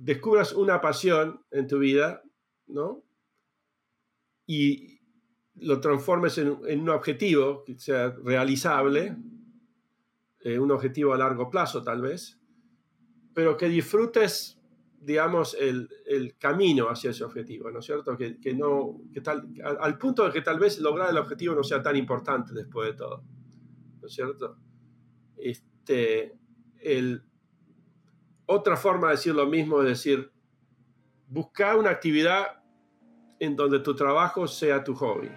descubras 0.00 0.52
una 0.52 0.80
pasión 0.80 1.44
en 1.50 1.66
tu 1.66 1.78
vida, 1.78 2.22
¿no? 2.66 3.04
Y 4.46 5.00
lo 5.56 5.80
transformes 5.80 6.38
en, 6.38 6.48
un 6.48 6.88
objetivo 6.88 7.64
que 7.64 7.78
sea 7.78 8.10
realizable, 8.24 9.16
eh, 10.40 10.58
un 10.58 10.70
objetivo 10.70 11.12
a 11.12 11.18
largo 11.18 11.50
plazo 11.50 11.82
tal 11.82 12.00
vez, 12.00 12.40
pero 13.34 13.58
que 13.58 13.68
disfrutes, 13.68 14.58
digamos, 14.98 15.54
el, 15.60 15.88
camino 16.38 16.88
hacia 16.88 17.10
ese 17.10 17.24
objetivo, 17.24 17.70
¿no 17.70 17.80
es 17.80 17.84
cierto? 17.84 18.16
Que, 18.16 18.54
no, 18.54 19.02
que 19.12 19.20
tal, 19.20 19.52
al, 19.62 19.98
punto 19.98 20.24
de 20.24 20.32
que 20.32 20.40
tal 20.40 20.58
vez 20.58 20.80
lograr 20.80 21.10
el 21.10 21.18
objetivo 21.18 21.54
no 21.54 21.62
sea 21.62 21.82
tan 21.82 21.96
importante 21.96 22.54
después 22.54 22.92
de 22.92 22.96
todo, 22.96 23.22
¿no 24.00 24.06
es 24.06 24.14
cierto? 24.14 24.56
Este, 25.36 26.38
el, 26.80 27.22
otra 28.52 28.76
forma 28.76 29.06
de 29.06 29.12
decir 29.12 29.32
lo 29.32 29.46
mismo 29.46 29.80
es 29.80 29.86
decir, 29.86 30.32
buscar 31.28 31.76
una 31.76 31.90
actividad 31.90 32.60
en 33.38 33.54
donde 33.54 33.78
tu 33.78 33.94
trabajo 33.94 34.48
sea 34.48 34.82
tu 34.82 34.92
hobby. 34.96 35.30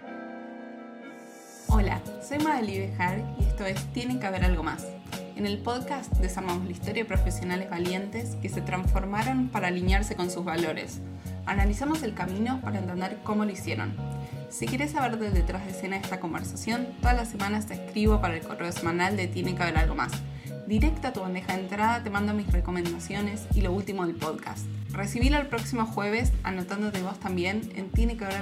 Hola, 1.67 2.01
soy 2.27 2.39
Madely 2.39 2.79
Bejar 2.79 3.23
y 3.39 3.43
esto 3.43 3.65
es 3.65 3.93
Tiene 3.93 4.19
que 4.19 4.25
haber 4.25 4.43
algo 4.43 4.63
más. 4.63 4.87
En 5.35 5.45
el 5.45 5.59
podcast 5.59 6.11
desarmamos 6.13 6.65
la 6.65 6.71
historia 6.71 7.03
de 7.03 7.07
profesionales 7.07 7.69
valientes 7.69 8.35
que 8.41 8.49
se 8.49 8.61
transformaron 8.61 9.49
para 9.49 9.67
alinearse 9.67 10.15
con 10.15 10.31
sus 10.31 10.43
valores. 10.43 10.99
Analizamos 11.45 12.01
el 12.01 12.15
camino 12.15 12.61
para 12.61 12.79
entender 12.79 13.19
cómo 13.23 13.45
lo 13.45 13.51
hicieron. 13.51 13.95
Si 14.49 14.65
quieres 14.65 14.91
saber 14.91 15.19
de 15.19 15.29
detrás 15.29 15.63
de 15.65 15.71
escena 15.71 15.97
de 15.97 16.01
esta 16.01 16.19
conversación, 16.19 16.87
todas 16.99 17.15
las 17.15 17.29
semanas 17.29 17.67
te 17.67 17.75
escribo 17.75 18.19
para 18.21 18.35
el 18.35 18.41
correo 18.41 18.71
semanal 18.71 19.15
de 19.17 19.27
Tiene 19.27 19.55
que 19.55 19.61
haber 19.61 19.77
algo 19.77 19.93
más 19.93 20.13
Directa 20.73 21.09
a 21.09 21.13
tu 21.13 21.19
bandeja 21.19 21.53
de 21.53 21.61
entrada 21.61 22.01
te 22.01 22.09
mando 22.09 22.33
mis 22.33 22.51
recomendaciones 22.51 23.45
y 23.53 23.61
lo 23.61 23.71
último 23.71 24.07
del 24.07 24.15
podcast. 24.15 24.65
Recibílo 24.89 25.37
el 25.37 25.45
próximo 25.45 25.85
jueves 25.85 26.33
anotándote 26.41 27.03
vos 27.03 27.19
también 27.19 27.61
en 27.75 27.91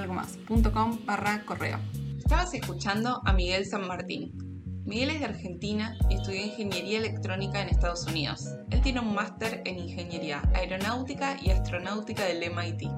más.com 0.08 1.04
barra 1.04 1.44
correo. 1.44 1.78
Estabas 2.16 2.54
escuchando 2.54 3.20
a 3.26 3.34
Miguel 3.34 3.66
San 3.66 3.86
Martín. 3.86 4.32
Miguel 4.86 5.10
es 5.10 5.20
de 5.20 5.26
Argentina 5.26 5.94
y 6.08 6.14
estudió 6.14 6.40
Ingeniería 6.40 7.00
Electrónica 7.00 7.60
en 7.60 7.68
Estados 7.68 8.06
Unidos. 8.06 8.48
Él 8.70 8.80
tiene 8.80 9.00
un 9.00 9.12
máster 9.12 9.60
en 9.66 9.80
Ingeniería 9.80 10.40
Aeronáutica 10.54 11.36
y 11.38 11.50
Astronáutica 11.50 12.24
del 12.24 12.50
MIT. 12.50 12.88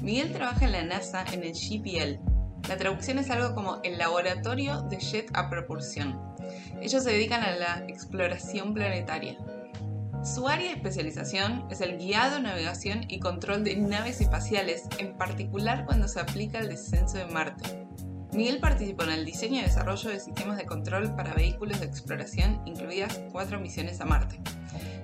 Miguel 0.00 0.32
trabaja 0.32 0.66
en 0.66 0.72
la 0.72 0.84
NASA 0.84 1.24
en 1.32 1.42
el 1.42 1.54
GPL. 1.54 2.29
La 2.68 2.76
traducción 2.76 3.18
es 3.18 3.30
algo 3.30 3.54
como 3.54 3.80
el 3.82 3.98
Laboratorio 3.98 4.82
de 4.82 4.98
Jet 4.98 5.30
a 5.34 5.48
Propulsión 5.50 6.30
ellos 6.80 7.04
se 7.04 7.10
dedican 7.10 7.42
a 7.42 7.56
la 7.56 7.84
exploración 7.88 8.74
planetaria. 8.74 9.36
Su 10.24 10.48
área 10.48 10.68
de 10.68 10.76
especialización 10.76 11.66
es 11.70 11.80
el 11.80 11.96
guiado, 11.96 12.40
navegación 12.40 13.04
y 13.08 13.20
control 13.20 13.64
de 13.64 13.76
naves 13.76 14.20
espaciales, 14.20 14.84
en 14.98 15.16
particular 15.16 15.86
cuando 15.86 16.08
se 16.08 16.20
aplica 16.20 16.58
el 16.58 16.68
descenso 16.68 17.18
de 17.18 17.26
Marte. 17.26 17.86
Miguel 18.32 18.60
participó 18.60 19.04
en 19.04 19.10
el 19.10 19.24
diseño 19.24 19.60
y 19.60 19.64
desarrollo 19.64 20.10
de 20.10 20.20
sistemas 20.20 20.56
de 20.56 20.66
control 20.66 21.14
para 21.16 21.34
vehículos 21.34 21.80
de 21.80 21.86
exploración, 21.86 22.60
incluidas 22.64 23.20
cuatro 23.32 23.58
misiones 23.58 24.00
a 24.00 24.04
Marte. 24.04 24.40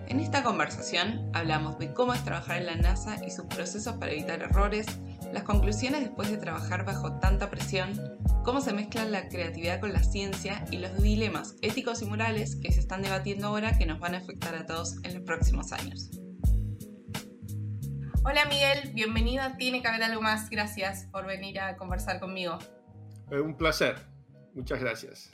En 0.09 0.21
esta 0.21 0.45
conversación 0.45 1.29
hablamos 1.33 1.79
de 1.79 1.93
cómo 1.93 2.15
es 2.15 2.23
trabajar 2.23 2.59
en 2.59 2.67
la 2.67 2.77
NASA 2.77 3.17
y 3.27 3.31
sus 3.31 3.47
procesos 3.47 3.97
para 3.97 4.13
evitar 4.13 4.41
errores, 4.43 4.87
las 5.33 5.43
conclusiones 5.43 6.01
después 6.01 6.31
de 6.31 6.37
trabajar 6.37 6.85
bajo 6.85 7.19
tanta 7.19 7.51
presión, 7.51 8.19
cómo 8.45 8.61
se 8.61 8.73
mezcla 8.73 9.05
la 9.05 9.29
creatividad 9.29 9.81
con 9.81 9.93
la 9.93 10.03
ciencia 10.03 10.65
y 10.71 10.79
los 10.79 11.03
dilemas 11.03 11.57
éticos 11.63 12.03
y 12.03 12.07
morales 12.07 12.57
que 12.57 12.73
se 12.73 12.81
están 12.81 13.03
debatiendo 13.03 13.49
ahora 13.49 13.77
que 13.77 13.87
nos 13.87 14.01
van 14.01 14.15
a 14.15 14.19
afectar 14.19 14.55
a 14.55 14.67
todos 14.67 14.97
en 15.03 15.15
los 15.15 15.23
próximos 15.25 15.73
años. 15.73 16.11
Hola 18.25 18.45
Miguel, 18.47 18.93
bienvenido 18.93 19.45
Tiene 19.57 19.83
que 19.83 19.89
haber 19.89 20.03
algo 20.03 20.21
más. 20.21 20.51
Gracias 20.51 21.07
por 21.13 21.27
venir 21.27 21.61
a 21.61 21.77
conversar 21.77 22.19
conmigo. 22.19 22.59
Un 23.31 23.57
placer, 23.57 23.97
muchas 24.55 24.81
gracias. 24.81 25.31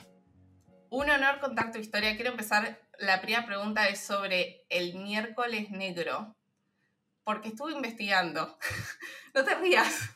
Un 0.89 1.09
honor 1.09 1.39
contar 1.39 1.71
tu 1.71 1.79
historia. 1.79 2.15
Quiero 2.15 2.31
empezar, 2.31 2.79
la 2.99 3.19
primera 3.19 3.47
pregunta 3.47 3.87
es 3.87 3.99
sobre 3.99 4.63
el 4.69 4.93
miércoles 4.95 5.71
negro 5.71 6.35
porque 7.23 7.49
estuve 7.49 7.73
investigando. 7.73 8.57
no 9.33 9.43
te 9.43 9.55
rías. 9.55 10.09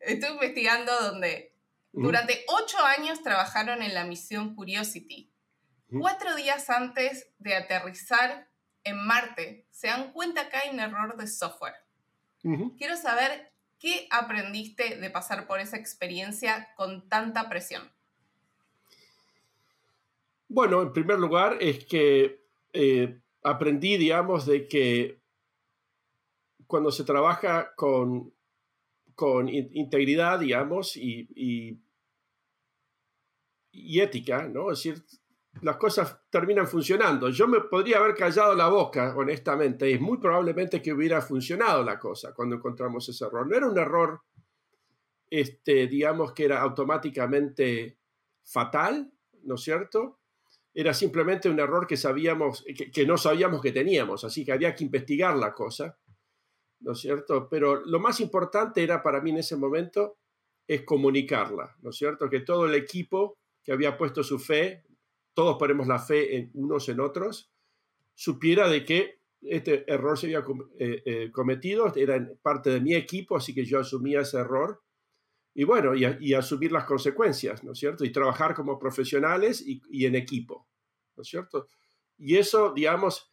Estuve 0.00 0.32
investigando 0.32 0.92
donde 1.00 1.54
durante 1.92 2.44
ocho 2.48 2.78
años 2.78 3.22
trabajaron 3.22 3.82
en 3.82 3.94
la 3.94 4.04
misión 4.04 4.54
Curiosity. 4.54 5.30
Cuatro 5.98 6.36
días 6.36 6.70
antes 6.70 7.28
de 7.38 7.56
aterrizar 7.56 8.48
en 8.84 9.04
Marte, 9.06 9.66
se 9.70 9.88
dan 9.88 10.12
cuenta 10.12 10.48
que 10.48 10.56
hay 10.56 10.70
un 10.70 10.78
error 10.78 11.16
de 11.16 11.26
software. 11.26 11.74
Quiero 12.78 12.96
saber 12.96 13.52
qué 13.78 14.06
aprendiste 14.10 14.96
de 14.96 15.10
pasar 15.10 15.46
por 15.46 15.58
esa 15.58 15.76
experiencia 15.76 16.72
con 16.76 17.08
tanta 17.08 17.48
presión. 17.48 17.90
Bueno, 20.48 20.82
en 20.82 20.92
primer 20.92 21.18
lugar 21.18 21.58
es 21.60 21.84
que 21.84 22.44
eh, 22.72 23.20
aprendí, 23.42 23.96
digamos, 23.96 24.46
de 24.46 24.68
que 24.68 25.19
cuando 26.70 26.92
se 26.92 27.02
trabaja 27.02 27.74
con, 27.74 28.32
con 29.16 29.48
integridad, 29.48 30.38
digamos, 30.38 30.96
y, 30.96 31.28
y, 33.72 34.00
ética, 34.00 34.46
¿no? 34.48 34.70
Es 34.70 34.78
decir, 34.78 35.04
las 35.62 35.76
cosas 35.76 36.20
terminan 36.30 36.68
funcionando. 36.68 37.28
Yo 37.28 37.48
me 37.48 37.60
podría 37.60 37.98
haber 37.98 38.14
callado 38.14 38.54
la 38.54 38.68
boca, 38.68 39.14
honestamente, 39.16 39.90
y 39.90 39.94
es 39.94 40.00
muy 40.00 40.18
probablemente 40.18 40.80
que 40.80 40.92
hubiera 40.92 41.20
funcionado 41.20 41.82
la 41.82 41.98
cosa 41.98 42.32
cuando 42.32 42.54
encontramos 42.54 43.08
ese 43.08 43.24
error. 43.24 43.48
No 43.48 43.56
era 43.56 43.66
un 43.66 43.76
error, 43.76 44.22
este, 45.28 45.88
digamos, 45.88 46.32
que 46.32 46.44
era 46.44 46.62
automáticamente 46.62 47.98
fatal, 48.44 49.12
¿no 49.42 49.56
es 49.56 49.60
cierto? 49.60 50.20
Era 50.72 50.94
simplemente 50.94 51.50
un 51.50 51.58
error 51.58 51.84
que 51.88 51.96
sabíamos, 51.96 52.64
que 52.92 53.06
no 53.06 53.16
sabíamos 53.16 53.60
que 53.60 53.72
teníamos, 53.72 54.22
así 54.22 54.44
que 54.44 54.52
había 54.52 54.72
que 54.72 54.84
investigar 54.84 55.36
la 55.36 55.52
cosa. 55.52 55.98
¿No 56.80 56.92
es 56.92 56.98
cierto? 56.98 57.48
Pero 57.48 57.84
lo 57.84 58.00
más 58.00 58.20
importante 58.20 58.82
era 58.82 59.02
para 59.02 59.20
mí 59.20 59.30
en 59.30 59.38
ese 59.38 59.56
momento 59.56 60.18
es 60.66 60.82
comunicarla, 60.82 61.76
¿no 61.82 61.90
es 61.90 61.96
cierto? 61.96 62.28
Que 62.28 62.40
todo 62.40 62.66
el 62.66 62.74
equipo 62.74 63.38
que 63.62 63.72
había 63.72 63.96
puesto 63.96 64.22
su 64.22 64.38
fe, 64.38 64.84
todos 65.34 65.56
ponemos 65.58 65.86
la 65.86 65.98
fe 65.98 66.36
en 66.36 66.50
unos 66.54 66.88
en 66.88 67.00
otros, 67.00 67.52
supiera 68.14 68.68
de 68.68 68.84
que 68.84 69.20
este 69.42 69.90
error 69.90 70.18
se 70.18 70.26
había 70.26 70.44
eh, 70.78 71.02
eh, 71.04 71.30
cometido, 71.32 71.92
era 71.94 72.30
parte 72.42 72.70
de 72.70 72.80
mi 72.80 72.94
equipo, 72.94 73.36
así 73.36 73.54
que 73.54 73.64
yo 73.64 73.80
asumía 73.80 74.20
ese 74.20 74.38
error. 74.38 74.82
Y 75.54 75.64
bueno, 75.64 75.94
y, 75.94 76.34
asumir 76.34 76.70
las 76.70 76.84
consecuencias, 76.84 77.64
¿no 77.64 77.72
es 77.72 77.78
cierto? 77.78 78.04
Y 78.04 78.12
trabajar 78.12 78.54
como 78.54 78.78
profesionales 78.78 79.60
y, 79.66 79.82
y 79.90 80.06
en 80.06 80.14
equipo, 80.14 80.68
¿no 81.16 81.22
es 81.22 81.28
cierto? 81.28 81.66
Y 82.16 82.36
eso, 82.36 82.72
digamos, 82.72 83.32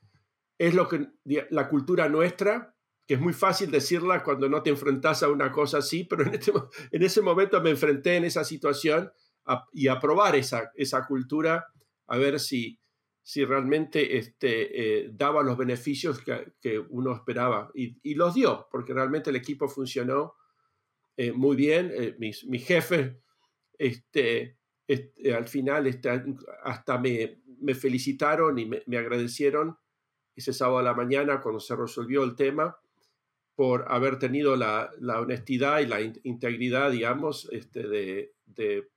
es 0.58 0.74
lo 0.74 0.88
que 0.88 1.08
la 1.52 1.70
cultura 1.70 2.10
nuestra 2.10 2.77
que 3.08 3.14
es 3.14 3.22
muy 3.22 3.34
fácil 3.34 3.72
decirla 3.72 4.22
cuando 4.22 4.50
no 4.50 4.62
te 4.62 4.70
enfrentas 4.70 5.24
a 5.24 5.30
una 5.30 5.50
cosa 5.50 5.78
así, 5.78 6.04
pero 6.04 6.24
en, 6.24 6.34
este, 6.34 6.52
en 6.92 7.04
ese 7.04 7.22
momento 7.22 7.62
me 7.62 7.70
enfrenté 7.70 8.18
en 8.18 8.26
esa 8.26 8.44
situación 8.44 9.12
y 9.72 9.88
a 9.88 9.98
probar 9.98 10.36
esa, 10.36 10.72
esa 10.76 11.06
cultura, 11.06 11.68
a 12.08 12.18
ver 12.18 12.38
si, 12.38 12.82
si 13.22 13.46
realmente 13.46 14.18
este, 14.18 15.06
eh, 15.06 15.10
daba 15.14 15.42
los 15.42 15.58
beneficios 15.58 16.20
que, 16.22 16.80
uno 16.90 17.16
esperaba. 17.16 17.72
Y, 17.74 18.14
los 18.16 18.34
dio, 18.34 18.68
porque 18.70 18.94
realmente 18.94 19.30
el 19.30 19.38
equipo 19.38 19.70
funcionó 19.70 20.36
eh, 21.16 21.32
muy 21.32 21.56
bien. 21.56 21.90
Eh, 21.94 22.14
mis, 22.20 22.46
jefes, 22.66 23.16
este, 23.78 24.58
este, 24.86 25.34
al 25.34 25.48
final, 25.48 25.88
este, 25.88 26.10
hasta 26.66 26.98
me, 26.98 27.42
me, 27.62 27.74
felicitaron 27.74 28.60
y 28.60 28.66
me, 28.66 28.84
me 28.86 28.98
agradecieron 28.98 29.78
ese 30.36 30.52
sábado 30.52 30.80
a 30.80 30.84
la 30.84 30.94
mañana 30.94 31.40
cuando 31.42 31.62
se 31.62 31.74
resolvió 31.74 32.24
el 32.26 32.36
tema 32.36 32.78
por 33.58 33.86
haber 33.92 34.20
tenido 34.20 34.56
la, 34.56 34.92
honestidad 35.20 35.80
y 35.80 35.88
la 35.88 36.00
integridad, 36.00 36.92
digamos, 36.92 37.50
este, 37.52 37.88
de, 37.88 38.36
de, 38.46 38.88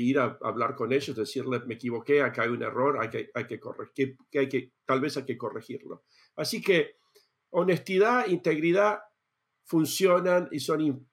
ir 0.00 0.18
a 0.18 0.38
hablar 0.40 0.74
con 0.74 0.90
ellos, 0.90 1.14
decirles, 1.14 1.66
me 1.66 1.74
equivoqué, 1.74 2.22
acá 2.22 2.44
hay 2.44 2.48
un 2.48 2.62
error, 2.62 2.98
hay 2.98 3.10
que, 3.10 3.30
hay 3.34 3.46
que 3.46 3.60
corregir, 3.60 4.16
que, 4.30 4.38
hay 4.38 4.48
que, 4.48 4.72
tal 4.86 5.02
vez 5.02 5.18
hay 5.18 5.26
que 5.26 5.36
corregirlo. 5.36 6.04
Así 6.34 6.62
que 6.62 6.96
honestidad, 7.50 8.26
integridad 8.26 9.00
funcionan 9.64 10.48
y 10.50 10.60
son 10.60 11.06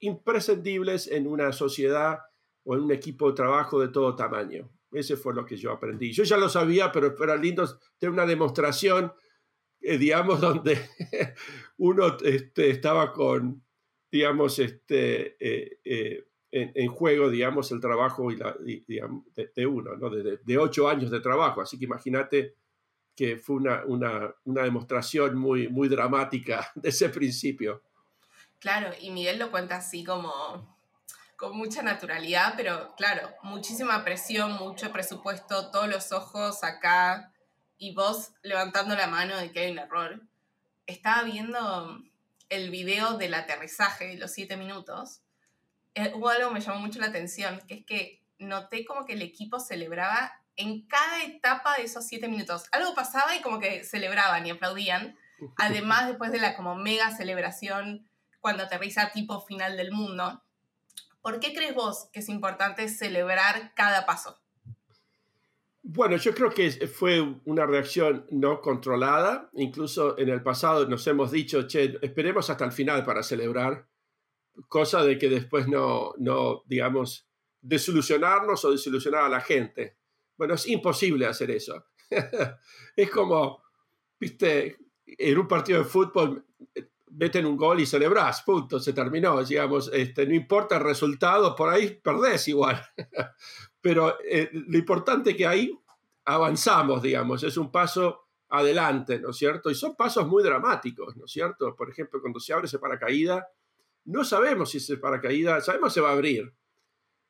imprescindibles 0.00 1.06
en 1.06 1.28
una 1.28 1.52
sociedad 1.52 2.18
o 2.64 2.74
en 2.74 2.80
un 2.80 2.90
equipo 2.90 3.28
de 3.28 3.36
trabajo 3.36 3.78
de 3.78 3.90
todo 3.90 4.16
tamaño. 4.16 4.72
Ese 4.90 5.16
fue 5.16 5.34
lo 5.34 5.46
que 5.46 5.56
yo 5.56 5.70
aprendí. 5.70 6.10
Yo 6.10 6.24
ya 6.24 6.36
lo 6.36 6.48
sabía, 6.48 6.90
pero 6.90 7.14
era 7.22 7.36
lindo 7.36 7.64
tener 7.96 8.12
una 8.12 8.26
demostración 8.26 9.12
digamos, 9.84 10.40
donde 10.40 10.78
uno 11.78 12.16
este, 12.24 12.70
estaba 12.70 13.12
con, 13.12 13.62
digamos, 14.10 14.58
este, 14.58 15.36
eh, 15.38 15.78
eh, 15.84 16.24
en, 16.50 16.88
juego, 16.88 17.28
digamos, 17.28 17.70
el 17.72 17.80
trabajo 17.80 18.28
de, 18.30 19.66
uno, 19.66 19.96
¿no? 19.96 20.08
De, 20.10 20.58
ocho 20.58 20.88
años 20.88 21.10
de 21.10 21.20
trabajo. 21.20 21.60
Así 21.60 21.78
que 21.78 21.84
imagínate 21.84 22.54
que 23.16 23.36
fue 23.36 23.56
una, 23.56 23.82
una, 23.86 24.34
una, 24.44 24.62
demostración 24.62 25.36
muy, 25.36 25.68
muy 25.68 25.88
dramática 25.88 26.70
de 26.74 26.88
ese 26.88 27.08
principio. 27.08 27.82
Claro, 28.60 28.90
y 29.00 29.10
Miguel 29.10 29.38
lo 29.38 29.50
cuenta 29.50 29.76
así 29.76 30.04
como 30.04 30.74
con 31.36 31.56
mucha 31.56 31.82
naturalidad, 31.82 32.54
pero 32.56 32.94
claro, 32.96 33.28
muchísima 33.42 34.04
presión, 34.04 34.52
mucho 34.52 34.92
presupuesto, 34.92 35.70
todos 35.70 35.88
los 35.88 36.12
ojos 36.12 36.62
acá 36.62 37.33
y 37.78 37.94
vos 37.94 38.32
levantando 38.42 38.94
la 38.94 39.06
mano 39.06 39.36
de 39.36 39.52
que 39.52 39.60
hay 39.60 39.72
un 39.72 39.78
error. 39.78 40.22
Estaba 40.86 41.22
viendo 41.22 42.02
el 42.48 42.70
video 42.70 43.16
del 43.16 43.34
aterrizaje 43.34 44.08
de 44.08 44.16
los 44.16 44.32
siete 44.32 44.56
minutos. 44.56 45.22
Eh, 45.94 46.12
hubo 46.14 46.28
algo 46.28 46.48
que 46.48 46.54
me 46.54 46.60
llamó 46.60 46.80
mucho 46.80 46.98
la 46.98 47.06
atención, 47.06 47.60
que 47.66 47.74
es 47.74 47.84
que 47.86 48.22
noté 48.38 48.84
como 48.84 49.04
que 49.04 49.14
el 49.14 49.22
equipo 49.22 49.60
celebraba 49.60 50.32
en 50.56 50.86
cada 50.86 51.22
etapa 51.24 51.76
de 51.76 51.84
esos 51.84 52.06
siete 52.06 52.28
minutos. 52.28 52.64
Algo 52.72 52.94
pasaba 52.94 53.34
y 53.34 53.40
como 53.40 53.58
que 53.58 53.84
celebraban 53.84 54.46
y 54.46 54.50
aplaudían. 54.50 55.16
Además, 55.56 56.06
después 56.06 56.32
de 56.32 56.38
la 56.38 56.56
como 56.56 56.74
mega 56.74 57.16
celebración 57.16 58.08
cuando 58.40 58.64
aterriza 58.64 59.10
tipo 59.12 59.40
final 59.40 59.76
del 59.76 59.90
mundo. 59.90 60.42
¿Por 61.22 61.40
qué 61.40 61.54
crees 61.54 61.74
vos 61.74 62.10
que 62.12 62.20
es 62.20 62.28
importante 62.28 62.88
celebrar 62.88 63.72
cada 63.74 64.04
paso? 64.04 64.38
Bueno, 65.86 66.16
yo 66.16 66.34
creo 66.34 66.48
que 66.48 66.70
fue 66.88 67.20
una 67.44 67.66
reacción 67.66 68.26
no 68.30 68.62
controlada. 68.62 69.50
Incluso 69.52 70.18
en 70.18 70.30
el 70.30 70.42
pasado 70.42 70.88
nos 70.88 71.06
hemos 71.06 71.30
dicho, 71.30 71.68
che, 71.68 71.98
esperemos 72.00 72.48
hasta 72.48 72.64
el 72.64 72.72
final 72.72 73.04
para 73.04 73.22
celebrar, 73.22 73.86
cosa 74.66 75.04
de 75.04 75.18
que 75.18 75.28
después 75.28 75.68
no, 75.68 76.14
no 76.16 76.62
digamos, 76.64 77.28
desilusionarnos 77.60 78.64
o 78.64 78.70
desilusionar 78.72 79.24
a 79.24 79.28
la 79.28 79.42
gente. 79.42 79.98
Bueno, 80.38 80.54
es 80.54 80.66
imposible 80.68 81.26
hacer 81.26 81.50
eso. 81.50 81.84
es 82.96 83.10
como, 83.10 83.62
viste, 84.18 84.78
en 85.04 85.38
un 85.38 85.46
partido 85.46 85.80
de 85.80 85.84
fútbol 85.84 86.46
meten 87.10 87.44
un 87.44 87.58
gol 87.58 87.80
y 87.80 87.86
celebrás, 87.86 88.42
punto, 88.42 88.80
se 88.80 88.94
terminó, 88.94 89.44
digamos, 89.44 89.90
este, 89.92 90.26
no 90.26 90.34
importa 90.34 90.76
el 90.76 90.82
resultado, 90.82 91.54
por 91.54 91.68
ahí 91.68 92.00
perdés 92.02 92.48
igual. 92.48 92.82
Pero 93.84 94.16
eh, 94.26 94.48
lo 94.50 94.78
importante 94.78 95.36
que 95.36 95.46
ahí 95.46 95.78
avanzamos, 96.24 97.02
digamos, 97.02 97.42
es 97.42 97.58
un 97.58 97.70
paso 97.70 98.28
adelante, 98.48 99.20
¿no 99.20 99.28
es 99.28 99.36
cierto? 99.36 99.70
Y 99.70 99.74
son 99.74 99.94
pasos 99.94 100.26
muy 100.26 100.42
dramáticos, 100.42 101.14
¿no 101.18 101.26
es 101.26 101.30
cierto? 101.30 101.76
Por 101.76 101.90
ejemplo, 101.90 102.18
cuando 102.22 102.40
se 102.40 102.54
abre 102.54 102.64
ese 102.64 102.78
paracaídas, 102.78 103.44
no 104.06 104.24
sabemos 104.24 104.70
si 104.70 104.78
ese 104.78 104.96
paracaídas, 104.96 105.66
sabemos 105.66 105.92
se 105.92 106.00
va 106.00 106.08
a 106.08 106.12
abrir, 106.14 106.50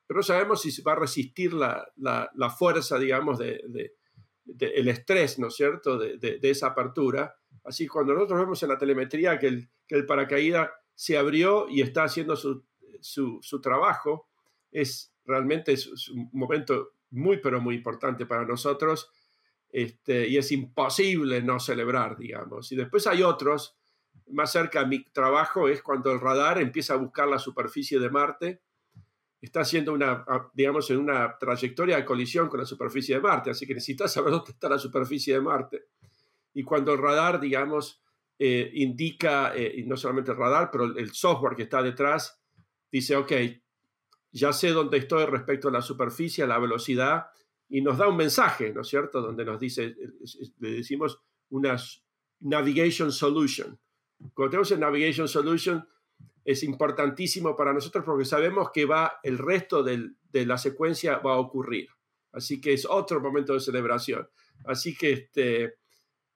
pero 0.07 0.19
no 0.19 0.23
sabemos 0.23 0.61
si 0.61 0.71
se 0.71 0.81
va 0.81 0.93
a 0.93 0.95
resistir 0.95 1.53
la, 1.53 1.91
la, 1.97 2.49
fuerza, 2.49 2.97
digamos, 2.97 3.37
de, 3.37 3.61
de, 4.45 4.65
el 4.65 4.87
estrés, 4.87 5.37
¿no 5.37 5.47
es 5.47 5.55
cierto?, 5.55 5.97
de, 5.97 6.39
esa 6.41 6.67
apertura. 6.67 7.35
Así 7.65 7.85
cuando 7.85 8.13
nosotros 8.13 8.39
vemos 8.39 8.63
en 8.63 8.69
la 8.69 8.77
telemetría 8.77 9.37
que 9.37 9.47
el, 9.47 9.69
que 9.85 9.95
el 9.95 10.05
paracaídas 10.05 10.69
se 10.93 11.17
abrió 11.17 11.67
y 11.67 11.81
está 11.81 12.05
haciendo 12.05 12.37
su, 12.37 12.63
su, 13.01 13.39
su 13.41 13.59
trabajo, 13.59 14.29
es 14.71 15.11
realmente 15.25 15.73
es, 15.73 16.09
un 16.09 16.29
momento 16.33 16.93
muy, 17.11 17.37
pero 17.37 17.61
muy 17.61 17.75
importante 17.75 18.25
para 18.25 18.45
nosotros 18.45 19.11
este, 19.69 20.27
y 20.27 20.37
es 20.37 20.51
imposible 20.53 21.41
no 21.41 21.59
celebrar, 21.59 22.17
digamos. 22.17 22.71
Y 22.71 22.77
después 22.77 23.07
hay 23.07 23.23
otros, 23.23 23.77
más 24.27 24.51
cerca 24.51 24.81
a 24.81 24.85
mi 24.85 25.03
trabajo 25.03 25.67
es 25.67 25.81
cuando 25.81 26.11
el 26.11 26.19
radar 26.21 26.61
empieza 26.61 26.93
a 26.93 26.97
buscar 26.97 27.27
la 27.27 27.39
superficie 27.39 27.99
de 27.99 28.09
Marte, 28.09 28.61
está 29.41 29.61
haciendo 29.61 29.93
una, 29.93 30.25
digamos, 30.53 30.89
en 30.91 30.97
una 30.97 31.37
trayectoria 31.37 31.97
de 31.97 32.05
colisión 32.05 32.47
con 32.47 32.61
la 32.61 32.65
superficie 32.65 33.15
de 33.15 33.21
Marte, 33.21 33.51
así 33.51 33.67
que 33.67 33.73
necesitas 33.73 34.13
saber 34.13 34.31
dónde 34.31 34.51
está 34.51 34.69
la 34.69 34.79
superficie 34.79 35.33
de 35.33 35.41
Marte. 35.41 35.87
Y 36.53 36.63
cuando 36.63 36.93
el 36.93 36.99
radar, 36.99 37.39
digamos, 37.39 38.01
eh, 38.39 38.71
indica, 38.75 39.53
eh, 39.55 39.73
y 39.77 39.83
no 39.83 39.97
solamente 39.97 40.31
el 40.31 40.37
radar, 40.37 40.69
pero 40.71 40.85
el 40.85 41.11
software 41.11 41.55
que 41.55 41.63
está 41.63 41.83
detrás, 41.83 42.41
dice, 42.89 43.15
ok, 43.15 43.31
ya 44.39 44.51
sé 44.51 44.69
dónde 44.69 44.97
estoy 44.97 45.25
respecto 45.25 45.69
a 45.69 45.71
la 45.71 45.81
superficie, 45.81 46.43
a 46.43 46.47
la 46.47 46.59
velocidad, 46.59 47.27
y 47.69 47.81
nos 47.81 47.97
da 47.97 48.07
un 48.07 48.17
mensaje, 48.17 48.73
¿no 48.73 48.81
es 48.81 48.87
cierto?, 48.87 49.21
donde 49.21 49.45
nos 49.45 49.59
dice, 49.59 49.95
le 50.59 50.71
decimos 50.71 51.19
una 51.49 51.77
navigation 52.41 53.11
solution. 53.11 53.79
Cuando 54.33 54.51
tenemos 54.51 54.71
el 54.71 54.79
navigation 54.79 55.27
solution, 55.27 55.87
es 56.43 56.63
importantísimo 56.63 57.55
para 57.55 57.73
nosotros 57.73 58.03
porque 58.05 58.25
sabemos 58.25 58.69
que 58.71 58.85
va 58.85 59.19
el 59.23 59.37
resto 59.37 59.83
de 59.83 60.45
la 60.45 60.57
secuencia 60.57 61.17
va 61.19 61.33
a 61.33 61.39
ocurrir. 61.39 61.89
Así 62.31 62.59
que 62.59 62.73
es 62.73 62.85
otro 62.85 63.21
momento 63.21 63.53
de 63.53 63.61
celebración. 63.61 64.29
Así 64.65 64.95
que 64.95 65.13
este, 65.13 65.77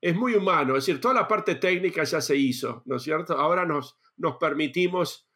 es 0.01 0.15
muy 0.15 0.33
humano, 0.35 0.77
es 0.77 0.85
decir, 0.85 1.01
toda 1.01 1.13
la 1.13 1.27
parte 1.27 1.55
técnica 1.55 2.03
ya 2.05 2.21
se 2.21 2.35
hizo, 2.35 2.81
¿no 2.85 2.95
es 2.95 3.03
cierto? 3.03 3.37
Ahora 3.37 3.65
nos, 3.65 3.97
nos 4.15 4.37
permitimos, 4.37 5.27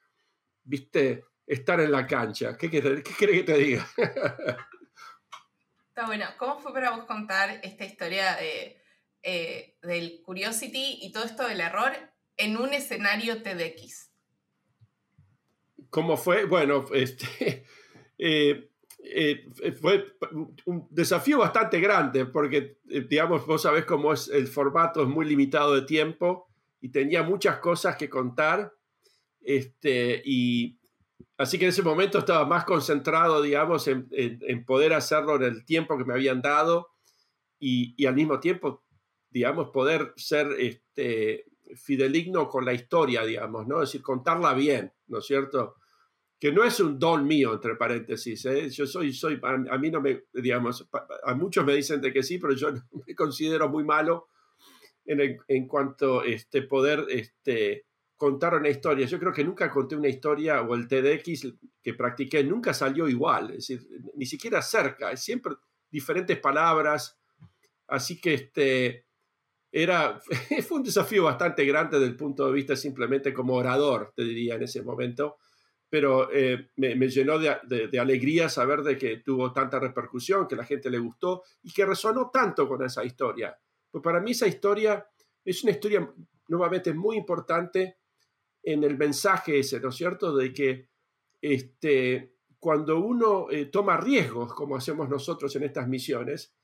viste, 0.63 1.25
estar 1.45 1.79
en 1.79 1.91
la 1.91 2.07
cancha. 2.07 2.57
¿Qué 2.57 2.69
quieres 2.69 3.03
que 3.03 3.43
te 3.43 3.57
diga? 3.57 3.87
Está 5.87 6.05
bueno. 6.05 6.25
¿Cómo 6.37 6.59
fue 6.59 6.73
para 6.73 6.91
vos 6.91 7.05
contar 7.05 7.59
esta 7.63 7.85
historia 7.85 8.35
de, 8.35 8.81
eh, 9.21 9.77
del 9.81 10.21
Curiosity 10.23 10.99
y 11.01 11.11
todo 11.11 11.23
esto 11.23 11.47
del 11.47 11.61
error 11.61 11.91
en 12.37 12.57
un 12.57 12.73
escenario 12.73 13.43
TEDx? 13.43 14.11
¿Cómo 15.89 16.17
fue? 16.17 16.45
Bueno, 16.45 16.85
este, 16.93 17.65
eh, 18.17 18.69
eh, 19.03 19.73
fue 19.79 20.15
un 20.65 20.87
desafío 20.89 21.39
bastante 21.39 21.79
grande 21.79 22.25
porque, 22.25 22.79
digamos, 22.83 23.45
vos 23.45 23.61
sabés 23.61 23.85
cómo 23.85 24.13
es 24.13 24.29
el 24.29 24.47
formato, 24.47 25.03
es 25.03 25.07
muy 25.07 25.25
limitado 25.25 25.75
de 25.75 25.83
tiempo 25.83 26.49
y 26.81 26.89
tenía 26.89 27.21
muchas 27.21 27.59
cosas 27.59 27.95
que 27.97 28.09
contar. 28.09 28.73
Este, 29.41 30.21
y, 30.25 30.79
Así 31.37 31.57
que 31.57 31.65
en 31.65 31.69
ese 31.69 31.81
momento 31.81 32.19
estaba 32.19 32.45
más 32.45 32.63
concentrado, 32.63 33.41
digamos, 33.41 33.87
en, 33.87 34.65
poder 34.65 34.93
hacerlo 34.93 35.35
en 35.37 35.43
el 35.43 35.65
tiempo 35.65 35.97
que 35.97 36.05
me 36.05 36.13
habían 36.13 36.41
dado 36.41 36.89
y, 37.59 38.05
al 38.05 38.13
mismo 38.13 38.39
tiempo, 38.39 38.83
digamos, 39.29 39.71
poder 39.71 40.13
ser 40.15 40.47
este, 40.59 41.45
fideligno 41.75 42.47
con 42.47 42.65
la 42.65 42.73
historia, 42.73 43.25
digamos, 43.25 43.67
¿no? 43.67 43.81
Es 43.81 43.89
decir, 43.89 44.03
contarla 44.03 44.53
bien, 44.53 44.93
¿no 45.07 45.19
es 45.19 45.25
cierto? 45.25 45.75
Que 46.39 46.51
no 46.51 46.63
es 46.63 46.79
un 46.79 46.99
don 46.99 47.25
mío, 47.25 47.53
entre 47.53 47.75
paréntesis, 47.75 48.45
¿eh? 48.45 48.69
Yo 48.69 48.85
soy, 48.85 49.11
soy, 49.11 49.39
a, 49.41 49.77
mí 49.79 49.89
no 49.89 50.01
me, 50.01 50.25
digamos, 50.33 50.87
a 51.23 51.33
muchos 51.33 51.65
me 51.65 51.73
dicen 51.73 51.99
de 51.99 52.13
que 52.13 52.21
sí, 52.21 52.37
pero 52.37 52.53
yo 52.53 52.69
me 53.07 53.15
considero 53.15 53.69
muy 53.69 53.83
malo 53.83 54.27
en, 55.05 55.39
en 55.47 55.67
cuanto 55.67 56.23
este, 56.23 56.61
poder, 56.61 57.05
este, 57.09 57.85
contar 58.23 58.55
una 58.55 58.69
historia. 58.69 59.05
Yo 59.05 59.19
creo 59.19 59.33
que 59.33 59.43
nunca 59.43 59.69
conté 59.69 59.97
una 59.97 60.07
historia 60.07 60.61
o 60.61 60.75
el 60.75 60.87
TEDx 60.87 61.45
que 61.81 61.93
practiqué 61.93 62.41
nunca 62.41 62.73
salió 62.73 63.09
igual, 63.09 63.49
es 63.49 63.67
decir, 63.67 63.85
ni 64.15 64.25
siquiera 64.25 64.61
cerca, 64.61 65.13
siempre 65.17 65.55
diferentes 65.91 66.39
palabras. 66.39 67.19
Así 67.85 68.21
que 68.21 68.35
este 68.35 69.07
era 69.69 70.21
fue 70.65 70.77
un 70.77 70.83
desafío 70.83 71.25
bastante 71.25 71.65
grande 71.65 71.99
desde 71.99 72.11
el 72.11 72.15
punto 72.15 72.47
de 72.47 72.53
vista 72.53 72.77
simplemente 72.77 73.33
como 73.33 73.55
orador, 73.55 74.13
te 74.15 74.23
diría 74.23 74.55
en 74.55 74.63
ese 74.63 74.81
momento, 74.83 75.35
pero 75.89 76.31
eh, 76.31 76.69
me, 76.77 76.95
llenó 77.09 77.37
de, 77.37 77.57
de, 77.91 77.99
alegría 77.99 78.47
saber 78.47 78.83
de 78.83 78.97
que 78.97 79.17
tuvo 79.17 79.51
tanta 79.51 79.79
repercusión, 79.79 80.47
que 80.47 80.55
la 80.55 80.63
gente 80.63 80.89
le 80.89 80.97
gustó 80.97 81.43
y 81.61 81.73
que 81.73 81.85
resonó 81.85 82.29
tanto 82.31 82.69
con 82.69 82.81
esa 82.85 83.03
historia. 83.03 83.53
Pues 83.91 84.01
para 84.01 84.21
mí 84.21 84.31
esa 84.31 84.47
historia 84.47 85.05
es 85.43 85.61
una 85.63 85.73
historia 85.73 86.09
nuevamente 86.47 86.93
muy 86.93 87.17
importante 87.17 87.97
en 88.63 88.83
el 88.83 88.97
mensaje 88.97 89.59
ese, 89.59 89.79
¿no 89.79 89.89
es 89.89 89.95
cierto?, 89.95 90.35
de 90.35 90.53
que 90.53 90.89
este, 91.41 92.33
cuando 92.59 92.99
uno 92.99 93.47
eh, 93.51 93.65
toma 93.65 93.97
riesgos, 93.97 94.53
como 94.53 94.77
hacemos 94.77 95.09
nosotros 95.09 95.53
en 95.57 95.63
estas 95.63 95.87
misiones, 95.87 96.55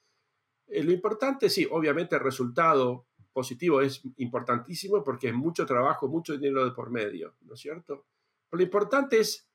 eh, 0.67 0.81
lo 0.81 0.93
importante, 0.93 1.49
sí, 1.49 1.67
obviamente 1.69 2.15
el 2.15 2.21
resultado 2.21 3.07
positivo 3.33 3.81
es 3.81 4.01
importantísimo 4.17 5.03
porque 5.03 5.27
es 5.27 5.33
mucho 5.33 5.65
trabajo, 5.65 6.07
mucho 6.07 6.33
dinero 6.37 6.63
de 6.63 6.71
por 6.71 6.89
medio, 6.89 7.35
¿no 7.41 7.53
es 7.53 7.59
cierto? 7.59 8.05
Pero 8.49 8.59
lo 8.59 8.63
importante 8.63 9.19
es, 9.19 9.49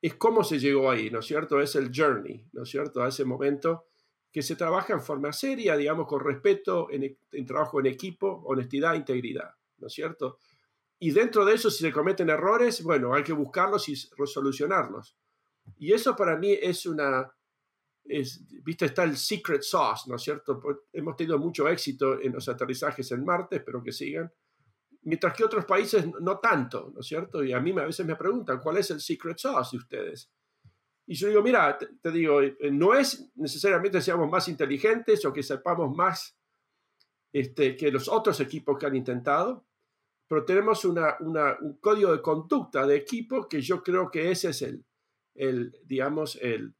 es 0.00 0.14
cómo 0.14 0.42
se 0.42 0.58
llegó 0.58 0.90
ahí, 0.90 1.10
¿no 1.10 1.18
es 1.18 1.26
cierto? 1.26 1.60
Es 1.60 1.76
el 1.76 1.90
journey, 1.94 2.48
¿no 2.52 2.62
es 2.62 2.70
cierto? 2.70 3.02
A 3.02 3.08
ese 3.08 3.24
momento 3.24 3.84
que 4.32 4.42
se 4.42 4.56
trabaja 4.56 4.94
en 4.94 5.02
forma 5.02 5.32
seria, 5.32 5.76
digamos, 5.76 6.06
con 6.06 6.20
respeto, 6.20 6.90
en, 6.90 7.18
en 7.32 7.46
trabajo 7.46 7.80
en 7.80 7.86
equipo, 7.86 8.42
honestidad, 8.46 8.94
integridad, 8.94 9.54
¿no 9.76 9.88
es 9.88 9.92
cierto? 9.92 10.38
Y 11.02 11.10
dentro 11.10 11.44
de 11.44 11.54
eso, 11.54 11.68
si 11.68 11.82
se 11.82 11.90
cometen 11.90 12.30
errores, 12.30 12.80
bueno, 12.80 13.12
hay 13.12 13.24
que 13.24 13.32
buscarlos 13.32 13.88
y 13.88 13.94
resolucionarlos. 14.16 15.16
Y 15.76 15.92
eso 15.92 16.14
para 16.14 16.36
mí 16.36 16.52
es 16.52 16.86
una, 16.86 17.28
es, 18.04 18.46
viste, 18.62 18.84
está 18.84 19.02
el 19.02 19.16
secret 19.16 19.62
sauce, 19.62 20.08
¿no 20.08 20.14
es 20.14 20.22
cierto? 20.22 20.62
Hemos 20.92 21.16
tenido 21.16 21.40
mucho 21.40 21.66
éxito 21.66 22.20
en 22.20 22.32
los 22.32 22.48
aterrizajes 22.48 23.10
en 23.10 23.24
Marte, 23.24 23.56
espero 23.56 23.82
que 23.82 23.90
sigan, 23.90 24.32
mientras 25.02 25.34
que 25.34 25.42
otros 25.42 25.64
países 25.64 26.06
no 26.20 26.38
tanto, 26.38 26.92
¿no 26.94 27.00
es 27.00 27.06
cierto? 27.08 27.42
Y 27.42 27.52
a 27.52 27.58
mí 27.58 27.72
a 27.72 27.86
veces 27.86 28.06
me 28.06 28.14
preguntan, 28.14 28.60
¿cuál 28.60 28.76
es 28.76 28.88
el 28.92 29.00
secret 29.00 29.38
sauce 29.38 29.76
de 29.76 29.82
ustedes? 29.82 30.30
Y 31.04 31.16
yo 31.16 31.26
digo, 31.26 31.42
mira, 31.42 31.76
te, 31.78 32.12
digo, 32.12 32.40
eh, 32.42 32.56
no 32.70 32.94
es 32.94 33.28
necesariamente 33.34 34.00
seamos 34.00 34.30
más 34.30 34.46
inteligentes 34.46 35.24
o 35.24 35.32
que 35.32 35.42
sepamos 35.42 35.92
más 35.96 36.38
este, 37.32 37.76
que 37.76 37.90
los 37.90 38.06
otros 38.06 38.38
equipos 38.38 38.78
que 38.78 38.86
han 38.86 38.94
intentado, 38.94 39.66
pero 40.32 40.46
tenemos 40.46 40.86
una, 40.86 41.18
un 41.20 41.76
código 41.78 42.10
de 42.10 42.22
conducta 42.22 42.86
de 42.86 42.96
equipo 42.96 43.46
que 43.46 43.60
yo 43.60 43.82
creo 43.82 44.10
que 44.10 44.30
ese 44.30 44.48
es 44.48 44.62
el, 44.62 44.82
el 45.34 45.78
digamos, 45.84 46.38
el, 46.40 46.74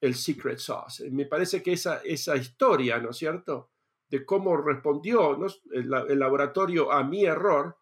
el 0.00 0.14
secret 0.14 0.58
sauce. 0.58 1.10
Me 1.10 1.26
parece 1.26 1.62
que 1.62 1.74
esa, 1.74 1.98
esa 1.98 2.36
historia, 2.36 2.98
¿no 2.98 3.10
es 3.10 3.18
cierto?, 3.18 3.68
de 4.08 4.24
cómo 4.24 4.56
respondió 4.56 5.36
el, 5.72 5.90
laboratorio 6.18 6.90
a 6.90 7.04
mi 7.04 7.26
error, 7.26 7.76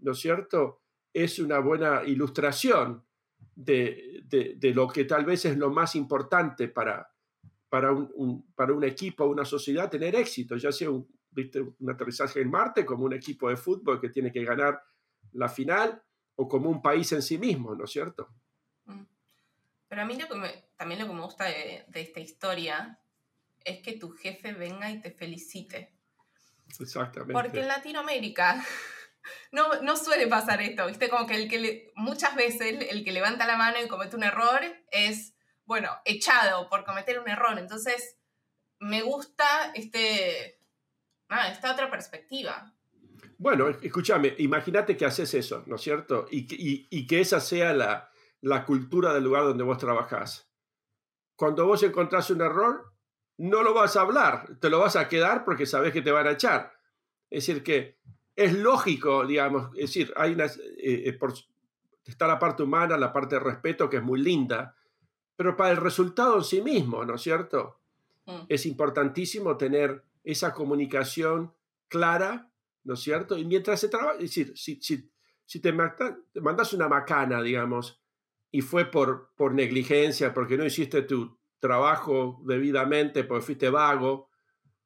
¿no 0.00 0.12
es 0.12 0.18
cierto?, 0.18 0.82
es 1.10 1.38
una 1.38 1.58
buena 1.60 2.04
ilustración 2.04 3.02
de, 3.54 4.24
de, 4.26 4.74
lo 4.74 4.88
que 4.88 5.06
tal 5.06 5.24
vez 5.24 5.46
es 5.46 5.56
lo 5.56 5.70
más 5.70 5.96
importante 5.96 6.68
para, 6.68 7.10
para, 7.70 7.92
un, 7.92 8.52
para 8.54 8.74
un 8.74 8.84
equipo, 8.84 9.24
una 9.24 9.46
sociedad, 9.46 9.88
tener 9.88 10.14
éxito, 10.16 10.58
ya 10.58 10.70
sea 10.70 10.90
un, 10.90 11.08
¿viste? 11.30 11.60
un 11.60 11.90
aterrizaje 11.90 12.40
en 12.40 12.50
Marte, 12.50 12.84
como 12.84 13.04
un 13.04 13.12
equipo 13.12 13.48
de 13.48 13.56
fútbol 13.56 14.00
que 14.00 14.08
tiene 14.08 14.32
que 14.32 14.44
ganar 14.44 14.82
la 15.32 15.48
final, 15.48 16.02
o 16.36 16.48
como 16.48 16.70
un 16.70 16.80
país 16.80 17.12
en 17.12 17.22
sí 17.22 17.36
mismo, 17.36 17.74
¿no 17.74 17.84
es 17.84 17.90
cierto? 17.90 18.28
Mm. 18.86 19.02
Pero 19.88 20.02
a 20.02 20.04
mí 20.04 20.16
lo 20.16 20.26
que 20.26 20.64
también 20.76 21.00
lo 21.00 21.06
que 21.06 21.12
me 21.12 21.20
gusta 21.20 21.44
de, 21.44 21.84
esta 21.92 22.20
historia 22.20 22.98
es 23.62 23.82
que 23.82 23.98
tu 23.98 24.12
jefe 24.12 24.54
venga 24.54 24.90
y 24.90 25.00
te 25.00 25.10
felicite. 25.10 25.92
Exactamente. 26.78 27.34
Porque 27.34 27.60
en 27.60 27.68
Latinoamérica 27.68 28.64
no, 29.52 29.82
no 29.82 29.96
suele 29.96 30.26
pasar 30.28 30.62
esto, 30.62 30.86
¿viste? 30.86 31.10
Como 31.10 31.26
que, 31.26 31.34
el 31.34 31.50
que 31.50 31.92
muchas 31.96 32.34
veces 32.36 32.86
el, 32.88 33.04
que 33.04 33.12
levanta 33.12 33.46
la 33.46 33.58
mano 33.58 33.76
y 33.84 33.88
comete 33.88 34.16
un 34.16 34.22
error 34.22 34.60
es, 34.90 35.34
bueno, 35.66 35.90
echado 36.06 36.70
por 36.70 36.84
cometer 36.84 37.18
un 37.18 37.28
error. 37.28 37.58
Entonces, 37.58 38.16
me 38.78 39.02
gusta 39.02 39.72
este, 39.74 40.59
ah, 41.30 41.48
esta 41.50 41.72
otra 41.72 41.90
perspectiva. 41.90 42.72
Bueno, 43.38 43.68
escúchame, 43.68 44.34
imagínate 44.38 44.96
que 44.96 45.06
haces 45.06 45.32
eso, 45.32 45.64
¿no 45.66 45.76
es 45.76 45.80
cierto? 45.80 46.26
Y, 46.30 46.40
y, 46.54 46.86
y 46.90 47.06
que 47.06 47.20
esa 47.20 47.40
sea 47.40 47.72
la, 47.72 48.10
la 48.42 48.64
cultura 48.64 49.14
del 49.14 49.24
lugar 49.24 49.44
donde 49.44 49.64
vos 49.64 49.78
trabajás. 49.78 50.50
Cuando 51.36 51.66
vos 51.66 51.82
encontrás 51.82 52.30
un 52.30 52.42
error, 52.42 52.92
no 53.38 53.62
lo 53.62 53.72
vas 53.72 53.96
a 53.96 54.02
hablar, 54.02 54.58
te 54.60 54.68
lo 54.68 54.78
vas 54.78 54.96
a 54.96 55.08
quedar 55.08 55.44
porque 55.44 55.64
sabes 55.64 55.92
que 55.92 56.02
te 56.02 56.10
van 56.10 56.26
a 56.26 56.32
echar. 56.32 56.72
Es 57.30 57.46
decir, 57.46 57.62
que 57.62 57.98
es 58.36 58.52
lógico, 58.52 59.26
digamos, 59.26 59.70
es 59.74 59.92
decir, 59.92 60.12
hay 60.16 60.34
una, 60.34 60.44
eh, 60.44 61.08
eh, 61.08 61.18
está 62.04 62.26
la 62.26 62.38
parte 62.38 62.62
humana, 62.62 62.96
la 62.98 63.12
parte 63.12 63.36
de 63.36 63.40
respeto 63.40 63.88
que 63.88 63.98
es 63.98 64.02
muy 64.02 64.20
linda, 64.20 64.76
pero 65.36 65.56
para 65.56 65.70
el 65.70 65.78
resultado 65.78 66.36
en 66.36 66.44
sí 66.44 66.60
mismo, 66.60 67.04
¿no 67.04 67.14
es 67.14 67.22
cierto? 67.22 67.80
Mm. 68.26 68.40
Es 68.48 68.66
importantísimo 68.66 69.56
tener 69.56 70.04
esa 70.22 70.52
comunicación 70.52 71.54
clara, 71.88 72.52
¿no 72.84 72.94
es 72.94 73.00
cierto? 73.00 73.36
Y 73.36 73.44
mientras 73.44 73.80
se 73.80 73.88
trabaja, 73.88 74.14
es 74.14 74.34
decir, 74.34 74.52
si, 74.56 75.60
te, 75.60 75.72
te 76.32 76.40
mandas 76.40 76.72
una 76.72 76.88
macana, 76.88 77.42
digamos, 77.42 78.02
y 78.50 78.62
fue 78.62 78.90
por, 78.90 79.32
por 79.36 79.54
negligencia, 79.54 80.34
porque 80.34 80.56
no 80.56 80.64
hiciste 80.64 81.02
tu 81.02 81.38
trabajo 81.58 82.40
debidamente, 82.44 83.24
porque 83.24 83.44
fuiste 83.44 83.70
vago, 83.70 84.30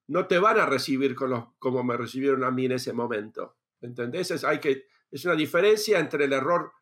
no 0.06 0.26
te 0.26 0.38
van 0.38 0.58
a 0.58 0.66
recibir 0.66 1.14
como 1.14 1.84
me 1.84 1.96
recibieron 1.96 2.44
a 2.44 2.50
mí 2.50 2.66
en 2.66 2.72
ese 2.72 2.92
momento. 2.92 3.56
¿Entendés? 3.80 4.30
Es, 4.30 4.44
hay 4.44 4.60
que, 4.60 4.86
es 5.10 5.24
una 5.24 5.34
diferencia 5.34 5.98
entre 5.98 6.24
el 6.24 6.32
error, 6.32 6.72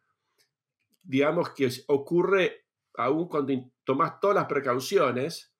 digamos, 1.03 1.51
que 1.51 1.69
ocurre 1.89 2.67
aún 2.95 3.29
cuando 3.29 3.53
tomas 3.85 4.19
todas 4.21 4.37
las 4.37 4.47
precauciones 4.47 5.52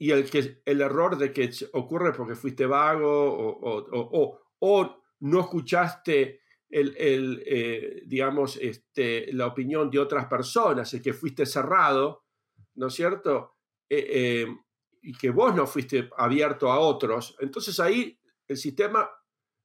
y 0.00 0.12
el, 0.12 0.30
que, 0.30 0.62
el 0.64 0.80
error 0.80 1.18
de 1.18 1.30
que 1.30 1.50
ocurre 1.74 2.14
porque 2.14 2.34
fuiste 2.34 2.64
vago 2.64 3.06
o, 3.06 3.84
o, 3.92 4.40
o 4.58 5.02
no 5.20 5.40
escuchaste 5.40 6.40
el, 6.70 7.42
eh, 7.44 8.02
digamos, 8.06 8.56
este, 8.56 9.30
la 9.34 9.46
opinión 9.46 9.90
de 9.90 9.98
otras 9.98 10.24
personas, 10.24 10.94
el 10.94 11.02
que 11.02 11.12
fuiste 11.12 11.44
cerrado, 11.44 12.24
¿no 12.76 12.86
es 12.86 12.94
cierto? 12.94 13.56
Eh, 13.90 14.06
eh, 14.08 14.46
y 15.02 15.12
que 15.12 15.28
vos 15.28 15.54
no 15.54 15.66
fuiste 15.66 16.08
abierto 16.16 16.72
a 16.72 16.78
otros. 16.78 17.36
Entonces 17.38 17.78
ahí 17.78 18.18
el 18.48 18.56
sistema 18.56 19.10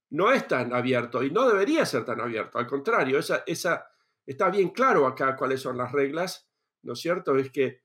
no 0.09 0.33
es 0.33 0.45
tan 0.49 0.73
abierto 0.73 1.23
y 1.23 1.31
no 1.31 1.47
debería 1.47 1.85
ser 1.85 2.03
tan 2.03 2.19
abierto. 2.19 2.57
Al 2.57 2.67
contrario, 2.67 3.19
esa, 3.19 3.45
esa, 3.47 3.87
está 4.25 4.49
bien 4.49 4.71
claro 4.71 5.07
acá 5.07 5.37
cuáles 5.37 5.61
son 5.61 5.77
las 5.77 5.93
reglas, 5.93 6.49
¿no 6.83 6.91
es 6.91 6.99
cierto? 6.99 7.37
Es 7.37 7.51
que 7.51 7.84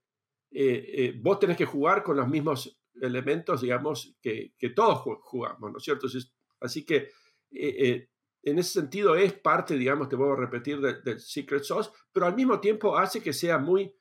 vos 1.21 1.39
tenés 1.39 1.57
que 1.57 1.65
jugar 1.65 2.03
con 2.03 2.17
los 2.17 2.29
mismos 2.29 2.81
elementos, 3.01 3.61
digamos, 3.61 4.17
que, 4.21 4.55
todos 4.75 5.01
jugamos, 5.23 5.73
¿no 5.73 5.79
es 5.79 5.85
cierto? 5.85 6.07
Así 6.61 6.85
que 6.85 7.11
en 8.43 8.59
ese 8.59 8.81
sentido 8.81 9.17
es 9.17 9.33
parte, 9.35 9.77
digamos, 9.77 10.09
te 10.09 10.17
vuelvo 10.17 10.35
a 10.35 10.41
repetir, 10.41 10.81
del 10.81 11.21
Secret 11.21 11.65
Sauce, 11.65 11.91
pero 12.13 12.27
al 12.27 12.35
mismo 12.35 12.61
tiempo 12.61 12.97
hace 12.97 13.23
que 13.23 13.33
sea 13.33 13.59
muy 13.59 13.95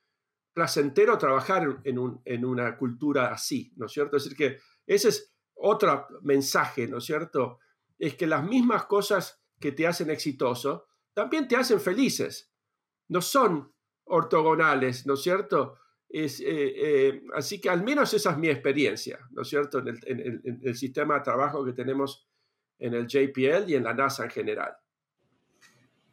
placentero 0.52 1.16
trabajar 1.18 1.80
en, 1.84 1.98
un, 1.98 2.20
en 2.24 2.44
una 2.44 2.76
cultura 2.76 3.32
así, 3.32 3.72
¿no 3.76 3.86
es 3.86 3.92
cierto? 3.92 4.16
Es 4.16 4.24
decir, 4.24 4.36
que 4.36 4.58
ese 4.86 5.08
es 5.08 5.34
otro 5.54 6.06
mensaje, 6.22 6.88
¿no 6.88 6.98
es 6.98 7.04
cierto? 7.04 7.58
Es 7.98 8.14
que 8.14 8.26
las 8.26 8.44
mismas 8.44 8.86
cosas 8.86 9.42
que 9.60 9.72
te 9.72 9.86
hacen 9.86 10.10
exitoso 10.10 10.86
también 11.12 11.46
te 11.46 11.56
hacen 11.56 11.80
felices, 11.80 12.52
no 13.08 13.20
son 13.20 13.72
ortogonales, 14.04 15.06
¿no 15.06 15.14
es 15.14 15.22
cierto? 15.22 15.76
Es, 16.12 16.40
eh, 16.40 16.46
eh, 16.48 17.22
así 17.34 17.60
que 17.60 17.70
al 17.70 17.84
menos 17.84 18.12
esa 18.14 18.32
es 18.32 18.36
mi 18.36 18.48
experiencia, 18.48 19.20
¿no 19.30 19.42
es 19.42 19.48
cierto? 19.48 19.78
En 19.78 19.88
el, 19.88 20.00
en 20.06 20.60
el 20.64 20.76
sistema 20.76 21.14
de 21.14 21.20
trabajo 21.20 21.64
que 21.64 21.72
tenemos 21.72 22.26
en 22.80 22.94
el 22.94 23.06
JPL 23.06 23.70
y 23.70 23.76
en 23.76 23.84
la 23.84 23.94
NASA 23.94 24.24
en 24.24 24.30
general. 24.30 24.76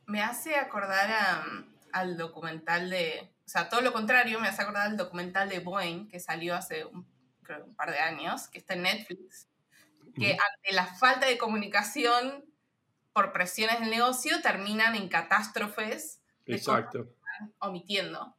Me 0.05 0.21
hace 0.21 0.55
acordar 0.55 1.43
al 1.91 2.17
documental 2.17 2.89
de, 2.89 3.31
o 3.45 3.49
sea, 3.49 3.69
todo 3.69 3.81
lo 3.81 3.91
contrario, 3.91 4.39
me 4.39 4.47
hace 4.47 4.61
acordar 4.61 4.87
al 4.87 4.97
documental 4.97 5.49
de 5.49 5.59
Boeing 5.59 6.07
que 6.07 6.19
salió 6.19 6.55
hace 6.55 6.85
un, 6.85 7.07
par 7.75 7.91
de 7.91 7.99
años, 7.99 8.49
que 8.49 8.57
está 8.57 8.73
en 8.73 8.83
Netflix, 8.83 9.47
que 10.13 10.31
ante 10.31 10.73
la 10.73 10.85
falta 10.85 11.27
de 11.27 11.37
comunicación 11.37 12.43
por 13.13 13.31
presiones 13.31 13.79
del 13.79 13.89
negocio 13.89 14.41
terminan 14.41 14.95
en 14.95 15.07
catástrofes. 15.07 16.21
Exacto. 16.45 17.13
Omitiendo. 17.59 18.36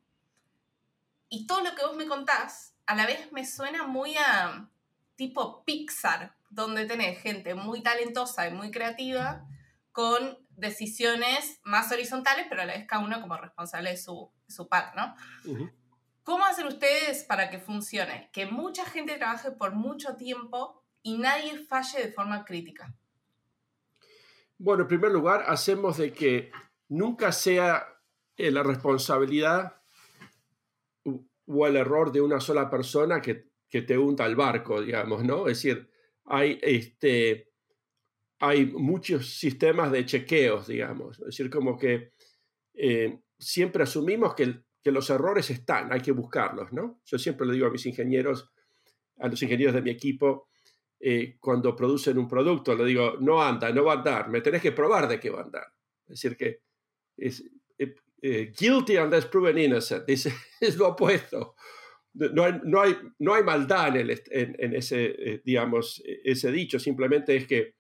Y 1.29 1.47
todo 1.47 1.63
lo 1.63 1.75
que 1.75 1.85
vos 1.85 1.97
me 1.97 2.07
contás, 2.07 2.75
a 2.87 2.95
la 2.95 3.07
vez 3.07 3.31
me 3.33 3.47
suena 3.47 3.87
muy 3.87 4.17
a 4.17 4.69
tipo 5.17 5.65
Pixar, 5.65 6.37
donde 6.49 6.87
tenés 6.87 7.21
gente 7.21 7.55
muy 7.55 7.83
talentosa 7.83 8.49
y 8.49 8.55
muy 8.55 8.71
creativa 8.71 9.45
con 9.93 10.39
decisiones 10.51 11.61
más 11.65 11.91
horizontales, 11.93 12.47
pero 12.49 12.63
a 12.63 12.67
la 12.67 12.75
vez 12.75 12.87
cada 12.87 13.05
uno 13.05 13.21
como 13.21 13.37
responsable 13.37 13.91
de 13.91 13.97
su, 13.97 14.31
su 14.47 14.69
par, 14.69 14.95
¿no? 14.97 15.15
¿Cómo 16.23 16.45
hacen 16.45 16.67
ustedes 16.67 17.25
para 17.25 17.51
que 17.51 17.59
funcione? 17.59 18.31
Que 18.33 18.47
mucha 18.47 18.85
gente 18.85 19.17
trabaje 19.17 19.51
por 19.51 19.75
mucho 19.75 20.17
tiempo 20.17 20.85
y 21.03 21.19
nadie 21.19 21.59
falle 21.59 22.05
de 22.05 22.13
forma 22.13 22.45
crítica. 22.45 22.95
Bueno, 24.59 24.83
en 24.83 24.89
primer 24.89 25.11
lugar, 25.11 25.45
hacemos 25.47 25.97
de 25.99 26.13
que 26.13 26.53
nunca 26.89 27.33
sea 27.33 27.87
eh, 28.37 28.51
la 28.51 28.63
responsabilidad 28.63 29.78
o 31.49 31.67
el 31.67 31.77
error 31.77 32.13
de 32.13 32.21
una 32.21 32.41
sola 32.41 32.69
persona 32.69 33.21
que, 33.21 33.49
que 33.69 33.83
te 33.83 33.97
unta 33.97 34.27
el 34.27 34.37
barco, 34.37 34.81
digamos, 34.81 35.25
¿no? 35.25 35.49
Es 35.49 35.63
decir, 35.63 35.91
hay, 36.27 36.59
este, 36.63 37.51
hay 38.39 38.67
muchos 38.67 39.39
sistemas 39.39 39.91
de 39.91 40.05
chequeos, 40.05 40.67
digamos. 40.67 41.19
Es 41.21 41.27
decir, 41.27 41.51
como 41.51 41.79
que 41.79 42.13
eh, 42.75 43.21
siempre 43.39 43.83
asumimos 43.83 44.35
que, 44.35 44.63
que, 44.83 44.93
los 44.93 45.09
errores 45.11 45.51
están, 45.51 45.93
hay 45.93 46.01
que 46.01 46.13
buscarlos, 46.13 46.73
¿no? 46.73 47.01
Yo 47.05 47.19
siempre 47.19 47.47
le 47.47 47.55
digo 47.55 47.67
a 47.67 47.71
mis 47.71 47.87
ingenieros, 47.87 48.51
a 49.19 49.29
los 49.29 49.43
ingenieros 49.43 49.75
de 49.75 49.83
mi 49.83 49.91
equipo, 49.91 50.49
eh, 51.01 51.37
cuando 51.41 51.75
producen 51.75 52.19
un 52.19 52.29
producto, 52.29 52.75
le 52.75 52.85
digo, 52.85 53.17
no 53.21 53.43
anda, 53.43 53.73
no 53.73 53.85
va 53.85 53.95
a 53.95 53.97
andar, 53.97 54.29
me 54.29 54.41
tenés 54.41 54.61
que 54.61 54.73
probar 54.73 55.09
de 55.09 55.19
qué 55.19 55.31
va 55.31 55.41
a 55.41 55.45
andar. 55.45 55.67
Es 56.03 56.21
decir, 56.21 56.37
que 56.37 56.61
es 57.17 57.45
eh, 57.79 57.95
guilty 58.21 58.97
unless 58.97 59.27
proven 59.27 59.59
innocent, 59.59 60.05
es, 60.09 60.77
lo 60.77 60.89
opuesto 60.89 61.55
no 62.19 62.45
hay, 62.45 62.61
no 62.65 62.81
hay, 62.81 62.97
no 63.19 63.35
hay 63.35 63.43
maldad 63.43 63.97
en, 63.97 64.11
en, 64.59 64.75
ese, 64.75 65.07
eh, 65.07 65.43
digamos, 65.45 66.03
ese 66.25 66.51
dicho, 66.51 66.79
simplemente 66.79 67.37
es 67.37 67.47
que 67.47 67.75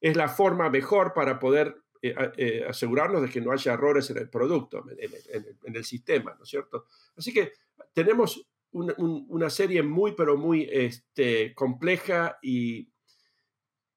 es 0.00 0.16
la 0.16 0.28
forma 0.28 0.68
mejor 0.70 1.12
para 1.14 1.38
poder 1.38 1.76
eh, 2.02 2.14
eh, 2.36 2.64
asegurarnos 2.68 3.22
de 3.22 3.28
que 3.28 3.40
no 3.40 3.52
haya 3.52 3.72
errores 3.72 4.10
en 4.10 4.18
el 4.18 4.28
producto, 4.28 4.84
en, 4.98 5.74
el 5.74 5.84
sistema, 5.84 6.34
¿no 6.36 6.44
es 6.44 6.50
cierto? 6.50 6.86
Así 7.16 7.32
que 7.32 7.52
tenemos 7.92 8.46
una, 8.72 9.48
serie 9.50 9.82
muy, 9.82 10.12
pero 10.12 10.36
muy 10.36 10.68
este, 10.70 11.54
compleja 11.54 12.38
y, 12.42 12.90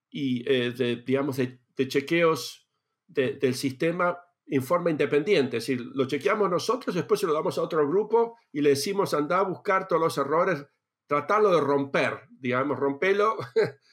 y 0.10 0.44
de, 0.44 1.04
digamos, 1.06 1.38
de, 1.38 1.60
chequeos 1.88 2.70
del 3.08 3.56
sistema 3.56 4.18
en 4.50 4.64
forma 4.64 4.90
independiente. 4.90 5.62
Si 5.62 5.76
lo 5.76 6.08
chequeamos 6.08 6.50
nosotros, 6.50 6.96
después 6.96 7.20
se 7.20 7.28
lo 7.28 7.34
damos 7.34 7.58
a 7.58 7.62
otro 7.62 7.88
grupo 7.88 8.38
y 8.52 8.62
le 8.62 8.70
decimos 8.70 9.14
anda 9.14 9.40
a 9.40 9.44
buscar 9.44 9.88
todos 9.88 10.02
los 10.02 10.18
errores, 10.18 10.66
tratarlo 11.08 11.52
de 11.52 11.62
romper, 11.62 12.28
digamos, 12.30 12.78
romperlo 12.78 13.38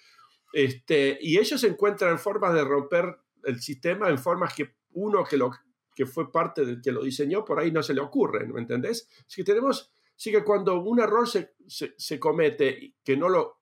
Este, 0.57 1.19
y 1.21 1.39
ellos 1.39 1.63
encuentran 1.65 2.19
formas 2.19 2.55
de 2.55 2.65
romper 2.65 3.19
el 3.45 3.61
sistema 3.61 4.09
en 4.09 4.19
formas 4.19 4.55
que 4.55 4.77
uno 4.93 5.23
que, 5.23 5.37
lo, 5.37 5.51
que 5.95 6.07
fue 6.07 6.33
parte 6.33 6.65
del 6.65 6.81
que 6.81 6.93
lo 6.93 7.03
diseñó, 7.03 7.45
por 7.45 7.59
ahí 7.61 7.71
no 7.71 7.83
se 7.83 7.93
le 7.93 8.01
ocurre, 8.01 8.47
¿me 8.47 8.61
entendés? 8.61 9.07
Así 9.27 9.43
que 9.43 9.45
tenemos, 9.45 9.93
sí 10.15 10.31
que 10.31 10.43
cuando 10.43 10.81
un 10.81 10.99
error 10.99 11.29
se, 11.29 11.57
se, 11.69 12.19
comete, 12.19 12.95
que 13.05 13.19
no 13.19 13.29
lo, 13.29 13.61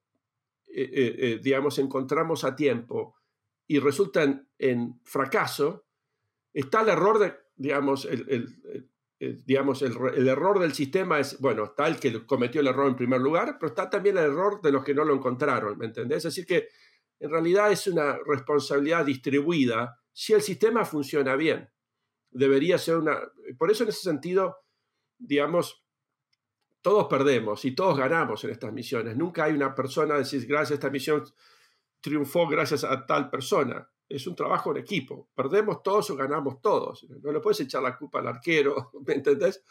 eh, 0.68 0.88
eh, 0.92 1.16
eh, 1.18 1.40
digamos, 1.42 1.80
encontramos 1.80 2.44
a 2.44 2.54
tiempo 2.54 3.16
y 3.66 3.80
resulta 3.80 4.46
en, 4.58 5.00
fracaso, 5.02 5.83
está 6.54 6.80
el 6.82 6.88
error 6.88 7.18
de, 7.18 7.34
digamos, 7.56 8.06
el, 8.06 8.56
digamos, 9.44 9.82
el, 9.82 10.28
error 10.28 10.60
del 10.60 10.72
sistema 10.72 11.18
es, 11.18 11.38
bueno, 11.40 11.64
está 11.64 11.86
el 11.86 11.98
que 11.98 12.24
cometió 12.24 12.60
el 12.60 12.68
error 12.68 12.88
en 12.88 12.96
primer 12.96 13.20
lugar, 13.20 13.56
pero 13.58 13.68
está 13.70 13.90
también 13.90 14.16
el 14.16 14.24
error 14.24 14.62
de 14.62 14.72
los 14.72 14.84
que 14.84 14.94
no 14.94 15.04
lo 15.04 15.14
encontraron, 15.14 15.76
¿me 15.76 15.86
entendés? 15.86 16.18
Es 16.18 16.34
decir, 16.34 16.46
que 16.46 16.68
en 17.18 17.30
realidad 17.30 17.72
es 17.72 17.86
una 17.86 18.18
responsabilidad 18.26 19.04
distribuida 19.04 20.00
si 20.12 20.32
el 20.32 20.42
sistema 20.42 20.84
funciona 20.84 21.36
bien. 21.36 21.68
Debería 22.30 22.78
ser 22.78 22.96
una... 22.96 23.18
Por 23.58 23.70
eso 23.70 23.84
en 23.84 23.90
ese 23.90 24.00
sentido, 24.00 24.56
digamos, 25.18 25.84
todos 26.82 27.06
perdemos 27.06 27.64
y 27.64 27.74
todos 27.74 27.96
ganamos 27.96 28.44
en 28.44 28.50
estas 28.50 28.72
misiones. 28.72 29.16
Nunca 29.16 29.44
hay 29.44 29.54
una 29.54 29.74
persona 29.74 30.14
que 30.14 30.20
decir, 30.20 30.46
gracias 30.46 30.72
a 30.72 30.74
esta 30.74 30.90
misión 30.90 31.24
triunfó 32.00 32.46
gracias 32.46 32.84
a 32.84 33.06
tal 33.06 33.30
persona. 33.30 33.88
Es 34.08 34.26
un 34.26 34.36
trabajo 34.36 34.70
en 34.70 34.78
equipo. 34.78 35.30
Perdemos 35.34 35.82
todos 35.82 36.10
o 36.10 36.16
ganamos 36.16 36.60
todos. 36.60 37.06
No 37.22 37.32
le 37.32 37.40
puedes 37.40 37.60
echar 37.60 37.82
la 37.82 37.96
culpa 37.96 38.20
al 38.20 38.28
arquero, 38.28 38.90
¿me 39.06 39.14
entendés? 39.14 39.62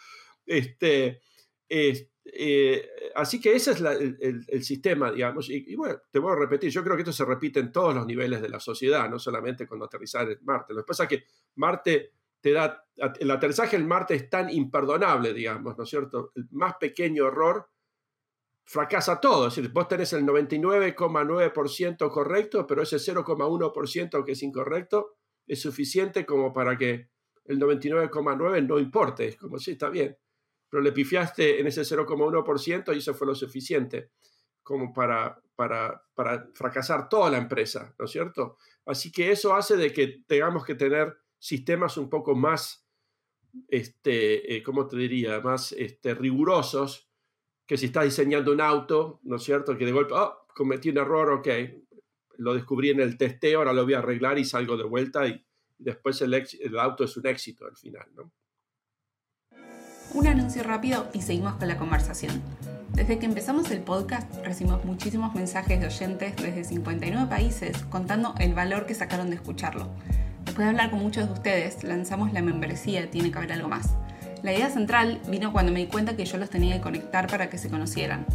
Este, 0.46 1.22
eh, 1.70 2.90
así 3.16 3.40
que 3.40 3.56
ese 3.56 3.72
es 3.72 3.82
el, 3.82 4.64
sistema, 4.64 5.12
digamos. 5.12 5.50
Y, 5.50 5.76
bueno, 5.76 6.02
te 6.10 6.20
voy 6.20 6.32
a 6.32 6.36
repetir, 6.36 6.72
yo 6.72 6.84
creo 6.84 6.96
que 6.96 7.02
esto 7.02 7.14
se 7.14 7.26
repite 7.26 7.60
en 7.60 7.72
todos 7.72 7.94
los 7.94 8.06
niveles 8.06 8.42
de 8.42 8.50
la 8.50 8.60
sociedad, 8.60 9.10
no 9.10 9.20
solamente 9.20 9.68
cuando 9.68 9.86
aterrizar 9.86 10.30
en 10.30 10.40
Marte. 10.44 10.74
Lo 10.74 10.82
que 10.82 10.88
pasa 10.88 11.04
es 11.04 11.10
que 11.10 11.24
Marte 11.56 12.14
te 12.40 12.52
da, 12.52 12.86
el 13.20 13.32
aterrizaje 13.32 13.76
en 13.76 13.88
Marte 13.88 14.16
es 14.16 14.30
tan 14.30 14.50
imperdonable, 14.50 15.34
digamos, 15.34 15.78
¿no 15.78 15.84
es 15.84 15.90
cierto? 15.90 16.32
El 16.36 16.48
más 16.52 16.76
pequeño 16.80 17.28
error 17.28 17.70
fracasa 18.66 19.20
todo. 19.20 19.48
Es 19.48 19.56
decir, 19.56 19.72
vos 19.72 19.88
tenés 19.88 20.14
el 20.14 20.26
99,9% 20.26 22.10
correcto, 22.10 22.66
pero 22.68 22.82
ese 22.82 22.98
0,1% 22.98 24.24
que 24.24 24.32
es 24.32 24.44
incorrecto 24.44 25.18
es 25.46 25.62
suficiente 25.62 26.26
como 26.26 26.54
para 26.54 26.78
que 26.78 27.10
el 27.46 27.60
99,9% 27.60 28.68
no 28.68 28.80
importe. 28.80 29.28
Es 29.28 29.38
como, 29.38 29.60
sí, 29.60 29.72
está 29.72 29.90
bien. 29.90 30.18
Pero 30.70 30.82
le 30.82 30.92
pifiaste 30.92 31.60
en 31.60 31.68
ese 31.68 31.82
0,1% 31.82 32.96
y 32.96 32.98
eso 33.00 33.14
fue 33.14 33.28
lo 33.28 33.36
suficiente 33.36 34.12
como 34.64 34.94
para, 34.94 35.40
para, 35.56 36.02
para 36.16 36.50
fracasar 36.54 37.10
toda 37.10 37.30
la 37.30 37.38
empresa, 37.38 37.94
¿no 38.00 38.06
es 38.06 38.12
cierto? 38.12 38.58
Así 38.86 39.12
que 39.12 39.32
eso 39.32 39.54
hace 39.54 39.76
de 39.76 39.92
que 39.92 40.24
tengamos 40.26 40.64
que 40.66 40.76
tener 40.76 41.18
sistemas 41.38 41.98
un 41.98 42.10
poco 42.10 42.34
más, 42.34 42.88
este, 43.68 44.56
eh, 44.56 44.64
¿cómo 44.64 44.88
te 44.88 44.96
diría?, 44.96 45.42
más 45.42 45.74
este, 45.74 46.16
rigurosos 46.16 47.13
que 47.66 47.78
si 47.78 47.88
estás 47.88 48.06
diseñando 48.06 48.52
un 48.52 48.62
auto, 48.62 49.20
¿no 49.24 49.38
es 49.38 49.44
cierto? 49.44 49.78
Que 49.78 49.86
de 49.86 49.92
golpe, 49.92 50.14
oh, 50.14 50.46
cometí 50.56 50.90
un 50.90 50.98
error, 50.98 51.32
ok, 51.32 51.48
lo 52.38 52.54
descubrí 52.54 52.90
en 52.90 53.00
el 53.00 53.18
testeo, 53.18 53.60
ahora 53.60 53.74
lo 53.74 53.84
voy 53.84 53.94
a 53.94 54.00
arreglar 54.00 54.38
y 54.38 54.46
salgo 54.46 54.78
de 54.78 54.84
vuelta 54.84 55.28
y 55.28 55.46
después 55.78 56.22
el, 56.22 56.34
el 56.34 56.80
auto 56.80 57.04
es 57.04 57.16
un 57.18 57.28
éxito 57.28 57.66
al 57.66 57.78
final, 57.78 58.08
¿no? 58.16 58.32
Un 60.14 60.28
anuncio 60.28 60.62
rápido 60.64 61.10
y 61.14 61.22
seguimos 61.22 61.56
con 61.56 61.68
la 61.68 61.78
conversación. 61.78 62.42
Desde 62.92 63.18
que 63.18 63.26
empezamos 63.26 63.72
el 63.72 63.82
podcast 63.82 64.32
recibimos 64.46 64.86
muchísimos 64.86 65.34
mensajes 65.34 65.80
de 65.80 65.88
oyentes 65.88 66.36
desde 66.36 66.64
59 66.64 67.28
países 67.28 67.78
contando 67.90 68.36
el 68.40 68.54
valor 68.54 68.86
que 68.86 68.94
sacaron 68.94 69.32
de 69.32 69.38
escucharlo. 69.38 69.90
Después 70.46 70.66
de 70.66 70.72
hablar 70.72 70.92
con 70.92 71.00
muchos 71.00 71.28
de 71.28 71.34
ustedes, 71.34 71.84
lanzamos 71.84 72.34
la 72.34 72.44
membresía 72.44 73.10
Tiene 73.10 73.32
que 73.32 73.38
haber 73.40 73.54
algo 73.54 73.70
más 73.70 73.96
la 74.44 74.54
idea 74.54 74.70
central 74.70 75.22
vino 75.30 75.54
cuando 75.54 75.72
me 75.72 75.80
di 75.80 75.88
cuenta 75.88 76.16
que 76.16 76.26
yo 76.26 76.38
los 76.38 76.50
tenía 76.50 76.76
que 76.76 76.82
conectar 76.82 77.28
para 77.28 77.50
que 77.50 77.58
se 77.58 77.70
conocieran. 77.70 78.26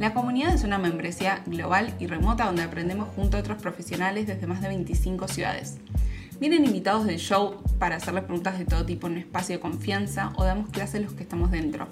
La 0.00 0.12
comunidad 0.12 0.52
es 0.52 0.64
una 0.64 0.78
membresía 0.78 1.42
global 1.46 1.94
y 2.00 2.08
remota 2.08 2.46
donde 2.46 2.62
aprendemos 2.62 3.08
junto 3.14 3.36
a 3.36 3.40
otros 3.40 3.62
profesionales 3.62 4.26
desde 4.26 4.48
más 4.48 4.60
de 4.60 4.68
25 4.68 5.28
ciudades. 5.28 5.78
Vienen 6.40 6.64
invitados 6.64 7.06
del 7.06 7.18
show 7.18 7.62
para 7.78 7.96
hacerles 7.96 8.24
preguntas 8.24 8.58
de 8.58 8.64
todo 8.64 8.84
tipo 8.84 9.06
en 9.06 9.12
un 9.12 9.18
espacio 9.20 9.54
de 9.54 9.60
confianza 9.60 10.32
o 10.34 10.42
damos 10.42 10.70
clases 10.70 11.00
los 11.00 11.12
que 11.12 11.22
estamos 11.22 11.52
dentro. 11.52 11.86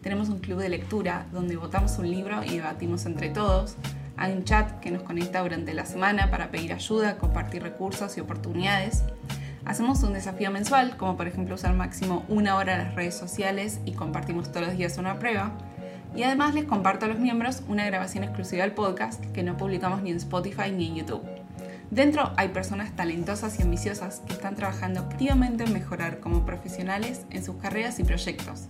Tenemos 0.00 0.28
un 0.28 0.38
club 0.38 0.60
de 0.60 0.68
lectura 0.68 1.26
donde 1.32 1.56
votamos 1.56 1.98
un 1.98 2.08
libro 2.08 2.44
y 2.44 2.50
debatimos 2.50 3.06
entre 3.06 3.30
todos. 3.30 3.74
Hay 4.16 4.32
un 4.32 4.44
chat 4.44 4.78
que 4.78 4.92
nos 4.92 5.02
conecta 5.02 5.42
durante 5.42 5.74
la 5.74 5.84
semana 5.84 6.30
para 6.30 6.52
pedir 6.52 6.72
ayuda, 6.72 7.18
compartir 7.18 7.64
recursos 7.64 8.16
y 8.16 8.20
oportunidades. 8.20 9.02
Hacemos 9.66 10.04
un 10.04 10.12
desafío 10.12 10.52
mensual, 10.52 10.96
como 10.96 11.16
por 11.16 11.26
ejemplo 11.26 11.56
usar 11.56 11.74
máximo 11.74 12.24
una 12.28 12.54
hora 12.54 12.78
las 12.78 12.94
redes 12.94 13.16
sociales 13.16 13.80
y 13.84 13.92
compartimos 13.92 14.52
todos 14.52 14.68
los 14.68 14.76
días 14.76 14.96
una 14.96 15.18
prueba. 15.18 15.50
Y 16.14 16.22
además 16.22 16.54
les 16.54 16.66
comparto 16.66 17.04
a 17.04 17.08
los 17.08 17.18
miembros 17.18 17.64
una 17.66 17.84
grabación 17.84 18.22
exclusiva 18.22 18.62
del 18.62 18.72
podcast 18.72 19.24
que 19.32 19.42
no 19.42 19.56
publicamos 19.56 20.02
ni 20.02 20.10
en 20.10 20.18
Spotify 20.18 20.70
ni 20.70 20.86
en 20.86 20.94
YouTube. 20.94 21.24
Dentro 21.90 22.32
hay 22.36 22.48
personas 22.48 22.94
talentosas 22.94 23.58
y 23.58 23.62
ambiciosas 23.62 24.20
que 24.20 24.34
están 24.34 24.54
trabajando 24.54 25.00
activamente 25.00 25.64
en 25.64 25.72
mejorar 25.72 26.20
como 26.20 26.46
profesionales 26.46 27.26
en 27.30 27.44
sus 27.44 27.56
carreras 27.56 27.98
y 27.98 28.04
proyectos. 28.04 28.68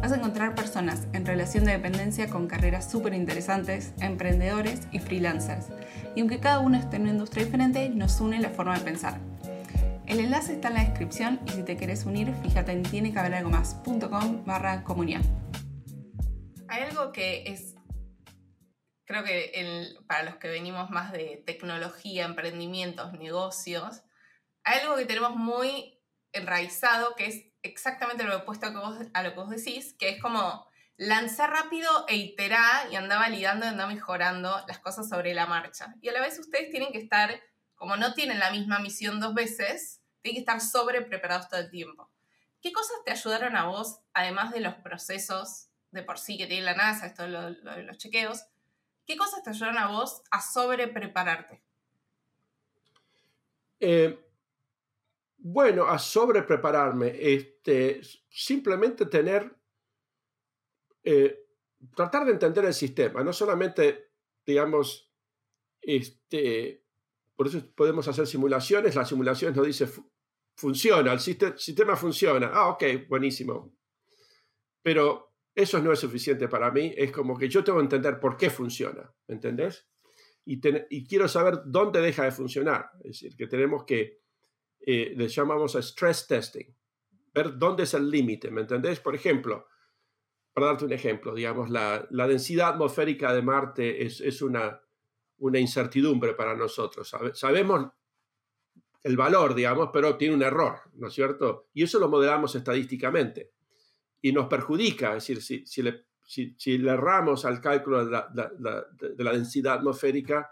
Vas 0.00 0.12
a 0.12 0.16
encontrar 0.16 0.54
personas 0.54 1.08
en 1.12 1.26
relación 1.26 1.64
de 1.64 1.72
dependencia 1.72 2.28
con 2.28 2.46
carreras 2.46 2.90
súper 2.90 3.12
interesantes, 3.12 3.92
emprendedores 4.00 4.88
y 4.92 4.98
freelancers. 4.98 5.66
Y 6.14 6.20
aunque 6.20 6.40
cada 6.40 6.60
uno 6.60 6.78
esté 6.78 6.96
en 6.96 7.02
una 7.02 7.12
industria 7.12 7.44
diferente, 7.44 7.90
nos 7.90 8.18
une 8.20 8.40
la 8.40 8.48
forma 8.48 8.78
de 8.78 8.84
pensar. 8.84 9.18
El 10.08 10.20
enlace 10.20 10.54
está 10.54 10.68
en 10.68 10.74
la 10.74 10.84
descripción 10.84 11.38
y 11.46 11.50
si 11.50 11.62
te 11.62 11.76
querés 11.76 12.06
unir, 12.06 12.32
fíjate 12.42 12.72
en 12.72 12.82
tienecaberalgomás.com 12.82 14.42
barra 14.46 14.82
comunidad. 14.82 15.20
Hay 16.66 16.84
algo 16.84 17.12
que 17.12 17.44
es, 17.46 17.74
creo 19.04 19.22
que 19.22 19.94
para 20.06 20.22
los 20.22 20.36
que 20.36 20.48
venimos 20.48 20.88
más 20.88 21.12
de 21.12 21.42
tecnología, 21.44 22.24
emprendimientos, 22.24 23.12
negocios, 23.12 24.02
hay 24.64 24.80
algo 24.80 24.96
que 24.96 25.04
tenemos 25.04 25.36
muy 25.36 26.00
enraizado 26.32 27.14
que 27.14 27.26
es 27.26 27.44
exactamente 27.62 28.24
lo 28.24 28.38
opuesto 28.38 28.66
a, 28.66 28.98
a 29.12 29.22
lo 29.22 29.34
que 29.34 29.36
vos 29.36 29.50
decís, 29.50 29.94
que 29.98 30.08
es 30.08 30.22
como 30.22 30.66
lanzar 30.96 31.50
rápido 31.50 32.06
e 32.08 32.16
iterar 32.16 32.90
y 32.90 32.96
andar 32.96 33.18
validando 33.18 33.66
y 33.66 33.68
andar 33.68 33.88
mejorando 33.88 34.64
las 34.68 34.78
cosas 34.78 35.06
sobre 35.06 35.34
la 35.34 35.44
marcha. 35.44 35.94
Y 36.00 36.08
a 36.08 36.12
la 36.12 36.22
vez 36.22 36.38
ustedes 36.38 36.70
tienen 36.70 36.92
que 36.92 36.98
estar, 36.98 37.38
como 37.78 37.96
no 37.96 38.12
tienen 38.12 38.40
la 38.40 38.50
misma 38.50 38.80
misión 38.80 39.20
dos 39.20 39.32
veces, 39.32 40.02
tienen 40.20 40.34
que 40.34 40.40
estar 40.40 40.60
sobre 40.60 41.00
preparados 41.02 41.48
todo 41.48 41.60
el 41.60 41.70
tiempo. 41.70 42.10
¿Qué 42.60 42.72
cosas 42.72 42.96
te 43.04 43.12
ayudaron 43.12 43.56
a 43.56 43.66
vos, 43.66 44.00
además 44.12 44.52
de 44.52 44.60
los 44.60 44.74
procesos 44.74 45.68
de 45.92 46.02
por 46.02 46.18
sí 46.18 46.36
que 46.36 46.46
tiene 46.46 46.64
la 46.64 46.74
NASA, 46.74 47.06
esto 47.06 47.22
de, 47.22 47.84
los 47.84 47.96
chequeos? 47.96 48.44
¿Qué 49.06 49.16
cosas 49.16 49.42
te 49.42 49.50
ayudaron 49.50 49.78
a 49.78 49.88
vos 49.88 50.22
a 50.30 50.42
sobre 50.42 50.88
prepararte? 50.88 51.62
Eh, 53.80 54.18
bueno, 55.38 55.86
a 55.86 56.00
sobre 56.00 56.42
prepararme, 56.42 57.14
este, 57.16 58.00
simplemente 58.28 59.06
tener, 59.06 59.54
eh, 61.04 61.46
tratar 61.94 62.24
de 62.24 62.32
entender 62.32 62.64
el 62.64 62.74
sistema, 62.74 63.22
no 63.22 63.32
solamente, 63.32 64.10
digamos, 64.44 65.08
este, 65.80 66.87
por 67.38 67.46
eso 67.46 67.62
podemos 67.72 68.08
hacer 68.08 68.26
simulaciones. 68.26 68.96
Las 68.96 69.08
simulaciones 69.10 69.56
nos 69.56 69.64
dice 69.64 69.88
funciona, 70.56 71.12
el 71.12 71.20
sistema 71.20 71.94
funciona. 71.94 72.50
Ah, 72.52 72.70
ok, 72.70 72.82
buenísimo. 73.08 73.78
Pero 74.82 75.36
eso 75.54 75.80
no 75.80 75.92
es 75.92 76.00
suficiente 76.00 76.48
para 76.48 76.72
mí. 76.72 76.92
Es 76.96 77.12
como 77.12 77.38
que 77.38 77.48
yo 77.48 77.62
tengo 77.62 77.78
que 77.78 77.84
entender 77.84 78.18
por 78.18 78.36
qué 78.36 78.50
funciona. 78.50 79.14
¿Me 79.28 79.36
entendés? 79.36 79.86
Y, 80.46 80.60
y 80.90 81.06
quiero 81.06 81.28
saber 81.28 81.60
dónde 81.64 82.00
deja 82.00 82.24
de 82.24 82.32
funcionar. 82.32 82.90
Es 83.04 83.20
decir, 83.20 83.36
que 83.36 83.46
tenemos 83.46 83.84
que, 83.84 84.20
eh, 84.80 85.14
le 85.16 85.28
llamamos 85.28 85.76
a 85.76 85.78
stress 85.78 86.26
testing. 86.26 86.74
Ver 87.32 87.56
dónde 87.56 87.84
es 87.84 87.94
el 87.94 88.10
límite. 88.10 88.50
¿Me 88.50 88.62
entendés? 88.62 88.98
Por 88.98 89.14
ejemplo, 89.14 89.68
para 90.52 90.66
darte 90.66 90.86
un 90.86 90.92
ejemplo, 90.92 91.36
digamos, 91.36 91.70
la, 91.70 92.04
la 92.10 92.26
densidad 92.26 92.70
atmosférica 92.70 93.32
de 93.32 93.42
Marte 93.42 94.04
es, 94.04 94.20
es 94.20 94.42
una 94.42 94.82
una 95.38 95.58
incertidumbre 95.58 96.34
para 96.34 96.54
nosotros. 96.54 97.14
Sabemos 97.34 97.88
el 99.02 99.16
valor, 99.16 99.54
digamos, 99.54 99.90
pero 99.92 100.16
tiene 100.16 100.34
un 100.34 100.42
error, 100.42 100.80
¿no 100.94 101.08
es 101.08 101.14
cierto? 101.14 101.68
Y 101.72 101.84
eso 101.84 101.98
lo 101.98 102.08
modelamos 102.08 102.54
estadísticamente. 102.54 103.52
Y 104.20 104.32
nos 104.32 104.48
perjudica, 104.48 105.16
es 105.16 105.26
decir, 105.26 105.42
si, 105.42 105.66
si, 105.66 105.82
le, 105.82 106.06
si, 106.26 106.78
le, 106.78 106.90
erramos 106.90 107.44
al 107.44 107.60
cálculo 107.60 108.04
de 108.04 108.10
la, 108.10 109.32
densidad 109.32 109.74
atmosférica, 109.74 110.50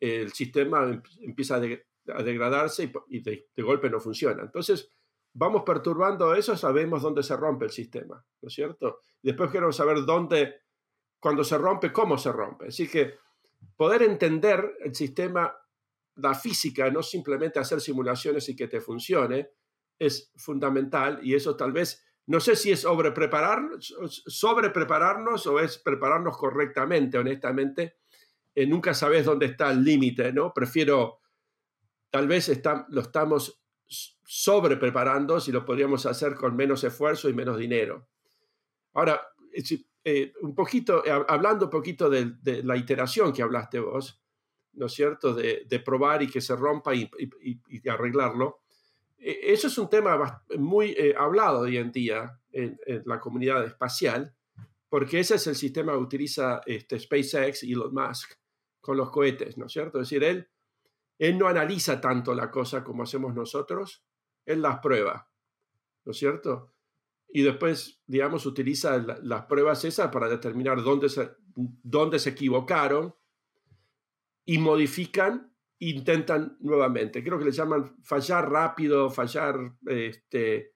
el 0.00 0.32
sistema 0.32 0.84
em, 0.84 1.02
empieza 1.20 1.56
a, 1.56 2.22
degradarse 2.22 2.92
y, 3.08 3.20
de, 3.20 3.46
golpe 3.58 3.88
no 3.88 4.00
funciona. 4.00 4.42
Entonces, 4.42 4.90
vamos 5.32 5.62
perturbando 5.64 6.34
eso, 6.34 6.56
sabemos 6.56 7.02
dónde 7.02 7.22
se 7.22 7.36
rompe 7.36 7.66
el 7.66 7.70
sistema, 7.70 8.24
¿no 8.42 8.48
es 8.48 8.54
cierto? 8.54 9.00
Después 9.22 9.50
queremos 9.50 9.76
saber 9.76 10.04
dónde, 10.04 10.62
cuando 11.20 11.44
se 11.44 11.56
rompe, 11.56 11.92
cómo 11.92 12.18
se 12.18 12.32
rompe. 12.32 12.66
Así 12.66 12.88
que 12.88 13.14
poder 13.76 14.02
entender 14.02 14.76
el 14.84 14.94
sistema 14.94 15.54
la 16.18 16.34
física, 16.34 16.90
no 16.90 17.02
simplemente 17.02 17.58
hacer 17.58 17.80
simulaciones 17.80 18.48
y 18.48 18.56
que 18.56 18.68
te 18.68 18.80
funcione, 18.80 19.50
es 19.98 20.32
fundamental 20.36 21.20
y 21.22 21.34
eso 21.34 21.56
tal 21.56 21.72
vez, 21.72 22.04
no 22.26 22.40
sé 22.40 22.56
si 22.56 22.72
es 22.72 22.80
sobre 22.80 23.12
prepararnos 23.12 23.92
o 25.46 25.60
es 25.60 25.78
prepararnos 25.78 26.36
correctamente, 26.36 27.18
honestamente. 27.18 27.98
Eh, 28.54 28.66
nunca 28.66 28.94
sabes 28.94 29.24
dónde 29.24 29.46
está 29.46 29.70
el 29.70 29.84
límite, 29.84 30.32
¿no? 30.32 30.52
Prefiero, 30.52 31.20
tal 32.10 32.26
vez 32.26 32.50
lo 32.88 33.00
estamos 33.00 33.62
sobre 33.86 34.76
preparando 34.76 35.40
si 35.40 35.52
lo 35.52 35.64
podríamos 35.64 36.04
hacer 36.04 36.34
con 36.34 36.56
menos 36.56 36.84
esfuerzo 36.84 37.28
y 37.28 37.34
menos 37.34 37.56
dinero. 37.58 38.08
Ahora, 38.94 39.20
eh, 40.10 40.32
un 40.40 40.54
poquito, 40.54 41.04
eh, 41.04 41.10
hablando 41.10 41.66
un 41.66 41.70
poquito 41.70 42.08
de, 42.08 42.62
la 42.62 42.78
iteración 42.78 43.30
que 43.30 43.42
hablaste 43.42 43.78
vos, 43.78 44.18
¿no 44.72 44.86
es 44.86 44.92
cierto? 44.92 45.34
De, 45.34 45.82
probar 45.84 46.22
y 46.22 46.28
que 46.28 46.40
se 46.40 46.56
rompa 46.56 46.94
y, 46.94 47.10
arreglarlo. 47.86 48.60
E, 49.18 49.52
eso 49.52 49.66
es 49.66 49.76
un 49.76 49.90
tema 49.90 50.42
muy 50.56 50.92
eh, 50.92 51.14
hablado 51.14 51.60
hoy 51.60 51.76
en 51.76 51.92
día 51.92 52.40
en, 52.52 52.80
la 53.04 53.20
comunidad 53.20 53.66
espacial, 53.66 54.34
porque 54.88 55.20
ese 55.20 55.34
es 55.34 55.46
el 55.46 55.56
sistema 55.56 55.92
que 55.92 55.98
utiliza 55.98 56.62
este, 56.64 56.98
SpaceX 56.98 57.64
y 57.64 57.72
Elon 57.74 57.92
Musk 57.92 58.32
con 58.80 58.96
los 58.96 59.10
cohetes, 59.10 59.58
¿no 59.58 59.66
es 59.66 59.72
cierto? 59.72 60.00
Es 60.00 60.08
decir, 60.08 60.24
él, 60.24 60.48
él 61.18 61.36
no 61.36 61.48
analiza 61.48 62.00
tanto 62.00 62.34
la 62.34 62.50
cosa 62.50 62.82
como 62.82 63.02
hacemos 63.02 63.34
nosotros, 63.34 64.02
él 64.46 64.62
las 64.62 64.78
prueba, 64.78 65.28
¿no 66.06 66.12
es 66.12 66.18
cierto? 66.18 66.72
Y 67.30 67.42
después, 67.42 68.00
digamos, 68.06 68.46
utiliza 68.46 68.98
las 69.22 69.44
pruebas 69.44 69.84
esas 69.84 70.10
para 70.10 70.28
determinar 70.28 70.82
dónde 70.82 71.08
se, 71.08 71.30
dónde 71.54 72.18
se 72.18 72.30
equivocaron 72.30 73.14
y 74.44 74.58
modifican 74.58 75.52
intentan 75.80 76.56
nuevamente. 76.60 77.22
Creo 77.22 77.38
que 77.38 77.44
le 77.44 77.52
llaman 77.52 77.96
fallar 78.02 78.50
rápido, 78.50 79.10
fallar 79.10 79.74
este, 79.86 80.74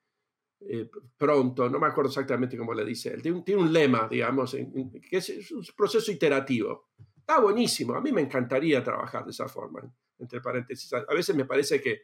eh, 0.61 0.88
pronto, 1.17 1.69
no 1.69 1.81
me 1.81 1.88
acuerdo 1.88 2.11
exactamente 2.11 2.57
cómo 2.57 2.75
le 2.75 2.85
dice 2.85 3.12
él. 3.12 3.23
Tiene 3.23 3.61
un, 3.61 3.73
lema, 3.73 4.09
digamos, 4.09 4.53
que 4.53 5.17
es, 5.17 5.51
un 5.51 5.65
proceso 5.77 6.12
iterativo. 6.12 6.91
Está 7.17 7.41
buenísimo, 7.41 7.95
a 7.95 8.01
mí 8.01 8.12
me 8.12 8.21
encantaría 8.21 8.83
trabajar 8.83 9.25
de 9.25 9.31
esa 9.31 9.49
forma, 9.49 9.81
entre 10.19 10.41
paréntesis. 10.41 10.93
A 10.93 11.15
veces 11.15 11.35
me 11.35 11.45
parece 11.45 11.81
que 11.81 12.03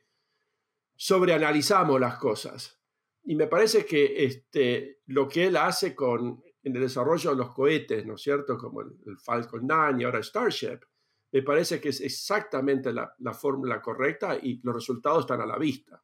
sobreanalizamos 0.96 2.00
las 2.00 2.18
cosas 2.18 2.77
y 3.28 3.34
me 3.34 3.46
parece 3.46 3.84
que 3.84 4.24
este, 4.24 5.02
lo 5.08 5.28
que 5.28 5.48
él 5.48 5.56
hace 5.58 5.94
con, 5.94 6.42
en 6.62 6.74
el 6.74 6.80
desarrollo 6.80 7.28
de 7.28 7.36
los 7.36 7.52
cohetes, 7.52 8.06
¿no 8.06 8.14
es 8.14 8.22
cierto? 8.22 8.56
Como 8.56 8.80
el, 8.80 9.18
Falcon 9.22 9.66
9 9.66 10.00
y 10.00 10.04
ahora 10.04 10.22
Starship, 10.22 10.80
me 11.32 11.42
parece 11.42 11.78
que 11.78 11.90
es 11.90 12.00
exactamente 12.00 12.90
la, 12.90 13.14
la 13.18 13.34
fórmula 13.34 13.82
correcta 13.82 14.38
y 14.40 14.62
los 14.62 14.74
resultados 14.74 15.20
están 15.20 15.42
a 15.42 15.46
la 15.46 15.58
vista. 15.58 16.02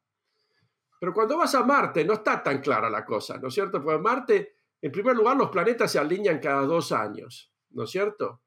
Pero 0.99 1.13
cuando 1.15 1.35
vas 1.35 1.55
a 1.55 1.63
Marte 1.63 2.05
no 2.05 2.13
está 2.13 2.43
tan 2.43 2.61
clara 2.61 2.91
la 2.91 3.03
cosa, 3.03 3.39
¿no 3.39 3.47
es 3.47 3.55
cierto? 3.55 3.81
Porque 3.81 3.99
Marte, 3.99 4.57
en 4.79 4.91
primer 4.91 5.15
lugar, 5.15 5.35
los 5.35 5.49
planetas 5.49 5.91
se 5.91 5.97
alinean 5.97 6.37
cada 6.37 6.61
dos 6.61 6.91
años, 6.91 7.51
¿no 7.71 7.85
es 7.85 7.89
cierto? 7.89 8.43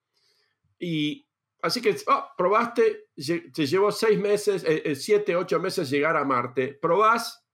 Y 0.79 1.29
así 1.63 1.83
que, 1.83 1.97
oh, 2.07 2.29
probaste, 2.37 3.09
te 3.53 3.67
llevó 3.67 3.91
seis 3.91 4.21
meses, 4.21 4.63
eh, 4.63 4.83
eh, 4.85 4.95
siete, 4.95 5.35
ocho 5.35 5.59
meses 5.59 5.91
llegar 5.91 6.17
a 6.17 6.25
Marte, 6.25 6.79
probás 6.81 7.45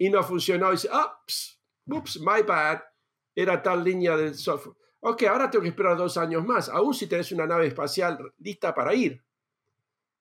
y 0.00 0.08
no 0.08 0.22
funcionó. 0.22 0.70
Y 0.70 0.72
dice, 0.72 0.88
ah, 0.90 1.22
ups, 1.86 2.20
my 2.20 2.42
bad, 2.46 2.80
era 3.34 3.62
tal 3.62 3.84
línea 3.84 4.16
del 4.16 4.34
software. 4.34 4.74
Ok, 5.00 5.24
ahora 5.24 5.50
tengo 5.50 5.62
que 5.62 5.68
esperar 5.68 5.96
dos 5.96 6.16
años 6.16 6.44
más, 6.44 6.68
aún 6.70 6.94
si 6.94 7.06
tenés 7.06 7.30
una 7.32 7.46
nave 7.46 7.66
espacial 7.66 8.32
lista 8.38 8.74
para 8.74 8.94
ir. 8.94 9.22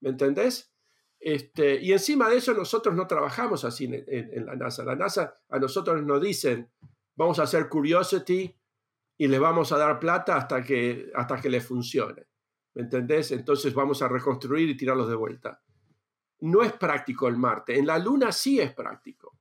¿Me 0.02 0.10
entendés? 0.10 0.72
Este, 1.18 1.82
y 1.82 1.94
encima 1.94 2.30
de 2.30 2.38
eso 2.38 2.54
nosotros 2.54 2.94
no 2.94 3.08
trabajamos 3.08 3.63
así 3.63 3.86
en, 3.86 4.46
la 4.46 4.56
NASA. 4.56 4.84
La 4.84 4.96
NASA 4.96 5.34
a 5.50 5.60
nosotros 5.60 6.04
nos 6.04 6.22
dicen, 6.22 6.70
vamos 7.15 7.39
a 7.39 7.44
hacer 7.44 7.70
Curiosity 7.70 8.54
y 9.18 9.28
le 9.28 9.39
vamos 9.39 9.72
a 9.72 9.78
dar 9.78 9.98
plata 10.00 10.36
hasta 10.36 10.62
que, 10.62 11.10
hasta 11.15 11.39
que 11.39 11.50
le 11.50 11.62
funcione. 11.62 12.28
¿Me 12.74 12.84
entendés? 12.84 13.32
Entonces 13.32 13.74
vamos 13.74 14.02
a 14.02 14.10
reconstruir 14.10 14.70
y 14.70 14.78
tirarlos 14.78 15.10
de 15.10 15.15
vuelta. 15.15 15.62
No 16.42 16.63
es 16.63 16.74
práctico 16.74 17.30
el 17.30 17.38
Marte. 17.38 17.78
En 17.78 17.88
la 17.88 17.98
Luna 17.98 18.32
sí 18.34 18.60
es 18.60 18.74
práctico. 18.74 19.38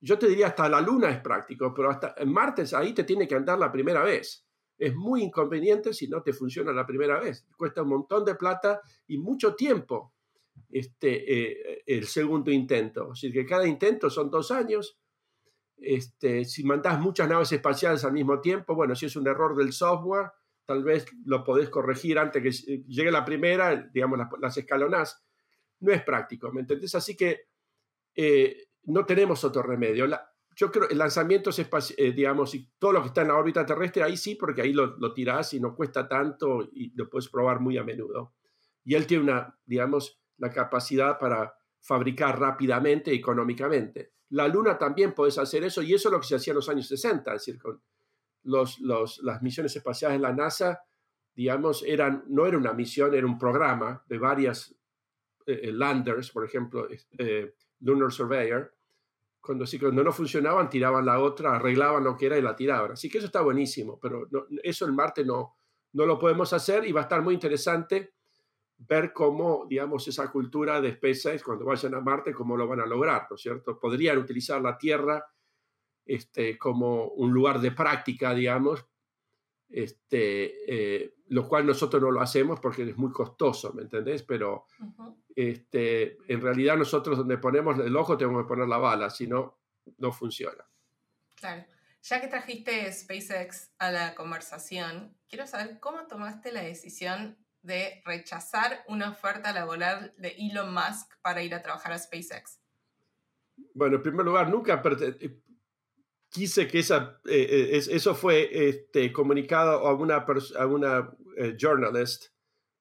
Yo 0.00 0.18
te 0.18 0.28
diría 0.28 0.48
hasta 0.48 0.68
la 0.68 0.80
Luna 0.80 1.10
es 1.10 1.20
práctico, 1.20 1.74
pero 1.74 1.90
hasta 1.90 2.14
en 2.16 2.32
Martes 2.32 2.72
ahí 2.72 2.92
te 2.92 3.04
tiene 3.04 3.26
que 3.26 3.34
andar 3.34 3.58
la 3.58 3.72
primera 3.72 4.02
vez. 4.02 4.46
Es 4.76 4.94
muy 4.94 5.22
inconveniente 5.22 5.92
si 5.92 6.06
no 6.06 6.22
te 6.22 6.32
funciona 6.32 6.72
la 6.72 6.86
primera 6.86 7.18
vez. 7.18 7.46
Cuesta 7.56 7.82
un 7.82 7.88
montón 7.88 8.24
de 8.24 8.36
plata 8.36 8.80
y 9.08 9.18
mucho 9.18 9.56
tiempo 9.56 10.14
este, 10.70 11.32
eh, 11.32 11.82
el 11.86 12.06
segundo 12.06 12.52
intento. 12.52 13.10
Así 13.12 13.32
que 13.32 13.44
cada 13.44 13.66
intento 13.66 14.08
son 14.08 14.30
dos 14.30 14.52
años. 14.52 14.98
Este, 15.76 16.44
si 16.44 16.64
mandás 16.64 17.00
muchas 17.00 17.28
naves 17.28 17.50
espaciales 17.52 18.04
al 18.04 18.12
mismo 18.12 18.40
tiempo, 18.40 18.74
bueno, 18.74 18.94
si 18.94 19.06
es 19.06 19.16
un 19.16 19.26
error 19.26 19.56
del 19.56 19.72
software, 19.72 20.30
tal 20.64 20.84
vez 20.84 21.06
lo 21.24 21.42
podés 21.42 21.70
corregir 21.70 22.18
antes 22.18 22.42
que 22.42 22.82
llegue 22.86 23.10
la 23.10 23.24
primera, 23.24 23.88
digamos, 23.92 24.18
las, 24.18 24.28
las 24.40 24.56
escalonás. 24.56 25.24
No 25.80 25.92
es 25.92 26.02
práctico, 26.02 26.52
¿me 26.52 26.60
entendés? 26.60 26.94
Así 26.94 27.16
que 27.16 27.48
eh, 28.14 28.67
no 28.88 29.04
tenemos 29.04 29.44
otro 29.44 29.62
remedio. 29.62 30.06
yo 30.56 30.72
creo 30.72 30.88
el 30.88 30.98
lanzamiento 30.98 31.50
es, 31.50 31.58
eh, 31.96 32.12
digamos, 32.12 32.54
y 32.54 32.70
todo 32.78 32.92
lo 32.92 33.02
que 33.02 33.08
está 33.08 33.22
en 33.22 33.28
la 33.28 33.36
órbita 33.36 33.64
terrestre, 33.64 34.02
ahí 34.02 34.16
sí, 34.16 34.34
porque 34.34 34.62
ahí 34.62 34.72
lo, 34.72 34.96
lo 34.98 35.12
tirás 35.12 35.54
y 35.54 35.60
no 35.60 35.74
cuesta 35.76 36.08
tanto 36.08 36.68
y 36.72 36.92
lo 36.96 37.08
puedes 37.08 37.28
probar 37.28 37.60
muy 37.60 37.76
a 37.76 37.84
menudo. 37.84 38.34
Y 38.84 38.94
él 38.94 39.06
tiene 39.06 39.24
una, 39.24 39.58
digamos, 39.66 40.20
la 40.38 40.50
capacidad 40.50 41.18
para 41.18 41.54
fabricar 41.80 42.40
rápidamente 42.40 43.12
económicamente. 43.12 44.14
La 44.30 44.48
Luna 44.48 44.78
también 44.78 45.14
puedes 45.14 45.38
hacer 45.38 45.64
eso 45.64 45.82
y 45.82 45.94
eso 45.94 46.08
es 46.08 46.12
lo 46.12 46.20
que 46.20 46.26
se 46.26 46.36
hacía 46.36 46.52
en 46.52 46.56
los 46.56 46.68
años 46.68 46.88
60, 46.88 47.34
es 47.34 47.46
decir, 47.46 47.60
con 47.60 47.82
los, 48.44 48.78
los, 48.80 49.18
las 49.22 49.42
misiones 49.42 49.74
espaciales 49.76 50.18
de 50.18 50.22
la 50.22 50.32
NASA, 50.32 50.82
digamos, 51.34 51.82
eran, 51.86 52.24
no 52.28 52.46
era 52.46 52.56
una 52.56 52.72
misión, 52.72 53.14
era 53.14 53.26
un 53.26 53.38
programa 53.38 54.02
de 54.06 54.18
varias 54.18 54.74
eh, 55.46 55.60
eh, 55.64 55.72
landers, 55.72 56.30
por 56.30 56.44
ejemplo, 56.44 56.88
Lunar 57.80 58.12
Surveyor, 58.12 58.77
cuando, 59.40 59.66
sí, 59.66 59.78
cuando 59.78 60.04
no 60.04 60.12
funcionaban, 60.12 60.68
tiraban 60.68 61.06
la 61.06 61.20
otra, 61.20 61.56
arreglaban 61.56 62.04
lo 62.04 62.16
que 62.16 62.26
era 62.26 62.38
y 62.38 62.42
la 62.42 62.56
tiraban. 62.56 62.92
Así 62.92 63.08
que 63.08 63.18
eso 63.18 63.26
está 63.26 63.40
buenísimo, 63.40 63.98
pero 64.00 64.28
eso 64.62 64.86
en 64.86 64.94
Marte 64.94 65.24
no, 65.24 65.56
no 65.92 66.06
lo 66.06 66.18
podemos 66.18 66.52
hacer 66.52 66.86
y 66.86 66.92
va 66.92 67.00
a 67.00 67.04
estar 67.04 67.22
muy 67.22 67.34
interesante 67.34 68.14
ver 68.78 69.12
cómo, 69.12 69.66
digamos, 69.68 70.06
esa 70.06 70.30
cultura 70.30 70.80
de 70.80 70.92
SpaceX, 70.92 71.42
cuando 71.42 71.64
vayan 71.64 71.94
a 71.94 72.00
Marte, 72.00 72.32
cómo 72.32 72.56
lo 72.56 72.68
van 72.68 72.80
a 72.80 72.86
lograr, 72.86 73.26
¿no 73.28 73.36
es 73.36 73.42
cierto? 73.42 73.78
Podrían 73.78 74.18
utilizar 74.18 74.60
la 74.62 74.78
Tierra 74.78 75.24
este, 76.06 76.56
como 76.56 77.08
un 77.08 77.32
lugar 77.32 77.60
de 77.60 77.72
práctica, 77.72 78.32
digamos, 78.34 78.86
este, 79.68 81.02
eh, 81.02 81.14
lo 81.26 81.46
cual 81.46 81.66
nosotros 81.66 82.00
no 82.00 82.10
lo 82.10 82.20
hacemos 82.20 82.60
porque 82.60 82.84
es 82.84 82.96
muy 82.96 83.12
costoso, 83.12 83.72
¿me 83.74 83.82
entendés? 83.82 84.22
Pero 84.22 84.64
este, 85.38 86.18
en 86.26 86.40
realidad 86.40 86.76
nosotros 86.76 87.16
donde 87.16 87.38
ponemos 87.38 87.78
el 87.78 87.96
ojo 87.96 88.16
tenemos 88.16 88.42
que 88.42 88.48
poner 88.48 88.66
la 88.66 88.78
bala, 88.78 89.08
si 89.08 89.28
no, 89.28 89.60
no 89.98 90.10
funciona. 90.10 90.64
Claro. 91.36 91.64
Ya 92.02 92.20
que 92.20 92.26
trajiste 92.26 92.92
SpaceX 92.92 93.70
a 93.78 93.92
la 93.92 94.16
conversación, 94.16 95.16
quiero 95.28 95.46
saber 95.46 95.78
cómo 95.78 96.08
tomaste 96.08 96.50
la 96.50 96.62
decisión 96.62 97.38
de 97.62 98.02
rechazar 98.04 98.82
una 98.88 99.10
oferta 99.10 99.52
laboral 99.52 100.12
de 100.18 100.34
Elon 100.38 100.74
Musk 100.74 101.12
para 101.22 101.40
ir 101.40 101.54
a 101.54 101.62
trabajar 101.62 101.92
a 101.92 101.98
SpaceX. 101.98 102.60
Bueno, 103.74 103.96
en 103.96 104.02
primer 104.02 104.26
lugar, 104.26 104.48
nunca 104.48 104.82
quise 106.30 106.66
que 106.66 106.80
esa, 106.80 107.20
eh, 107.26 107.70
eh, 107.72 107.76
eso 107.76 108.14
fue 108.16 108.68
este, 108.68 109.12
comunicado 109.12 109.86
a 109.86 109.94
una, 109.94 110.26
a 110.58 110.66
una 110.66 111.12
eh, 111.36 111.56
journalist 111.56 112.26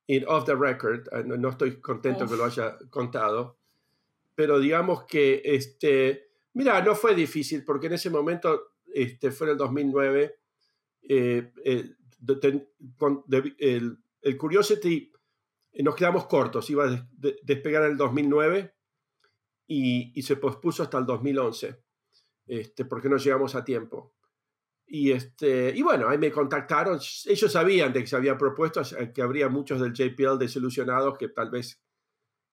in 0.08 0.26
off 0.28 0.46
the 0.46 0.56
record. 0.56 1.08
No, 1.26 1.50
estoy 1.50 1.80
contento 1.80 2.28
que 2.28 2.36
lo 2.36 2.46
haya 2.46 2.78
contado, 2.90 3.58
pero 4.36 4.60
digamos 4.60 5.04
que, 5.06 5.42
este, 5.44 6.30
mira, 6.54 6.82
no 6.82 6.96
fue 6.96 7.16
difícil 7.16 7.64
porque 7.64 7.88
en 7.88 7.94
ese 7.94 8.10
momento, 8.10 8.74
este, 8.94 9.32
fue 9.32 9.48
en 9.48 9.52
el 9.52 9.58
2009, 9.58 10.36
el, 11.04 11.54
el, 14.22 14.38
Curiosity 14.38 15.12
nos 15.80 15.96
quedamos 15.96 16.26
cortos, 16.26 16.70
iba 16.70 16.86
a 16.86 17.08
despegar 17.44 17.84
en 17.84 17.92
el 17.92 17.98
2009 17.98 18.74
y, 19.68 20.12
y 20.20 20.22
se 20.24 20.36
pospuso 20.38 20.84
hasta 20.84 20.98
el 20.98 21.06
2011 21.06 21.88
este, 22.48 22.86
porque 22.86 23.10
no 23.10 23.18
llegamos 23.18 23.56
a 23.56 23.64
tiempo. 23.64 24.14
Y, 24.90 25.12
este, 25.12 25.74
y 25.76 25.82
bueno, 25.82 26.08
ahí 26.08 26.18
me 26.18 26.32
contactaron, 26.32 27.00
ellos 27.26 27.52
sabían 27.52 27.92
de 27.92 28.02
que 28.02 28.08
se 28.08 28.16
había 28.16 28.38
propuesto, 28.38 28.82
que 29.14 29.22
habría 29.22 29.50
muchos 29.50 29.82
del 29.82 29.94
JPL 29.94 30.38
desilusionados 30.40 31.18
que 31.18 31.28
tal 31.28 31.50
vez 31.50 31.82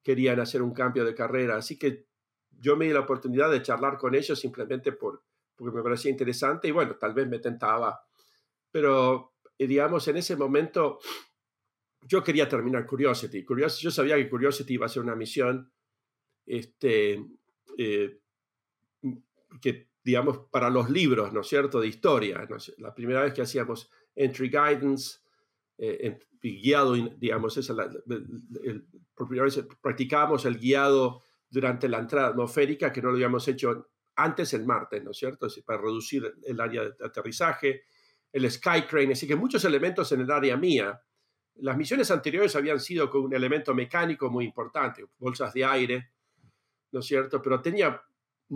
querían 0.02 0.40
hacer 0.40 0.60
un 0.60 0.74
cambio 0.74 1.04
de 1.04 1.14
carrera, 1.14 1.56
así 1.56 1.78
que 1.78 2.06
yo 2.50 2.76
me 2.76 2.86
di 2.86 2.92
la 2.92 3.00
oportunidad 3.00 3.50
de 3.50 3.62
charlar 3.62 3.98
con 3.98 4.14
ellos 4.14 4.38
simplemente 4.38 4.92
por, 4.92 5.22
porque 5.54 5.76
me 5.76 5.82
parecía 5.82 6.10
interesante 6.10 6.68
y 6.68 6.72
bueno, 6.72 6.96
tal 6.96 7.14
vez 7.14 7.28
me 7.28 7.38
tentaba, 7.38 8.04
pero 8.70 9.34
eh, 9.56 9.66
digamos, 9.66 10.06
en 10.08 10.16
ese 10.16 10.34
momento 10.36 10.98
yo 12.06 12.22
quería 12.22 12.48
terminar 12.48 12.86
Curiosity. 12.86 13.44
Curiosity. 13.44 13.84
Yo 13.84 13.90
sabía 13.90 14.16
que 14.16 14.28
Curiosity 14.28 14.74
iba 14.74 14.86
a 14.86 14.90
ser 14.90 15.02
una 15.02 15.14
misión 15.14 15.72
este, 16.46 17.24
eh, 17.78 18.18
que, 19.60 19.88
digamos, 20.04 20.40
para 20.50 20.68
los 20.68 20.90
libros, 20.90 21.32
¿no 21.32 21.40
es 21.40 21.48
cierto?, 21.48 21.80
de 21.80 21.88
historia. 21.88 22.46
La 22.78 22.94
primera 22.94 23.22
vez 23.22 23.32
que 23.32 23.42
hacíamos 23.42 23.90
entry 24.14 24.48
guidance, 24.48 25.18
eh, 25.78 26.18
guiado, 26.40 26.94
digamos, 26.94 27.56
esa 27.56 27.74
por 27.74 29.28
primera 29.28 29.44
vez 29.44 29.64
practicábamos 29.80 30.44
el 30.44 30.58
guiado 30.58 31.22
durante 31.48 31.88
la 31.88 31.98
entrada 31.98 32.28
atmosférica, 32.28 32.92
que 32.92 33.00
no 33.00 33.08
lo 33.08 33.14
habíamos 33.14 33.46
hecho 33.48 33.88
antes 34.16 34.52
en 34.54 34.66
Marte, 34.66 35.00
¿no 35.00 35.12
es 35.12 35.16
cierto? 35.16 35.48
para 35.64 35.80
reducir 35.80 36.34
el 36.44 36.60
área 36.60 36.84
de 36.84 37.04
aterrizaje, 37.04 37.84
el 38.32 38.50
Skycrane, 38.50 39.12
así 39.12 39.26
que 39.26 39.36
muchos 39.36 39.64
elementos 39.64 40.10
en 40.12 40.20
el 40.20 40.30
área 40.30 40.56
mía. 40.56 41.00
Las 41.56 41.76
misiones 41.76 42.10
anteriores 42.10 42.54
habían 42.56 42.80
sido 42.80 43.08
con 43.08 43.22
un 43.22 43.34
elemento 43.34 43.74
mecánico 43.74 44.28
muy 44.28 44.44
importante, 44.44 45.04
bolsas 45.18 45.54
de 45.54 45.64
aire, 45.64 46.10
¿no 46.90 47.00
es 47.00 47.06
cierto? 47.06 47.40
Pero 47.40 47.62
tenía 47.62 48.02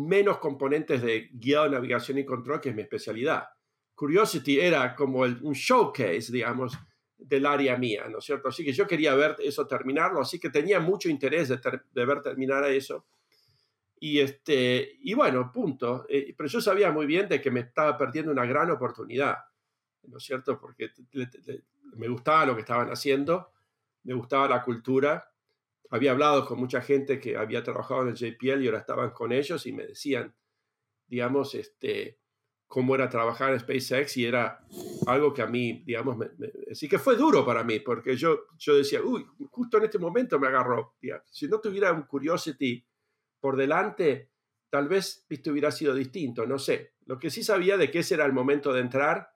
menos 0.06 0.38
componentes 0.38 1.02
de 1.02 1.28
guiado, 1.32 1.68
navegación 1.68 2.18
y 2.18 2.24
control, 2.24 2.60
que 2.60 2.70
es 2.70 2.74
mi 2.74 2.82
especialidad. 2.82 3.48
Curiosity 3.94 4.60
era 4.60 4.94
como 4.94 5.20
un 5.20 5.52
showcase, 5.52 6.30
digamos, 6.30 6.78
del 7.16 7.46
área 7.46 7.76
mía, 7.76 8.06
¿no 8.08 8.18
es 8.18 8.24
cierto? 8.24 8.48
Así 8.48 8.64
que 8.64 8.72
yo 8.72 8.86
quería 8.86 9.14
ver 9.14 9.36
eso 9.40 9.66
terminarlo, 9.66 10.20
así 10.20 10.38
que 10.38 10.50
tenía 10.50 10.78
mucho 10.78 11.08
interés 11.08 11.48
de, 11.48 12.04
ver 12.06 12.22
terminar 12.22 12.64
eso. 12.70 13.06
Y, 13.98 14.20
este, 14.20 14.96
y 15.00 15.14
bueno, 15.14 15.50
punto. 15.52 16.06
Eh, 16.08 16.32
pero 16.36 16.48
yo 16.48 16.60
sabía 16.60 16.92
muy 16.92 17.06
bien 17.06 17.28
de 17.28 17.40
que 17.40 17.50
me 17.50 17.60
estaba 17.60 17.98
perdiendo 17.98 18.30
una 18.30 18.46
gran 18.46 18.70
oportunidad, 18.70 19.36
¿no 20.04 20.18
es 20.18 20.24
cierto? 20.24 20.60
Porque 20.60 20.92
me 21.96 22.06
gustaba 22.06 22.46
lo 22.46 22.54
que 22.54 22.60
estaban 22.60 22.88
haciendo, 22.90 23.50
me 24.04 24.14
gustaba 24.14 24.48
la 24.48 24.62
cultura. 24.62 25.28
Había 25.90 26.10
hablado 26.12 26.44
con 26.46 26.58
mucha 26.58 26.80
gente 26.80 27.18
que 27.18 27.36
había 27.36 27.62
trabajado 27.62 28.02
en 28.02 28.08
el 28.08 28.14
JPL 28.14 28.62
y 28.62 28.66
ahora 28.66 28.80
estaban 28.80 29.10
con 29.10 29.32
ellos 29.32 29.66
y 29.66 29.72
me 29.72 29.86
decían, 29.86 30.34
digamos, 31.06 31.54
este, 31.54 32.18
cómo 32.68 32.94
era 32.94 33.08
trabajar 33.08 33.54
en 33.54 33.60
SpaceX 33.60 34.18
y 34.18 34.26
era 34.26 34.60
algo 35.06 35.32
que 35.32 35.40
a 35.40 35.46
mí, 35.46 35.82
digamos, 35.86 36.18
me, 36.18 36.28
sí 36.72 36.86
que 36.88 36.98
fue 36.98 37.16
duro 37.16 37.44
para 37.44 37.64
mí, 37.64 37.80
porque 37.80 38.14
yo, 38.14 38.40
yo 38.58 38.76
decía, 38.76 39.00
uy, 39.02 39.26
justo 39.50 39.78
en 39.78 39.84
este 39.84 39.98
momento 39.98 40.38
me 40.38 40.48
agarró. 40.48 40.94
Si 41.30 41.48
no 41.48 41.60
tuviera 41.60 41.92
un 41.92 42.02
Curiosity 42.02 42.84
por 43.40 43.56
delante, 43.56 44.30
tal 44.68 44.86
vez 44.86 45.24
esto 45.30 45.50
hubiera 45.50 45.70
sido 45.70 45.94
distinto, 45.94 46.46
no 46.46 46.58
sé. 46.58 46.92
Lo 47.06 47.18
que 47.18 47.30
sí 47.30 47.42
sabía 47.42 47.78
de 47.78 47.90
que 47.90 48.00
ese 48.00 48.14
era 48.14 48.26
el 48.26 48.34
momento 48.34 48.72
de 48.74 48.82
entrar, 48.82 49.30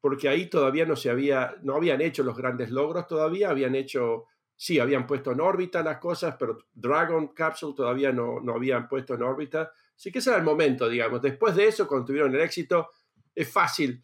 porque 0.00 0.28
ahí 0.28 0.48
todavía 0.48 0.86
no 0.86 0.94
se 0.94 1.10
había, 1.10 1.56
no 1.62 1.74
habían 1.74 2.00
hecho 2.00 2.22
los 2.22 2.36
grandes 2.36 2.70
logros 2.70 3.08
todavía, 3.08 3.50
habían 3.50 3.74
hecho, 3.74 4.26
sí, 4.56 4.78
habían 4.78 5.06
puesto 5.06 5.32
en 5.32 5.40
órbita 5.40 5.82
las 5.82 5.98
cosas, 5.98 6.36
pero 6.38 6.58
Dragon 6.72 7.28
Capsule 7.28 7.74
todavía 7.74 8.12
no, 8.12 8.40
no 8.40 8.54
habían 8.54 8.88
puesto 8.88 9.14
en 9.14 9.22
órbita 9.22 9.72
Así 9.96 10.10
que 10.10 10.18
ese 10.18 10.30
era 10.30 10.38
el 10.38 10.44
momento, 10.44 10.88
digamos. 10.88 11.22
Después 11.22 11.54
de 11.54 11.68
eso, 11.68 11.86
cuando 11.86 12.06
tuvieron 12.06 12.34
el 12.34 12.40
éxito, 12.40 12.90
es 13.34 13.50
fácil 13.50 14.02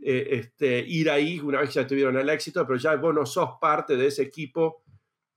eh, 0.00 0.28
este, 0.30 0.78
ir 0.80 1.10
ahí 1.10 1.40
una 1.40 1.60
vez 1.60 1.70
que 1.70 1.80
ya 1.80 1.86
tuvieron 1.86 2.16
el 2.16 2.28
éxito, 2.28 2.66
pero 2.66 2.78
ya 2.78 2.96
vos 2.96 3.14
no 3.14 3.26
sos 3.26 3.50
parte 3.60 3.96
de 3.96 4.06
ese 4.06 4.22
equipo 4.22 4.82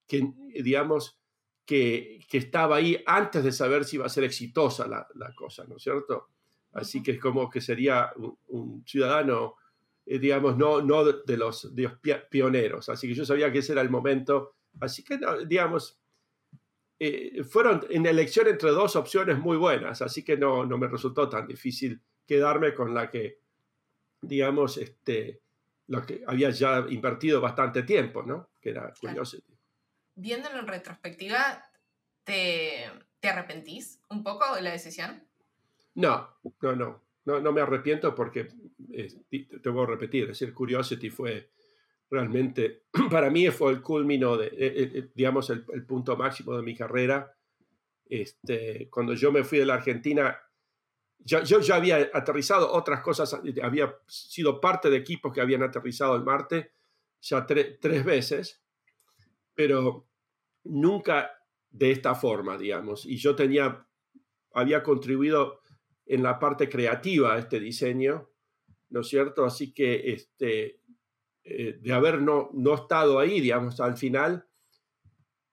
que, 0.07 0.31
digamos, 0.61 1.19
que, 1.65 2.19
que 2.29 2.37
estaba 2.37 2.77
ahí 2.77 3.01
antes 3.05 3.43
de 3.43 3.51
saber 3.51 3.85
si 3.85 3.95
iba 3.95 4.05
a 4.05 4.09
ser 4.09 4.23
exitosa 4.23 4.87
la, 4.87 5.07
la 5.15 5.33
cosa, 5.33 5.65
¿no 5.67 5.77
es 5.77 5.83
cierto? 5.83 6.29
Así 6.73 7.01
que 7.01 7.11
es 7.11 7.19
como 7.19 7.49
que 7.49 7.61
sería 7.61 8.11
un, 8.47 8.83
ciudadano, 8.85 9.55
eh, 10.05 10.19
digamos, 10.19 10.57
no, 10.57 10.81
no 10.81 11.03
de, 11.03 11.37
los, 11.37 11.73
de 11.73 11.83
los 11.83 11.93
pioneros. 12.29 12.89
Así 12.89 13.07
que 13.07 13.15
yo 13.15 13.25
sabía 13.25 13.51
que 13.51 13.59
ese 13.59 13.71
era 13.71 13.81
el 13.81 13.89
momento. 13.89 14.54
Así 14.79 15.03
que, 15.03 15.19
digamos, 15.47 15.99
eh, 16.99 17.43
fueron 17.43 17.85
en 17.89 18.05
elección 18.05 18.47
entre 18.47 18.71
dos 18.71 18.95
opciones 18.95 19.37
muy 19.37 19.57
buenas, 19.57 20.01
así 20.01 20.23
que 20.23 20.37
no, 20.37 20.65
no 20.65 20.77
me 20.77 20.87
resultó 20.87 21.27
tan 21.27 21.47
difícil 21.47 22.01
quedarme 22.25 22.73
con 22.73 22.93
la 22.93 23.09
que, 23.09 23.39
digamos, 24.21 24.77
este, 24.77 25.41
lo 25.87 26.05
que 26.05 26.23
había 26.25 26.49
ya 26.49 26.85
invertido 26.89 27.41
bastante 27.41 27.83
tiempo, 27.83 28.23
¿no? 28.23 28.49
Que 28.61 28.69
era 28.69 28.93
Curiosity. 28.99 29.53
Viéndolo 30.15 30.59
en 30.59 30.67
retrospectiva, 30.67 31.63
¿te, 32.23 32.85
¿te 33.19 33.29
arrepentís 33.29 33.99
un 34.09 34.23
poco 34.23 34.55
de 34.55 34.61
la 34.61 34.71
decisión? 34.71 35.23
No, 35.95 36.37
no, 36.61 36.75
no. 36.75 37.05
No, 37.25 37.39
no 37.39 37.51
me 37.51 37.61
arrepiento 37.61 38.13
porque, 38.13 38.47
eh, 38.93 39.07
te 39.61 39.69
voy 39.69 39.83
a 39.83 39.87
repetir, 39.87 40.23
es 40.23 40.29
decir, 40.29 40.53
Curiosity 40.53 41.09
fue 41.09 41.49
realmente 42.09 42.83
para 43.09 43.29
mí 43.29 43.49
fue 43.49 43.71
el 43.71 43.81
culmino 43.81 44.37
de, 44.37 44.47
eh, 44.47 44.53
eh, 44.57 44.91
eh, 44.93 45.09
digamos, 45.13 45.49
el, 45.49 45.63
punto 45.85 46.15
máximo 46.15 46.55
de 46.55 46.63
mi 46.63 46.75
carrera. 46.75 47.35
Este, 48.07 48.89
cuando 48.89 49.13
yo 49.13 49.31
me 49.31 49.43
fui 49.43 49.57
de 49.57 49.65
la 49.65 49.75
Argentina, 49.75 50.37
yo, 51.19 51.43
yo 51.43 51.59
ya 51.59 51.75
había 51.75 52.09
aterrizado 52.13 52.71
otras 52.71 53.01
cosas, 53.01 53.39
había 53.63 53.97
sido 54.07 54.61
parte 54.61 54.89
de 54.89 54.97
equipos 54.97 55.33
que 55.33 55.41
habían 55.41 55.63
aterrizado 55.63 56.15
en 56.15 56.23
Marte 56.23 56.71
ya 57.21 57.45
tres 57.47 58.05
veces, 58.05 58.61
pero 59.55 60.07
nunca 60.63 61.31
de 61.71 61.91
esta 61.91 62.13
forma, 62.13 62.57
digamos. 62.57 63.05
Y 63.05 63.17
yo 63.17 63.35
tenía, 63.35 63.87
había 64.53 64.83
contribuido 64.83 65.61
en 66.05 66.21
la 66.21 66.37
parte 66.37 66.69
creativa 66.69 67.33
a 67.33 67.39
este 67.39 67.59
diseño, 67.59 68.29
¿no 68.89 69.01
es 69.01 69.07
cierto? 69.07 69.43
Así 69.45 69.73
que 69.73 70.13
este, 70.13 70.79
eh, 71.47 71.77
de 71.79 71.93
haber 71.93 72.23
no, 72.23 72.49
no 72.53 72.73
estado 72.73 73.19
ahí, 73.19 73.39
digamos, 73.39 73.79
al 73.79 73.97
final, 73.97 74.47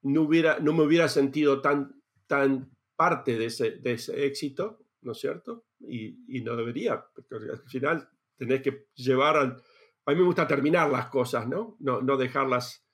no, 0.01 0.23
hubiera, 0.23 0.59
no 0.59 0.73
me 0.73 0.85
hubiera 0.85 1.07
sentido 1.07 1.61
tan, 1.61 2.03
tan 2.27 2.75
parte 2.97 3.37
de 3.37 3.47
ese, 3.47 3.73
de 3.73 3.93
ese 3.93 4.25
éxito, 4.25 4.87
¿no 5.03 5.13
es 5.13 5.19
cierto? 5.19 5.67
Y, 5.81 6.17
y, 6.35 6.41
no 6.41 6.57
debería, 6.57 7.05
porque 7.29 7.51
al 7.51 7.69
final 7.69 8.09
tenés 8.39 8.63
que 8.63 8.87
llevar 8.95 9.37
al... 9.37 9.63
A 10.07 10.13
mí 10.13 10.17
me 10.17 10.25
gusta 10.25 10.49
terminar 10.49 10.91
las 10.91 11.09
cosas, 11.09 11.47
¿no? 11.47 11.77
No, 11.79 12.01
no 12.01 12.17
dejarlas, 12.17 12.87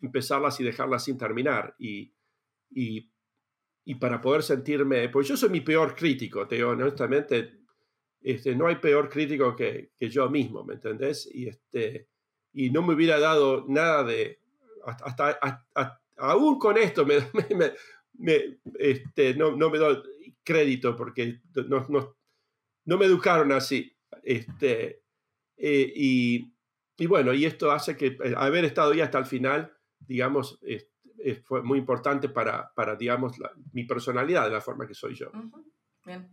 empezarlas 0.00 0.58
y 0.58 0.64
dejarlas 0.64 1.04
sin 1.04 1.18
terminar. 1.18 1.74
Y, 1.78 2.14
y, 2.70 3.12
y, 3.84 3.96
para 3.96 4.18
poder 4.22 4.42
sentirme, 4.42 5.10
pues 5.10 5.28
yo 5.28 5.36
soy 5.36 5.50
mi 5.50 5.60
peor 5.60 5.94
crítico, 5.94 6.48
te 6.48 6.56
digo, 6.56 6.70
honestamente, 6.70 7.60
este, 8.22 8.56
no 8.56 8.66
hay 8.66 8.76
peor 8.76 9.10
crítico 9.10 9.54
que, 9.54 9.92
que 9.94 10.08
yo 10.08 10.30
mismo, 10.30 10.64
¿me 10.64 10.74
entendés? 10.74 11.28
Y 11.30 11.48
este, 11.48 12.08
y 12.56 12.70
no 12.70 12.80
me 12.80 12.94
hubiera 12.94 13.20
dado 13.20 13.66
nada 13.68 14.02
de, 14.02 14.40
hasta, 14.82 15.66
aún 16.16 16.58
con 16.58 16.78
esto 16.78 17.04
me, 17.06 17.18
me, 18.14 18.58
este, 18.78 19.34
no, 19.34 19.54
no, 19.54 19.68
me 19.68 19.76
doy 19.76 20.02
crédito 20.42 20.96
porque 20.96 21.42
no, 21.68 21.86
no, 21.90 22.16
no 22.86 22.96
me 22.96 23.04
educaron 23.04 23.52
así. 23.52 23.94
Este, 24.22 25.02
eh, 25.58 25.92
y, 25.94 26.50
y, 26.96 27.06
bueno, 27.06 27.34
y 27.34 27.44
esto 27.44 27.70
hace 27.70 27.94
que 27.94 28.16
haber 28.38 28.64
estado 28.64 28.92
ahí 28.92 29.02
hasta 29.02 29.18
el 29.18 29.26
final, 29.26 29.76
digamos, 29.98 30.58
fue 31.44 31.62
muy 31.62 31.78
importante 31.78 32.30
para, 32.30 32.72
para 32.72 32.96
digamos, 32.96 33.36
mi 33.72 33.84
personalidad, 33.84 34.46
de 34.46 34.52
la 34.52 34.62
forma 34.62 34.86
que 34.86 34.94
soy 34.94 35.14
yo. 35.14 35.30
Bien. 36.06 36.26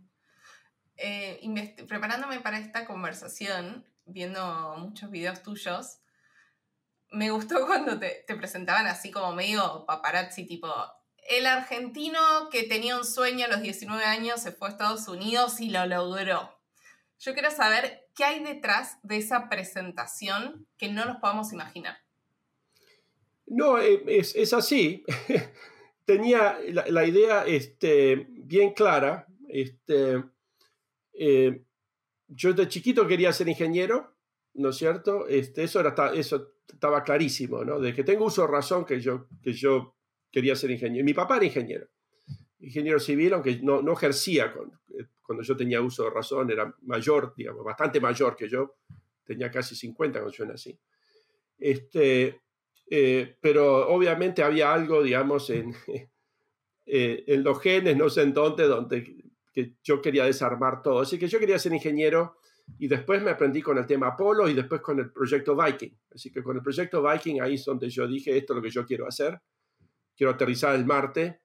Eh, 0.96 1.76
preparándome 1.86 2.40
para 2.40 2.58
esta 2.58 2.86
conversación, 2.86 3.84
viendo 4.06 4.76
muchos 4.78 5.10
videos 5.10 5.42
tuyos, 5.42 5.98
me 7.10 7.30
gustó 7.30 7.66
cuando 7.66 7.98
te, 7.98 8.24
presentaban 8.36 8.86
así 8.86 9.10
como 9.10 9.32
medio 9.32 9.84
paparazzi, 9.86 10.46
tipo, 10.46 10.68
el 11.28 11.46
argentino 11.46 12.20
que 12.50 12.64
tenía 12.64 12.96
un 12.96 13.04
sueño 13.04 13.46
a 13.46 13.48
los 13.48 13.62
19 13.62 14.04
años 14.04 14.42
se 14.42 14.52
fue 14.52 14.68
a 14.68 14.70
Estados 14.72 15.08
Unidos 15.08 15.60
y 15.60 15.70
lo 15.70 15.86
logró. 15.86 16.50
Yo 17.18 17.32
quiero 17.32 17.50
saber 17.50 18.08
qué 18.14 18.24
hay 18.24 18.44
detrás 18.44 18.98
de 19.02 19.16
esa 19.16 19.48
presentación 19.48 20.66
que 20.76 20.88
no 20.88 21.04
nos 21.06 21.16
podamos 21.18 21.52
imaginar. 21.52 21.96
No, 23.46 23.78
eh, 23.78 24.02
es, 24.06 24.52
así. 24.52 25.04
Tenía 26.04 26.58
la, 26.68 27.04
idea 27.06 27.44
este, 27.46 28.26
bien 28.28 28.74
clara. 28.74 29.26
Este, 29.48 30.22
eh, 31.14 31.62
yo 32.28 32.52
de 32.52 32.68
chiquito 32.68 33.06
quería 33.06 33.32
ser 33.32 33.48
ingeniero, 33.48 34.14
¿no 34.54 34.70
es 34.70 34.76
cierto? 34.76 35.26
Este, 35.28 35.64
eso, 35.64 35.80
era, 35.80 35.94
eso 36.14 36.53
estaba 36.72 37.02
clarísimo, 37.02 37.64
¿no? 37.64 37.78
De 37.78 37.92
que 37.92 38.04
tengo 38.04 38.26
uso 38.26 38.42
de 38.42 38.48
razón 38.48 38.84
que 38.84 39.00
yo, 39.00 39.28
que 39.42 39.52
yo 39.52 39.96
quería 40.30 40.56
ser 40.56 40.70
ingeniero. 40.70 41.04
Mi 41.04 41.14
papá 41.14 41.36
era 41.36 41.46
ingeniero, 41.46 41.88
ingeniero 42.58 42.98
civil, 42.98 43.34
aunque 43.34 43.60
no, 43.62 43.82
no 43.82 43.92
ejercía 43.92 44.52
eh, 44.98 45.06
cuando 45.22 45.42
yo 45.42 45.56
tenía 45.56 45.80
uso 45.80 46.04
de 46.04 46.10
razón, 46.10 46.50
era 46.50 46.74
mayor, 46.82 47.34
digamos, 47.36 47.64
bastante 47.64 48.00
mayor 48.00 48.36
que 48.36 48.48
yo, 48.48 48.76
tenía 49.24 49.50
casi 49.50 49.74
50 49.74 50.20
cuando 50.20 50.36
yo 50.36 50.46
nací. 50.46 50.78
Este, 51.58 52.40
eh, 52.90 53.36
pero 53.40 53.88
obviamente 53.88 54.42
había 54.42 54.72
algo, 54.72 55.02
digamos, 55.02 55.48
en, 55.50 55.74
eh, 56.86 57.24
en 57.26 57.42
los 57.42 57.60
genes, 57.60 57.96
no 57.96 58.10
sé 58.10 58.22
en 58.22 58.34
dónde, 58.34 58.64
donde 58.66 59.24
que 59.52 59.76
yo 59.82 60.02
quería 60.02 60.24
desarmar 60.24 60.82
todo. 60.82 61.00
Así 61.00 61.18
que 61.18 61.28
yo 61.28 61.38
quería 61.38 61.58
ser 61.58 61.72
ingeniero 61.72 62.38
y 62.78 62.88
después 62.88 63.22
me 63.22 63.30
aprendí 63.30 63.62
con 63.62 63.78
el 63.78 63.86
tema 63.86 64.08
Apolo 64.08 64.48
y 64.48 64.54
después 64.54 64.80
con 64.80 64.98
el 64.98 65.10
proyecto 65.10 65.56
Viking. 65.56 65.96
Así 66.14 66.30
que 66.30 66.42
con 66.42 66.56
el 66.56 66.62
proyecto 66.62 67.02
Viking 67.02 67.40
ahí 67.40 67.54
es 67.54 67.64
donde 67.64 67.88
yo 67.88 68.06
dije, 68.06 68.36
esto 68.36 68.52
es 68.52 68.56
lo 68.56 68.62
que 68.62 68.70
yo 68.70 68.84
quiero 68.84 69.06
hacer, 69.06 69.40
quiero 70.16 70.32
aterrizar 70.32 70.74
el 70.74 70.84
Marte. 70.84 71.42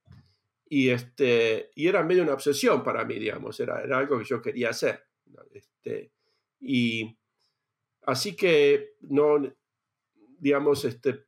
Y, 0.71 0.89
este, 0.89 1.71
y 1.75 1.87
era 1.87 2.03
medio 2.03 2.23
una 2.23 2.33
obsesión 2.33 2.83
para 2.83 3.03
mí, 3.03 3.17
digamos, 3.17 3.59
era, 3.59 3.81
era 3.81 3.97
algo 3.97 4.19
que 4.19 4.25
yo 4.25 4.41
quería 4.41 4.69
hacer. 4.69 5.03
Este, 5.51 6.11
y 6.59 7.17
así 8.03 8.35
que, 8.35 8.93
no, 9.01 9.41
digamos, 10.37 10.85
este, 10.85 11.25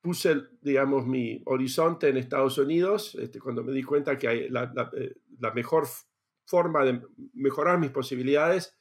puse, 0.00 0.42
digamos, 0.60 1.06
mi 1.06 1.40
horizonte 1.46 2.08
en 2.08 2.16
Estados 2.16 2.58
Unidos, 2.58 3.14
este, 3.14 3.38
cuando 3.38 3.62
me 3.62 3.72
di 3.72 3.84
cuenta 3.84 4.18
que 4.18 4.50
la, 4.50 4.72
eh, 4.96 5.14
la, 5.38 5.52
mejor 5.52 5.86
forma 6.44 6.84
de 6.84 7.00
mejorar 7.34 7.78
mis 7.78 7.90
posibilidades 7.90 8.76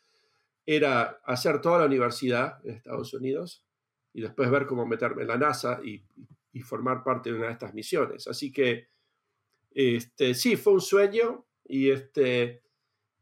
era 0.66 1.22
hacer 1.26 1.62
toda 1.62 1.80
la 1.80 1.86
universidad 1.86 2.60
en 2.64 2.76
Estados 2.76 3.14
Unidos 3.14 3.66
y 4.14 4.22
después 4.22 4.50
ver 4.50 4.66
cómo 4.66 4.86
meterme 4.86 5.24
en 5.24 5.30
la 5.30 5.38
NASA 5.38 5.80
y, 5.84 6.04
formar 6.64 7.02
parte 7.02 7.32
de 7.32 7.38
una 7.38 7.48
de 7.48 7.54
estas 7.54 7.74
misiones. 7.74 8.28
Así 8.28 8.52
que, 8.52 8.90
este, 9.72 10.34
sí, 10.34 10.58
fue 10.58 10.74
un 10.74 10.82
sueño 10.82 11.46
y, 11.64 11.90
este, 11.90 12.62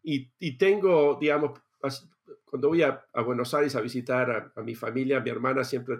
y, 0.01 0.57
tengo, 0.57 1.17
digamos, 1.21 1.59
cuando 2.45 2.69
voy 2.69 2.81
a, 2.81 3.05
Buenos 3.23 3.53
Aires 3.53 3.75
a 3.75 3.81
visitar 3.81 4.31
a, 4.31 4.51
a 4.55 4.63
mi 4.63 4.73
familia, 4.73 5.19
mi 5.19 5.29
hermana 5.29 5.63
siempre 5.63 5.99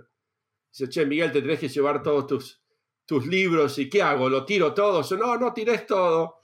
Dice, 0.71 0.89
che, 0.89 1.06
Miguel, 1.06 1.32
te 1.32 1.41
tenés 1.41 1.60
que 1.60 1.67
llevar 1.67 2.04
todos 2.04 2.28
tus, 2.28 2.62
tus 3.06 3.25
libros 3.25 3.78
y 3.80 3.89
¿qué 3.89 4.02
hago? 4.02 4.30
¿Lo 4.30 4.45
tiro 4.45 4.73
todo? 4.73 5.04
no, 5.17 5.38
no 5.38 5.54
tires 5.54 5.86
todo. 5.86 6.39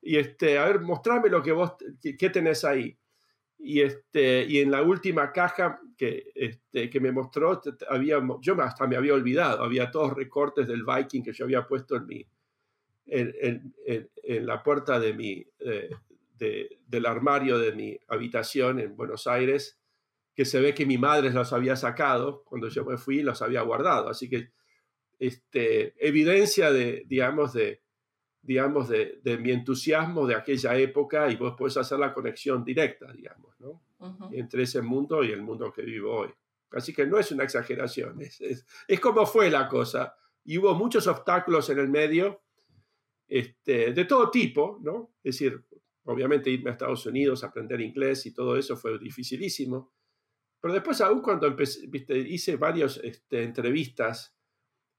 Y 0.00 0.16
este, 0.16 0.58
a 0.58 0.66
ver, 0.66 0.80
mostrame 0.80 1.28
lo 1.28 1.42
que 1.42 1.52
vos, 1.52 1.72
qué 2.00 2.30
tenés 2.30 2.64
ahí. 2.64 2.98
Y, 3.64 3.80
este, 3.80 4.44
y 4.44 4.58
en 4.58 4.72
la 4.72 4.82
última 4.82 5.30
caja 5.32 5.80
que, 5.96 6.32
este, 6.34 6.90
que 6.90 7.00
me 7.00 7.12
mostró, 7.12 7.60
había, 7.88 8.20
yo 8.40 8.60
hasta 8.60 8.86
me 8.88 8.96
había 8.96 9.14
olvidado, 9.14 9.62
había 9.62 9.90
todos 9.90 10.14
recortes 10.14 10.66
del 10.66 10.84
Viking 10.84 11.22
que 11.22 11.32
yo 11.32 11.44
había 11.44 11.66
puesto 11.66 11.94
en, 11.94 12.06
mi, 12.06 12.26
en, 13.06 13.72
en, 13.86 14.10
en 14.24 14.46
la 14.46 14.62
puerta 14.62 14.98
de 14.98 15.14
mi, 15.14 15.46
de, 16.38 16.78
del 16.86 17.06
armario 17.06 17.58
de 17.58 17.72
mi 17.72 17.98
habitación 18.08 18.80
en 18.80 18.96
Buenos 18.96 19.26
Aires 19.28 19.78
que 20.34 20.44
se 20.44 20.60
ve 20.60 20.74
que 20.74 20.86
mi 20.86 20.98
madre 20.98 21.30
los 21.30 21.52
había 21.52 21.76
sacado 21.76 22.42
cuando 22.44 22.68
yo 22.68 22.84
me 22.84 22.96
fui, 22.96 23.22
los 23.22 23.42
había 23.42 23.62
guardado. 23.62 24.08
Así 24.08 24.28
que 24.28 24.50
este, 25.18 25.94
evidencia 26.04 26.72
de, 26.72 27.04
digamos, 27.06 27.52
de, 27.52 27.82
digamos 28.42 28.88
de, 28.88 29.20
mi 29.40 29.50
entusiasmo 29.50 30.26
de 30.26 30.34
aquella 30.34 30.76
época 30.76 31.30
y 31.30 31.36
vos 31.36 31.54
podés 31.56 31.76
hacer 31.76 31.98
la 31.98 32.12
conexión 32.12 32.64
directa, 32.64 33.12
digamos, 33.12 33.58
¿no? 33.60 33.82
entre 34.32 34.64
ese 34.64 34.82
mundo 34.82 35.22
y 35.22 35.30
el 35.30 35.42
mundo 35.42 35.72
que 35.72 35.82
vivo 35.82 36.12
hoy. 36.12 36.30
Así 36.72 36.92
que 36.92 37.06
no 37.06 37.18
es 37.18 37.30
una 37.30 37.44
exageración, 37.44 38.20
es, 38.20 38.66
es, 38.88 39.00
como 39.00 39.24
fue 39.26 39.50
la 39.50 39.68
cosa. 39.68 40.16
Y 40.44 40.58
hubo 40.58 40.74
muchos 40.74 41.06
obstáculos 41.06 41.70
en 41.70 41.78
el 41.78 41.88
medio, 41.88 42.42
este, 43.28 43.92
de 43.92 44.04
todo 44.06 44.30
tipo, 44.30 44.80
¿no? 44.82 45.14
Es 45.22 45.36
decir, 45.36 45.64
obviamente 46.04 46.50
irme 46.50 46.70
a 46.70 46.72
Estados 46.72 47.06
Unidos, 47.06 47.44
aprender 47.44 47.80
inglés 47.80 48.26
y 48.26 48.34
todo 48.34 48.56
eso 48.56 48.76
fue 48.76 48.98
dificilísimo 48.98 49.92
pero 50.62 50.74
después, 50.74 51.00
aún 51.00 51.20
cuando 51.20 51.48
empecé, 51.48 51.88
hice 52.16 52.54
varias 52.54 53.00
este, 53.02 53.42
entrevistas, 53.42 54.32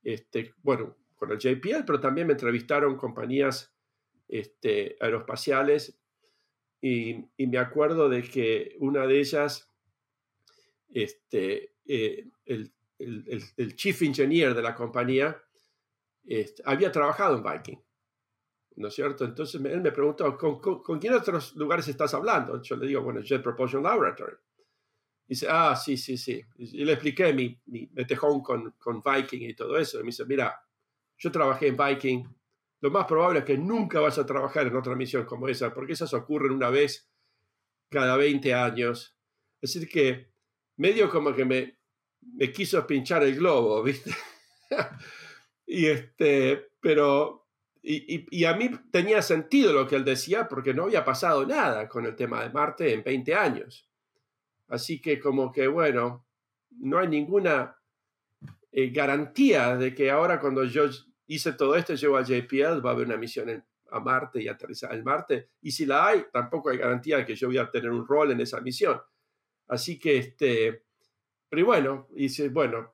este, 0.03 0.53
bueno, 0.62 0.97
con 1.23 1.31
el 1.31 1.39
JPL, 1.39 1.86
pero 1.86 2.01
también 2.01 2.27
me 2.27 2.33
entrevistaron 2.33 2.97
compañías 2.97 3.73
este, 4.27 4.97
aeroespaciales 4.99 5.97
y, 6.81 7.29
me 7.38 7.57
acuerdo 7.57 8.09
de 8.09 8.23
que 8.23 8.75
una 8.79 9.07
de 9.07 9.19
ellas, 9.19 9.71
este, 10.89 11.75
eh, 11.86 12.27
el, 12.45 12.73
chief 13.75 14.01
engineer 14.01 14.53
de 14.53 14.62
la 14.62 14.75
compañía, 14.75 15.41
este, 16.25 16.62
había 16.65 16.91
trabajado 16.91 17.38
en 17.38 17.43
Viking. 17.43 17.79
¿No 18.75 18.89
es 18.89 18.95
cierto? 18.95 19.23
Entonces 19.23 19.62
él 19.63 19.79
me 19.79 19.91
preguntó, 19.93 20.38
¿con, 20.38 20.59
con, 20.59 20.83
con 20.83 20.99
quién 20.99 21.13
otros 21.13 21.55
lugares 21.55 21.88
estás 21.88 22.13
hablando? 22.13 22.62
Yo 22.62 22.75
le 22.75 22.88
digo, 22.88 23.01
bueno, 23.01 23.21
Jet 23.21 23.41
Propulsion 23.41 23.81
Laboratory 23.81 24.36
dice, 25.27 25.47
ah, 25.49 25.75
sí, 25.75 25.97
sí, 25.97 26.17
sí. 26.17 26.43
Y 26.57 26.83
le 26.83 26.93
expliqué 26.93 27.33
mi, 27.33 27.59
mi, 27.67 27.88
tejón 28.05 28.41
con, 28.41 28.71
con 28.77 29.01
Viking 29.01 29.49
y 29.49 29.55
todo 29.55 29.77
eso. 29.77 29.99
Y 29.99 30.03
me 30.03 30.07
dice, 30.07 30.25
mira, 30.25 30.62
yo 31.23 31.31
trabajé 31.31 31.67
en 31.67 31.77
Viking. 31.77 32.25
Lo 32.81 32.91
más 32.91 33.05
probable 33.05 33.39
es 33.39 33.45
que 33.45 33.57
nunca 33.57 34.01
vas 34.01 34.17
a 34.19 34.25
trabajar 34.25 34.67
en 34.67 34.75
otra 34.75 34.93
misión 34.93 35.23
como 35.23 35.47
esa, 35.47 35.73
porque 35.73 35.93
esas 35.93 36.13
ocurren 36.13 36.51
una 36.51 36.69
vez 36.69 37.09
cada 37.89 38.17
20 38.17 38.53
años. 38.53 39.15
Decir, 39.62 39.88
que 39.88 40.33
medio 40.75 41.09
como 41.09 41.33
que 41.33 41.45
me, 41.45 41.77
me 42.19 42.51
quiso 42.51 42.86
pinchar 42.86 43.23
el 43.23 43.38
globo, 43.38 43.81
¿viste? 43.83 44.12
y 45.65 45.86
este, 45.86 46.71
pero, 46.81 47.47
y, 47.81 48.25
y, 48.38 48.43
a 48.43 48.53
mí 48.53 48.69
tenía 48.91 49.21
sentido 49.21 49.71
lo 49.71 49.88
que 49.88 49.95
él 49.95 50.03
decía 50.03 50.49
porque 50.49 50.73
no 50.73 50.83
había 50.83 51.05
pasado 51.05 51.45
nada 51.45 51.88
con 51.88 52.05
el 52.05 52.17
tema 52.17 52.43
de 52.43 52.49
Marte 52.49 52.93
en 52.93 53.01
20 53.01 53.33
años. 53.33 53.89
Así 54.67 54.99
que 54.99 55.21
como 55.21 55.53
que, 55.53 55.67
bueno, 55.67 56.25
no 56.71 56.99
hay 56.99 57.07
ninguna 57.07 57.77
eh, 58.73 58.89
garantía 58.89 59.77
de 59.77 59.93
que 59.93 60.12
ahora 60.12 60.41
cuando 60.41 60.65
yo 60.65 60.89
hice 61.27 61.53
todo 61.53 61.75
esto, 61.75 61.93
llego 61.93 62.17
a 62.17 62.23
JPL, 62.23 62.86
va 62.86 62.91
a 62.91 62.93
haber 62.93 63.07
una 63.07 63.17
misión 63.17 63.63
a 63.91 63.99
Marte 63.99 64.41
y 64.41 64.47
aterrizar 64.47 64.93
en 64.93 65.03
Marte. 65.03 65.49
Y 65.62 65.71
si 65.71 65.86
la 65.86 66.07
hay, 66.07 66.25
tampoco 66.31 66.69
hay 66.69 66.77
garantía 66.77 67.17
de 67.17 67.25
que 67.25 67.36
yo 67.36 67.47
voy 67.47 67.57
a 67.57 67.69
tener 67.69 67.91
un 67.91 68.07
rol 68.07 68.31
en 68.31 68.41
esa 68.41 68.59
misión. 68.62 68.99
Así 69.67 69.99
que, 69.99 70.17
este, 70.17 70.83
pero 71.49 71.65
bueno, 71.65 72.07
dice, 72.12 72.49
bueno, 72.49 72.91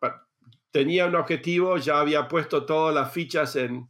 tenía 0.72 1.08
un 1.08 1.16
objetivo, 1.16 1.78
ya 1.78 2.00
había 2.00 2.28
puesto 2.28 2.66
todas 2.66 2.94
las 2.94 3.12
fichas 3.12 3.56
en, 3.56 3.90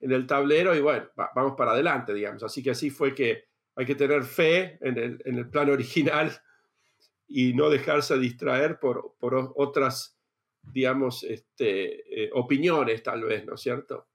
en 0.00 0.12
el 0.12 0.26
tablero 0.26 0.74
y 0.74 0.80
bueno, 0.80 1.08
vamos 1.34 1.54
para 1.56 1.72
adelante, 1.72 2.14
digamos. 2.14 2.42
Así 2.42 2.62
que 2.62 2.70
así 2.70 2.90
fue 2.90 3.14
que 3.14 3.44
hay 3.76 3.86
que 3.86 3.94
tener 3.94 4.24
fe 4.24 4.78
en 4.80 4.98
el, 4.98 5.22
en 5.24 5.38
el 5.38 5.48
plan 5.48 5.70
original 5.70 6.30
y 7.26 7.54
no 7.54 7.70
dejarse 7.70 8.18
distraer 8.18 8.78
por, 8.78 9.14
por 9.18 9.52
otras, 9.56 10.19
digamos, 10.62 11.24
este, 11.24 12.24
eh, 12.24 12.30
opiniones 12.34 13.02
tal 13.02 13.24
vez, 13.24 13.44
¿no 13.46 13.54
es 13.54 13.60
cierto? 13.60 14.08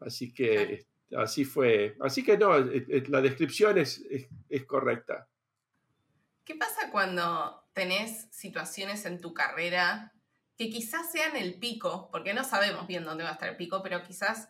Así 0.00 0.32
que 0.32 0.86
así 1.16 1.44
fue. 1.44 1.96
Así 2.00 2.24
que 2.24 2.36
no, 2.36 2.58
la 2.58 3.20
descripción 3.20 3.78
es, 3.78 4.02
es, 4.48 4.64
correcta. 4.64 5.28
¿Qué 6.44 6.54
pasa 6.54 6.90
cuando 6.90 7.64
tenés 7.72 8.28
situaciones 8.30 9.04
en 9.06 9.20
tu 9.20 9.32
carrera 9.32 10.12
que 10.56 10.70
quizás 10.70 11.10
sean 11.10 11.36
el 11.36 11.58
pico, 11.58 12.08
porque 12.10 12.34
no 12.34 12.44
sabemos 12.44 12.86
bien 12.86 13.04
dónde 13.04 13.24
va 13.24 13.30
a 13.30 13.34
estar 13.34 13.48
el 13.48 13.56
pico, 13.56 13.82
pero 13.82 14.02
quizás 14.02 14.48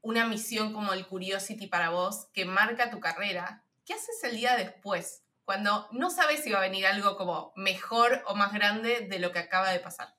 una 0.00 0.26
misión 0.26 0.72
como 0.72 0.92
el 0.92 1.06
Curiosity 1.06 1.66
para 1.66 1.90
vos 1.90 2.28
que 2.32 2.44
marca 2.44 2.90
tu 2.90 3.00
carrera, 3.00 3.64
¿qué 3.84 3.94
haces 3.94 4.22
el 4.24 4.36
día 4.36 4.56
después? 4.56 5.22
cuando 5.44 5.88
no 5.92 6.10
sabes 6.10 6.42
si 6.42 6.50
va 6.50 6.58
a 6.58 6.62
venir 6.62 6.86
algo 6.86 7.16
como 7.16 7.52
mejor 7.56 8.22
o 8.26 8.34
más 8.34 8.52
grande 8.52 9.06
de 9.08 9.18
lo 9.18 9.32
que 9.32 9.40
acaba 9.40 9.70
de 9.70 9.80
pasar? 9.80 10.14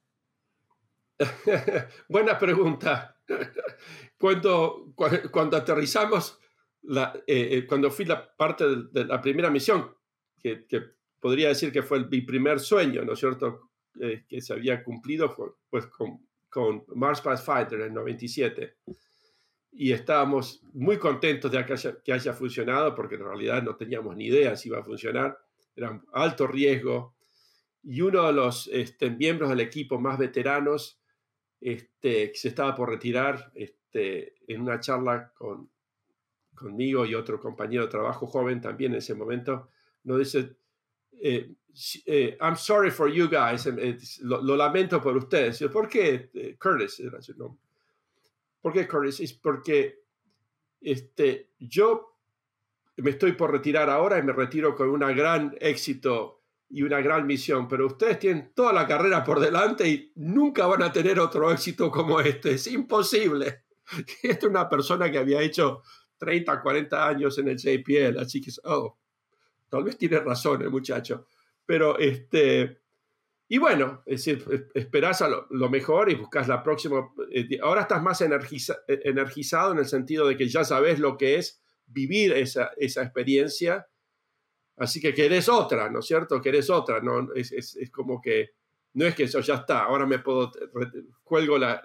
Buena 2.10 2.38
pregunta. 2.38 3.18
Cuando, 4.18 4.94
cuando 5.32 5.58
aterrizamos, 5.58 6.40
la, 6.84 7.14
eh, 7.28 7.50
eh, 7.52 7.66
cuando 7.68 7.90
fui 7.92 8.06
la 8.06 8.36
parte 8.36 8.66
de, 8.92 9.06
la 9.06 9.22
primera 9.22 9.50
misión, 9.50 9.96
que, 10.42 10.66
podría 11.20 11.50
decir 11.50 11.72
que 11.72 11.84
fue 11.84 12.06
mi 12.06 12.22
primer 12.22 12.60
sueño, 12.60 13.04
¿no 13.04 13.14
es 13.14 13.20
cierto?, 13.20 13.72
eh, 14.02 14.26
que 14.28 14.42
se 14.42 14.54
había 14.54 14.84
cumplido 14.84 15.34
pues, 15.70 15.88
con, 15.88 16.28
con 16.50 16.84
Mars 16.96 17.22
Pathfinder 17.22 17.82
en 17.82 17.94
97 17.94 18.78
y 19.76 19.92
estábamos 19.92 20.62
muy 20.74 20.98
contentos 20.98 21.52
de 21.52 21.66
que 21.66 21.74
haya, 21.74 21.98
que 22.04 22.14
haya, 22.14 22.34
funcionado 22.34 22.94
porque 22.94 23.16
en 23.16 23.24
realidad 23.24 23.64
no 23.64 23.76
teníamos 23.76 24.16
ni 24.16 24.28
idea 24.28 24.56
si 24.56 24.70
iba 24.70 24.80
a 24.80 24.84
funcionar, 24.84 25.38
era 25.76 25.92
un 25.92 26.06
alto 26.14 26.48
riesgo. 26.48 27.16
Y 27.82 28.02
uno 28.02 28.28
de 28.28 28.34
los 28.34 28.70
este, 28.72 29.10
miembros 29.10 29.50
del 29.50 29.60
equipo 29.60 30.00
más 30.00 30.18
veteranos, 30.18 31.02
este, 31.64 32.32
que 32.32 32.38
se 32.38 32.50
estaba 32.50 32.76
por 32.76 32.90
retirar, 32.90 33.52
este, 33.56 34.36
en 34.48 34.62
una 34.62 34.82
charla 34.82 35.32
con, 35.34 35.70
conmigo 36.54 37.06
y 37.06 37.16
otro 37.16 37.40
compañero 37.40 37.84
de 37.84 37.90
trabajo 37.90 38.28
joven 38.28 38.60
también 38.60 38.92
en 38.92 38.98
ese 38.98 39.16
momento, 39.16 39.70
nos 40.04 40.20
dice, 40.20 40.58
eh, 41.22 41.54
eh, 42.06 42.38
I'm 42.42 42.58
sorry 42.58 42.92
for 42.92 43.10
you 43.10 43.30
guys, 43.30 43.66
eh, 43.66 43.98
lo, 44.22 44.58
lamento 44.58 45.02
por 45.02 45.16
ustedes. 45.16 45.64
¿Por 45.72 45.88
qué? 45.88 46.58
Curtis 46.60 47.00
era 47.00 47.22
su 47.22 47.34
nombre 47.38 47.62
¿Por 48.62 48.74
qué, 48.74 48.88
Curtis? 48.88 49.22
Es 49.22 49.34
porque 49.34 50.04
este, 50.82 51.52
yo 51.60 52.18
me 52.98 53.12
estoy 53.12 53.34
por 53.34 53.52
retirar 53.52 53.90
ahora 53.90 54.20
y 54.20 54.24
me 54.24 54.34
retiro 54.34 54.76
con 54.76 54.90
un 54.90 55.00
gran 55.00 55.56
éxito 55.60 56.43
y 56.70 56.82
una 56.82 57.02
gran 57.02 57.28
misión, 57.28 57.68
pero 57.68 57.88
ustedes 57.88 58.20
tienen 58.20 58.52
toda 58.56 58.74
la 58.74 58.88
carrera 58.88 59.24
por 59.24 59.40
delante 59.40 59.88
y 59.88 60.12
nunca 60.16 60.66
van 60.66 60.84
a 60.84 60.92
tener 60.92 61.20
otro 61.20 61.52
éxito 61.52 61.92
como 61.92 62.20
este. 62.20 62.54
Es 62.54 62.68
imposible. 62.68 63.66
Esta 64.24 64.46
es 64.46 64.50
una 64.50 64.68
persona 64.68 65.12
que 65.12 65.20
había 65.20 65.42
hecho 65.42 65.82
30, 66.18 66.62
40 66.62 67.08
años 67.08 67.38
en 67.38 67.50
el 67.50 67.58
JPL, 67.58 68.18
así 68.20 68.42
que, 68.42 68.52
oh, 68.64 68.98
tal 69.70 69.84
vez 69.84 69.98
tiene 69.98 70.20
razón 70.20 70.62
el 70.62 70.70
muchacho. 70.70 71.28
Pero 71.66 71.98
este, 72.00 72.84
y 73.54 73.58
bueno, 73.60 74.02
es 74.06 74.26
decir, 74.26 74.70
esperás 74.74 75.22
a 75.22 75.30
lo, 75.30 75.70
mejor 75.70 76.10
y 76.10 76.16
buscas 76.16 76.48
la 76.48 76.64
próxima. 76.64 77.12
Eh, 77.32 77.60
ahora 77.62 77.82
estás 77.82 78.02
más 78.02 78.20
eh, 78.22 78.30
energizado 78.88 79.74
en 79.74 79.78
el 79.78 79.86
sentido 79.86 80.28
de 80.28 80.38
que 80.38 80.48
ya 80.48 80.64
sabes 80.64 80.98
lo 80.98 81.18
que 81.18 81.36
es 81.36 81.62
vivir 81.86 82.34
esa, 82.34 82.72
esa 82.78 83.04
experiencia. 83.04 83.88
Así 84.78 85.00
que 85.00 85.14
querés 85.14 85.50
otra, 85.50 85.90
¿no 85.90 86.00
es 86.00 86.06
cierto? 86.06 86.42
Querés 86.42 86.70
otra. 86.70 87.00
¿no? 87.00 87.34
Es, 87.34 87.52
es, 87.52 87.76
es 87.76 87.92
como 87.92 88.22
que 88.22 88.52
no 88.94 89.06
es 89.06 89.16
que 89.16 89.24
eso 89.24 89.40
ya 89.40 89.56
está, 89.56 89.84
ahora 89.84 90.06
me 90.06 90.20
puedo, 90.20 90.52
cuelgo 91.24 91.58
la, 91.58 91.84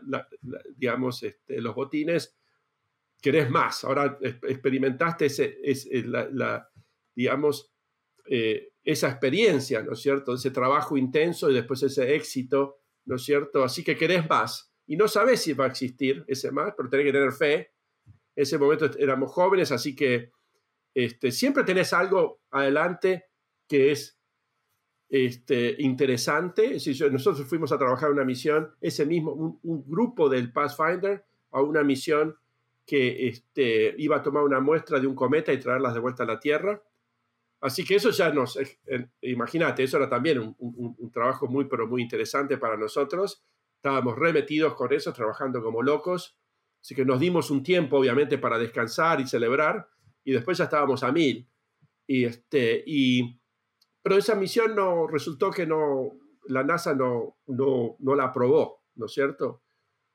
digamos, 0.76 1.22
este, 1.22 1.60
los 1.60 1.74
botines, 1.74 2.36
querés 3.20 3.50
más, 3.50 3.84
ahora 3.84 4.18
experimentaste 4.20 5.26
ese, 5.26 5.58
la, 6.04 6.68
digamos, 7.14 7.72
eh, 8.26 8.72
esa 8.84 9.08
experiencia, 9.08 9.82
¿no 9.82 9.92
es 9.92 10.00
cierto? 10.00 10.34
Ese 10.34 10.50
trabajo 10.50 10.96
intenso 10.96 11.50
y 11.50 11.54
después 11.54 11.82
ese 11.82 12.14
éxito, 12.14 12.80
¿no 13.06 13.16
es 13.16 13.22
cierto? 13.22 13.64
Así 13.64 13.82
que 13.82 13.96
querés 13.96 14.28
más. 14.28 14.72
Y 14.86 14.96
no 14.96 15.08
sabes 15.08 15.42
si 15.42 15.52
va 15.52 15.64
a 15.64 15.68
existir 15.68 16.24
ese 16.26 16.50
más, 16.50 16.74
pero 16.76 16.88
tenés 16.88 17.06
que 17.06 17.12
tener 17.12 17.32
fe. 17.32 17.72
En 18.34 18.42
ese 18.42 18.58
momento 18.58 18.90
éramos 18.98 19.32
jóvenes, 19.32 19.72
así 19.72 19.96
que 19.96 20.30
este, 21.04 21.30
siempre 21.30 21.62
tenés 21.62 21.92
algo 21.92 22.40
adelante 22.50 23.26
que 23.68 23.92
es 23.92 24.18
este, 25.08 25.76
interesante. 25.78 26.76
Nosotros 27.12 27.46
fuimos 27.46 27.70
a 27.70 27.78
trabajar 27.78 28.10
una 28.10 28.24
misión, 28.24 28.74
ese 28.80 29.06
mismo, 29.06 29.60
un, 29.62 29.84
grupo 29.86 30.28
del 30.28 30.52
Pathfinder 30.52 31.24
a 31.52 31.62
una 31.62 31.84
misión 31.84 32.36
que 32.84 33.28
este, 33.28 33.94
iba 33.98 34.16
a 34.16 34.22
tomar 34.24 34.42
una 34.42 34.58
muestra 34.58 34.98
de 34.98 35.06
un 35.06 35.14
cometa 35.14 35.52
y 35.52 35.60
traerlas 35.60 35.94
de 35.94 36.00
vuelta 36.00 36.24
a 36.24 36.26
la 36.26 36.40
Tierra. 36.40 36.82
Así 37.60 37.84
que 37.84 37.94
eso 37.94 38.10
ya 38.10 38.32
nos, 38.32 38.58
imagínate, 39.20 39.84
eso 39.84 39.98
era 39.98 40.08
también 40.08 40.56
un, 40.58 41.10
trabajo 41.12 41.46
muy, 41.46 41.66
pero 41.66 41.86
muy 41.86 42.02
interesante 42.02 42.58
para 42.58 42.76
nosotros. 42.76 43.44
Estábamos 43.76 44.18
remetidos 44.18 44.74
con 44.74 44.92
eso, 44.92 45.12
trabajando 45.12 45.62
como 45.62 45.80
locos. 45.80 46.36
Así 46.80 46.96
que 46.96 47.04
nos 47.04 47.20
dimos 47.20 47.52
un 47.52 47.62
tiempo, 47.62 47.98
obviamente, 47.98 48.36
para 48.38 48.58
descansar 48.58 49.20
y 49.20 49.28
celebrar, 49.28 49.88
y 50.28 50.32
después 50.32 50.58
ya 50.58 50.64
estábamos 50.64 51.02
a 51.04 51.10
mil. 51.10 51.48
Y, 52.06 52.26
este, 52.26 52.84
y, 52.86 53.40
pero 54.02 54.18
esa 54.18 54.34
misión 54.34 54.76
no, 54.76 55.06
resultó 55.06 55.50
que 55.50 55.66
no, 55.66 56.18
la 56.48 56.62
NASA 56.62 56.94
no, 56.94 57.38
no, 57.46 57.96
no 57.98 58.14
la 58.14 58.24
aprobó, 58.24 58.84
¿no 58.96 59.06
es 59.06 59.12
cierto? 59.12 59.62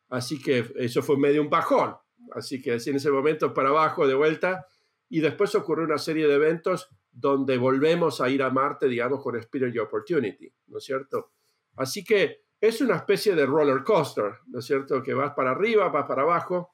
Así 0.10 0.40
que 0.40 0.72
eso 0.76 1.02
fue 1.02 1.18
medio 1.18 1.42
un 1.42 1.50
bajón. 1.50 1.96
Así 2.34 2.62
que 2.62 2.74
así 2.74 2.92
en 2.92 2.98
ese 2.98 3.10
momento 3.10 3.56
para 3.56 3.70
abajo 3.70 4.06
de 4.06 4.14
vuelta. 4.14 4.68
Y 5.10 5.20
después 5.20 5.56
ocurrió 5.56 5.84
una 5.84 5.98
serie 5.98 6.28
de 6.28 6.36
eventos 6.36 6.90
donde 7.12 7.58
volvemos 7.58 8.22
a 8.22 8.30
ir 8.30 8.44
a 8.44 8.52
Marte, 8.52 8.88
digamos, 8.88 9.20
con 9.20 9.36
Spirit 9.38 9.80
Opportunity, 9.80 10.48
¿no 10.68 10.78
es 10.78 10.84
cierto? 10.84 11.32
Así 11.76 12.04
que 12.04 12.44
es 12.62 12.82
una 12.82 12.98
especie 12.98 13.34
de 13.34 13.48
roller 13.48 13.84
coaster, 13.84 14.32
¿no 14.46 14.60
es 14.60 14.66
cierto? 14.66 15.02
Que 15.02 15.16
vas 15.16 15.34
para 15.34 15.50
arriba, 15.50 15.90
vas 15.90 16.06
para 16.06 16.22
abajo, 16.22 16.72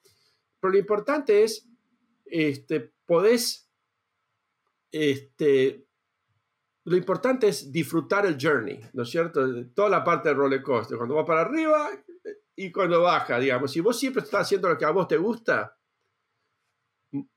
pero 0.60 0.74
lo 0.74 0.78
importante 0.78 1.42
es, 1.42 1.66
este, 2.26 2.92
podés, 3.10 3.68
este, 4.92 5.84
lo 6.84 6.96
importante 6.96 7.48
es 7.48 7.72
disfrutar 7.72 8.24
el 8.24 8.38
journey, 8.40 8.80
¿no 8.92 9.02
es 9.02 9.10
cierto? 9.10 9.66
Toda 9.74 9.88
la 9.88 10.04
parte 10.04 10.28
del 10.28 10.38
roller 10.38 10.62
coaster, 10.62 10.96
cuando 10.96 11.16
va 11.16 11.24
para 11.24 11.40
arriba 11.40 11.90
y 12.54 12.70
cuando 12.70 13.02
baja, 13.02 13.40
digamos. 13.40 13.72
Si 13.72 13.80
vos 13.80 13.98
siempre 13.98 14.22
estás 14.22 14.42
haciendo 14.42 14.68
lo 14.68 14.78
que 14.78 14.84
a 14.84 14.92
vos 14.92 15.08
te 15.08 15.16
gusta, 15.16 15.76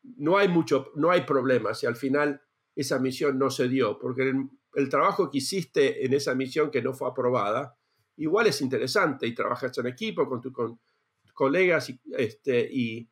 no 0.04 0.38
hay 0.38 0.48
mucho, 0.48 0.92
no 0.94 1.10
hay 1.10 1.22
problema 1.22 1.74
si 1.74 1.88
al 1.88 1.96
final 1.96 2.40
esa 2.76 3.00
misión 3.00 3.40
no 3.40 3.50
se 3.50 3.68
dio, 3.68 3.98
porque 3.98 4.32
el, 4.76 4.90
trabajo 4.90 5.32
que 5.32 5.40
hiciste 5.40 6.06
en 6.06 6.14
esa 6.14 6.36
misión 6.36 6.70
que 6.70 6.84
no 6.84 6.94
fue 6.94 7.10
aprobada, 7.10 7.76
igual 8.18 8.46
es 8.46 8.62
interesante 8.62 9.26
y 9.26 9.34
trabajas 9.34 9.76
en 9.80 9.88
equipo 9.88 10.30
con 10.30 10.40
tus 10.40 10.54
colegas 11.34 11.90
y, 11.90 12.00
este, 12.16 12.70
y 12.72 13.10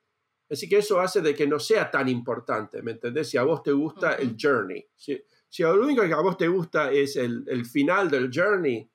así 0.52 0.68
que 0.68 0.78
eso 0.78 1.00
hace 1.00 1.22
de 1.22 1.34
que 1.34 1.48
no 1.48 1.60
sea 1.60 1.90
tan 1.90 2.10
importante, 2.10 2.82
¿me 2.82 2.92
entendés? 2.92 3.30
Si 3.30 3.38
a 3.38 3.44
vos 3.44 3.64
te 3.64 3.72
gusta 3.72 4.14
el 4.14 4.36
journey, 4.40 4.86
si, 4.96 5.22
si 5.48 5.64
lo 5.64 5.82
único 5.82 6.04
que 6.04 6.14
a 6.14 6.22
vos 6.22 6.38
te 6.38 6.48
gusta 6.48 6.92
es 6.92 7.16
el, 7.16 7.44
el 7.48 7.66
final 7.66 8.10
del 8.10 8.30
journey, 8.34 8.90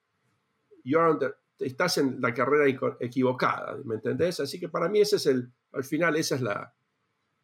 estás 1.58 1.98
en 1.98 2.20
la 2.20 2.32
carrera 2.32 2.96
equivocada, 3.00 3.78
¿me 3.84 3.96
entendés? 3.96 4.40
Así 4.40 4.60
que 4.60 4.68
para 4.68 4.88
mí 4.88 5.00
ese 5.00 5.16
es 5.16 5.26
el, 5.26 5.50
al 5.72 5.84
final 5.84 6.16
esa 6.16 6.36
es 6.36 6.42
la, 6.42 6.74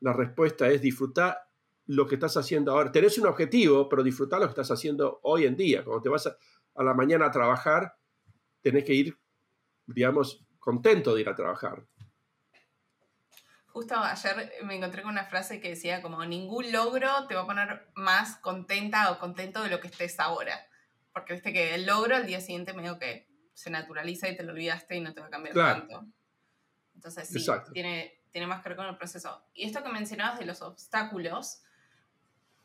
la 0.00 0.12
respuesta, 0.12 0.68
es 0.68 0.80
disfrutar 0.80 1.38
lo 1.86 2.06
que 2.06 2.14
estás 2.14 2.36
haciendo 2.36 2.72
ahora. 2.72 2.92
Tenés 2.92 3.18
un 3.18 3.26
objetivo, 3.26 3.88
pero 3.88 4.02
disfrutar 4.02 4.40
lo 4.40 4.46
que 4.46 4.50
estás 4.50 4.70
haciendo 4.70 5.20
hoy 5.22 5.44
en 5.44 5.56
día. 5.56 5.84
Cuando 5.84 6.02
te 6.02 6.08
vas 6.08 6.26
a, 6.26 6.36
la 6.82 6.94
mañana 6.94 7.26
a 7.26 7.30
trabajar, 7.30 7.96
tenés 8.60 8.84
que 8.84 8.94
ir, 8.94 9.18
digamos, 9.86 10.44
contento 10.58 11.14
de 11.14 11.22
ir 11.22 11.28
a 11.28 11.34
trabajar. 11.34 11.84
Justo 13.72 13.96
ayer 13.96 14.52
me 14.64 14.76
encontré 14.76 15.02
con 15.02 15.12
una 15.12 15.24
frase 15.24 15.60
que 15.60 15.70
decía 15.70 16.02
como 16.02 16.22
ningún 16.26 16.70
logro 16.72 17.26
te 17.26 17.34
va 17.34 17.42
a 17.42 17.46
poner 17.46 17.88
más 17.94 18.36
contenta 18.36 19.10
o 19.10 19.18
contento 19.18 19.62
de 19.62 19.70
lo 19.70 19.80
que 19.80 19.88
estés 19.88 20.20
ahora. 20.20 20.66
Porque 21.12 21.32
viste 21.32 21.54
que 21.54 21.74
el 21.74 21.86
logro 21.86 22.16
al 22.16 22.26
día 22.26 22.40
siguiente 22.40 22.74
medio 22.74 22.98
que 22.98 23.28
se 23.54 23.70
naturaliza 23.70 24.28
y 24.28 24.36
te 24.36 24.42
lo 24.42 24.52
olvidaste 24.52 24.96
y 24.96 25.00
no 25.00 25.14
te 25.14 25.20
va 25.20 25.28
a 25.28 25.30
cambiar 25.30 25.54
tanto. 25.54 26.06
Entonces 26.94 27.28
sí, 27.28 27.44
tiene, 27.72 28.20
tiene 28.30 28.46
más 28.46 28.62
que 28.62 28.68
ver 28.68 28.76
con 28.76 28.86
el 28.86 28.96
proceso. 28.96 29.42
Y 29.54 29.64
esto 29.64 29.82
que 29.82 29.88
mencionabas 29.88 30.38
de 30.38 30.44
los 30.44 30.60
obstáculos, 30.60 31.62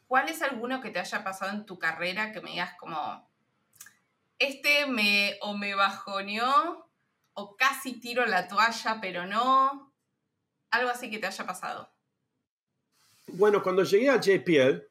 ¿cuál 0.08 0.28
es 0.28 0.42
alguno 0.42 0.82
que 0.82 0.90
te 0.90 1.00
haya 1.00 1.24
pasado 1.24 1.52
en 1.52 1.66
tu 1.66 1.80
carrera 1.80 2.34
que 2.34 2.42
me 2.42 2.52
digas 2.52 2.76
como, 2.78 3.30
este 4.40 4.86
me 4.88 5.38
o 5.42 5.58
me 5.58 5.74
bajoneó 5.74 6.90
o 7.34 7.56
casi 7.56 8.00
tiro 8.00 8.26
la 8.26 8.48
toalla, 8.48 9.00
pero 9.00 9.26
no? 9.26 9.87
Algo 10.72 10.90
así 10.90 11.10
que 11.10 11.20
te 11.20 11.28
haya 11.28 11.46
pasado. 11.46 11.90
Bueno, 13.34 13.62
cuando 13.62 13.84
llegué 13.84 14.10
a 14.10 14.20
JPL, 14.20 14.84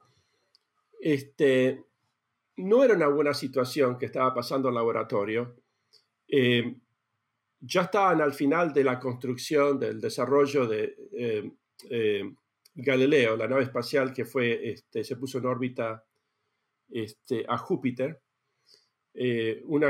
este, 1.00 1.84
no 2.56 2.84
era 2.84 2.94
una 2.94 3.08
buena 3.08 3.34
situación 3.34 3.98
que 3.98 4.06
estaba 4.06 4.34
pasando 4.34 4.68
el 4.68 4.74
laboratorio. 4.74 5.56
Eh, 6.28 6.76
ya 7.60 7.82
estaban 7.82 8.20
al 8.20 8.34
final 8.34 8.72
de 8.72 8.84
la 8.84 8.98
construcción, 8.98 9.78
del 9.78 10.00
desarrollo 10.00 10.66
de 10.66 10.96
eh, 11.12 11.52
eh, 11.90 12.34
Galileo, 12.74 13.36
la 13.36 13.48
nave 13.48 13.64
espacial 13.64 14.12
que 14.12 14.24
fue, 14.24 14.70
este, 14.70 15.02
se 15.02 15.16
puso 15.16 15.38
en 15.38 15.46
órbita 15.46 16.04
este, 16.90 17.44
a 17.48 17.56
Júpiter. 17.56 18.20
Eh, 19.18 19.62
una, 19.64 19.88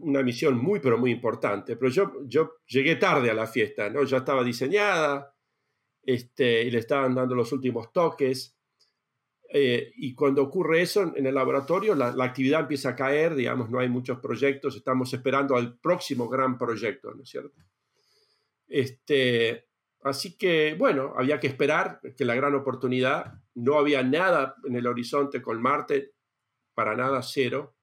una, 0.00 0.22
misión 0.22 0.56
muy, 0.56 0.80
pero 0.80 0.96
muy 0.96 1.10
importante. 1.10 1.76
Pero 1.76 1.90
yo, 1.90 2.12
yo 2.24 2.56
llegué 2.66 2.96
tarde 2.96 3.30
a 3.30 3.34
la 3.34 3.46
fiesta, 3.46 3.90
¿no? 3.90 4.04
Ya 4.04 4.18
estaba 4.18 4.42
diseñada 4.42 5.34
este, 6.02 6.62
y 6.62 6.70
le 6.70 6.78
estaban 6.78 7.14
dando 7.14 7.34
los 7.34 7.52
últimos 7.52 7.92
toques. 7.92 8.56
Eh, 9.52 9.92
y 9.96 10.14
cuando 10.14 10.42
ocurre 10.42 10.82
eso 10.82 11.12
en 11.14 11.26
el 11.26 11.34
laboratorio, 11.34 11.94
la, 11.94 12.12
la, 12.16 12.24
actividad 12.24 12.62
empieza 12.62 12.90
a 12.90 12.96
caer, 12.96 13.34
digamos, 13.34 13.70
no 13.70 13.78
hay 13.78 13.88
muchos 13.88 14.18
proyectos, 14.18 14.74
estamos 14.74 15.12
esperando 15.12 15.54
al 15.54 15.78
próximo 15.78 16.28
gran 16.28 16.58
proyecto, 16.58 17.14
¿no 17.14 17.22
es 17.22 17.28
cierto? 17.28 17.62
Este, 18.66 19.66
Así 20.06 20.38
que, 20.38 20.76
bueno, 20.78 21.14
había 21.16 21.40
que 21.40 21.48
esperar 21.48 22.00
que 22.16 22.24
la 22.24 22.36
gran 22.36 22.54
oportunidad, 22.54 23.40
no 23.56 23.76
había 23.76 24.04
nada 24.04 24.54
en 24.64 24.76
el 24.76 24.86
horizonte 24.86 25.42
con 25.42 25.60
Marte, 25.60 26.12
para 26.74 26.94
nada 26.94 27.22
cero, 27.24 27.75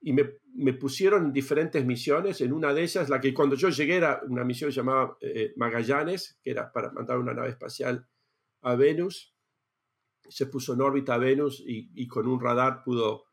y 0.00 0.12
me, 0.12 0.72
pusieron 0.74 1.26
en 1.26 1.32
diferentes 1.32 1.84
misiones, 1.84 2.40
en 2.40 2.52
una 2.52 2.72
de 2.72 2.82
ellas, 2.82 3.08
la 3.08 3.20
que 3.20 3.34
cuando 3.34 3.56
yo 3.56 3.68
llegué 3.68 3.96
era 3.96 4.20
una 4.28 4.44
misión 4.44 4.70
llamada 4.70 5.16
eh, 5.20 5.52
Magallanes, 5.56 6.38
que 6.42 6.50
era 6.50 6.72
para 6.72 6.92
mandar 6.92 7.18
una 7.18 7.34
nave 7.34 7.50
espacial 7.50 8.06
a 8.62 8.74
Venus, 8.74 9.34
se 10.28 10.46
puso 10.46 10.74
en 10.74 10.82
órbita 10.82 11.14
a 11.14 11.18
Venus 11.18 11.62
y, 11.66 12.06
con 12.06 12.26
un 12.26 12.40
radar 12.40 12.82
pudo 12.84 13.24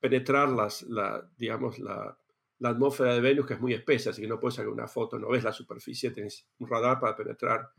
penetrar 0.00 0.48
las, 0.48 0.82
la, 0.82 1.28
digamos, 1.36 1.78
la, 1.78 2.18
la 2.58 2.68
atmósfera 2.70 3.14
de 3.14 3.20
Venus, 3.20 3.46
que 3.46 3.54
es 3.54 3.60
muy 3.60 3.74
espesa, 3.74 4.10
así 4.10 4.22
que 4.22 4.28
no 4.28 4.40
puedes 4.40 4.56
sacar 4.56 4.70
una 4.72 4.88
foto, 4.88 5.18
no 5.18 5.28
ves 5.28 5.44
la 5.44 5.52
superficie, 5.52 6.10
tienes 6.10 6.48
un 6.58 6.68
radar 6.68 6.98
para 7.00 7.16
penetrar 7.16 7.70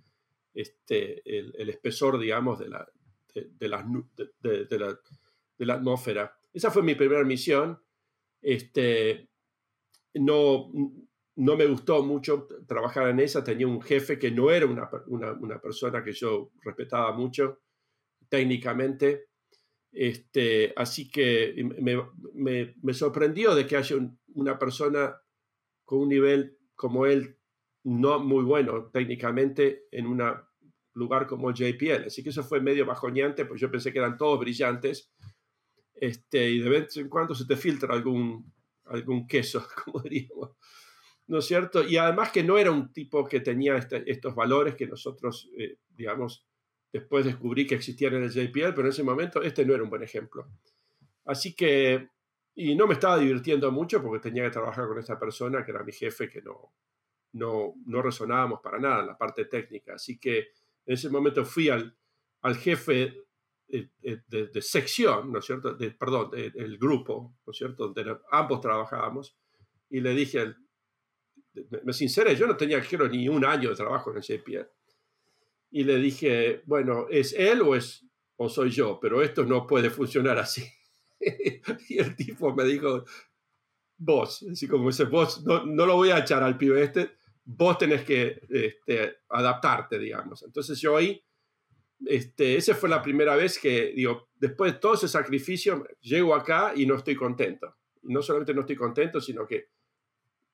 este, 0.54 1.22
el, 1.26 1.70
espesor, 1.70 2.20
digamos, 2.20 2.60
de 2.60 2.70
la, 2.70 2.88
de, 3.34 3.68
la, 3.68 3.86
de, 4.42 5.66
la, 5.66 5.74
atmósfera. 5.74 6.38
Esa 6.54 6.72
fue 6.72 6.84
mi 6.84 6.96
primera 6.96 7.24
misión. 7.24 7.82
Este, 8.42 9.30
no, 10.16 10.72
no 11.36 11.56
me 11.56 11.66
gustó 11.68 12.04
mucho 12.04 12.48
trabajar 12.68 13.10
en 13.10 13.20
esa, 13.20 13.44
tenía 13.44 13.68
un 13.68 13.82
jefe 13.82 14.20
que 14.20 14.32
no 14.32 14.52
era 14.52 14.66
una, 14.66 14.90
una, 15.08 15.62
persona 15.62 16.04
que 16.04 16.12
yo 16.12 16.52
respetaba 16.64 17.14
mucho 17.14 17.62
técnicamente. 18.28 19.28
Este, 19.92 20.74
así 20.76 21.10
que 21.10 21.54
me, 21.82 21.98
me, 22.34 22.76
me, 22.82 22.94
sorprendió 22.94 23.56
de 23.56 23.66
que 23.66 23.78
haya 23.78 23.96
una 24.36 24.60
persona 24.60 25.16
con 25.84 26.00
un 26.00 26.10
nivel 26.10 26.58
como 26.76 27.06
él, 27.06 27.38
no 27.84 28.20
muy 28.20 28.44
bueno 28.44 28.90
técnicamente, 28.92 29.88
en 29.92 30.06
un 30.06 30.22
lugar 30.94 31.26
como 31.26 31.52
JPL. 31.52 32.06
Así 32.08 32.22
que 32.22 32.30
eso 32.30 32.44
fue 32.44 32.62
medio 32.62 32.86
bajoneante, 32.86 33.46
pues 33.46 33.60
yo 33.62 33.72
pensé 33.72 33.92
que 33.92 34.00
eran 34.00 34.18
todos 34.18 34.40
brillantes. 34.40 35.12
Este, 36.00 36.50
y 36.50 36.60
de 36.60 36.70
vez 36.70 36.98
en 36.98 37.10
cuando 37.10 37.36
se 37.36 37.46
te 37.46 37.56
filtra 37.56 37.94
algún, 37.94 38.52
algún 38.86 39.28
queso, 39.28 39.66
como 39.86 40.02
diríamos. 40.02 40.52
¿No 41.28 41.40
es 41.40 41.46
cierto? 41.46 41.84
Y 41.84 41.98
además 41.98 42.32
que 42.32 42.44
no 42.44 42.58
era 42.58 42.72
un 42.72 42.92
tipo 42.92 43.24
que 43.28 43.40
tenía 43.40 43.76
este, 43.76 44.10
estos 44.10 44.34
valores 44.34 44.76
que 44.76 44.88
nosotros, 44.88 45.50
eh, 45.58 45.78
digamos, 45.90 46.46
después 46.92 47.24
descubrí 47.26 47.68
que 47.68 47.76
existían 47.76 48.16
en 48.16 48.24
el 48.24 48.32
JPL, 48.32 48.74
pero 48.74 48.82
en 48.82 48.88
ese 48.88 49.04
momento 49.04 49.42
este 49.42 49.64
no 49.64 49.76
era 49.76 49.84
un 49.84 49.92
buen 49.92 50.02
ejemplo. 50.02 50.48
Así 51.26 51.54
que, 51.54 52.10
y 52.56 52.76
no 52.76 52.88
me 52.88 52.96
estaba 52.96 53.20
divirtiendo 53.20 53.72
mucho 53.72 54.02
porque 54.02 54.28
tenía 54.28 54.44
que 54.44 54.50
trabajar 54.50 54.88
con 54.88 54.98
esta 54.98 55.20
persona 55.20 55.64
que 55.64 55.70
era 55.70 55.84
mi 55.84 55.92
jefe, 55.92 56.28
que 56.28 56.42
no, 56.42 56.74
no, 57.34 57.76
no 57.86 58.02
resonábamos 58.02 58.60
para 58.62 58.80
nada 58.80 59.02
en 59.02 59.08
la 59.08 59.18
parte 59.18 59.46
técnica. 59.46 59.94
Así 59.94 60.18
que 60.18 60.40
en 60.40 60.94
ese 60.94 61.10
momento 61.10 61.46
fui 61.46 61.70
al, 61.70 61.96
al 62.42 62.58
jefe 62.58 63.29
eh, 63.72 63.90
eh, 64.02 64.22
de, 64.28 64.62
sección, 64.62 65.32
¿no 65.32 65.40
es 65.40 65.46
cierto? 65.46 65.74
De, 65.74 65.92
perdón, 65.92 66.32
del 66.32 66.78
grupo, 66.78 67.36
¿no 67.46 67.52
es 67.52 67.58
cierto? 67.58 67.88
Donde 67.88 68.18
ambos 68.32 68.62
trabajábamos, 68.62 69.38
y 69.90 70.00
le 70.00 70.14
dije, 70.14 70.56
me 71.84 71.94
sinceré, 71.94 72.36
yo 72.36 72.48
no 72.48 72.56
tenía, 72.56 72.82
quiero 72.82 73.08
ni 73.08 73.28
un 73.28 73.46
año 73.46 73.70
de 73.70 73.76
trabajo 73.76 74.12
en 74.12 74.18
el 74.18 74.24
JPL. 74.24 74.68
Y 75.72 75.84
le 75.84 75.98
dije, 75.98 76.64
bueno, 76.66 77.08
¿es 77.10 77.34
él 77.34 77.62
o, 77.62 77.76
es, 77.76 78.06
o 78.38 78.50
soy 78.50 78.72
yo? 78.72 79.00
Pero 79.00 79.22
esto 79.22 79.44
no 79.44 79.68
puede 79.68 79.90
funcionar 79.90 80.38
así. 80.38 80.64
y 81.90 82.00
el 82.00 82.16
tipo 82.16 82.54
me 82.56 82.64
dijo, 82.64 83.04
vos, 83.98 84.46
así 84.52 84.68
como 84.68 84.90
ese 84.90 85.06
vos, 85.06 85.44
no, 85.44 85.66
no, 85.66 85.86
lo 85.86 85.96
voy 85.96 86.10
a 86.10 86.20
echar 86.20 86.42
al 86.42 86.58
pibe 86.58 86.84
este, 86.84 87.12
vos 87.44 87.78
tenés 87.78 88.04
que 88.04 88.42
este, 88.50 89.18
adaptarte, 89.30 90.00
digamos. 90.00 90.44
Entonces 90.44 90.80
yo 90.80 90.98
ahí 90.98 91.22
este, 92.06 92.56
esa 92.56 92.76
fue 92.76 92.90
la 92.90 93.02
primera 93.02 93.36
vez 93.36 93.60
que, 93.60 93.92
digo, 93.96 94.30
después 94.36 94.74
de 94.74 94.80
todo 94.80 94.94
ese 94.94 95.08
sacrificio, 95.08 95.86
llego 96.02 96.34
acá 96.34 96.74
y 96.76 96.86
no 96.86 96.96
estoy 96.96 97.16
contento. 97.16 97.76
No 98.04 98.22
solamente 98.22 98.54
no 98.54 98.62
estoy 98.62 98.76
contento, 98.76 99.20
sino 99.20 99.46
que, 99.46 99.70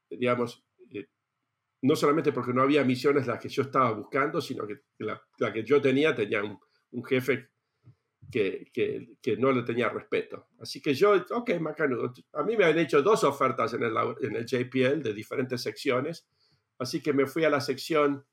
digamos, 0.09 0.65
eh, 0.91 1.07
no 1.83 1.95
solamente 1.95 2.31
porque 2.31 2.53
no 2.53 2.63
había 2.63 2.83
misiones 2.83 3.27
las 3.27 3.39
que 3.39 3.49
yo 3.49 3.63
estaba 3.63 3.91
buscando, 3.91 4.41
sino 4.41 4.65
que 4.65 4.81
la, 4.97 5.21
que 5.53 5.63
yo 5.63 5.79
tenía 5.81 6.15
tenía 6.15 6.43
un, 6.43 7.05
jefe 7.05 7.49
que, 8.31 8.71
que, 9.21 9.37
no 9.37 9.51
le 9.51 9.61
tenía 9.61 9.89
respeto. 9.89 10.47
Así 10.59 10.81
que 10.81 10.95
yo, 10.95 11.13
ok, 11.29 11.59
macanudo. 11.59 12.11
A 12.33 12.43
mí 12.43 12.57
me 12.57 12.65
han 12.65 12.79
hecho 12.79 13.03
dos 13.03 13.23
ofertas 13.23 13.73
en 13.73 13.83
el, 13.83 13.93
en 14.21 14.35
el 14.35 14.45
JPL 14.45 15.03
de 15.03 15.13
diferentes 15.13 15.61
secciones, 15.61 16.27
así 16.79 17.01
que 17.01 17.13
me 17.13 17.27
fui 17.27 17.43
a 17.43 17.49
la 17.49 17.61
sección 17.61 18.25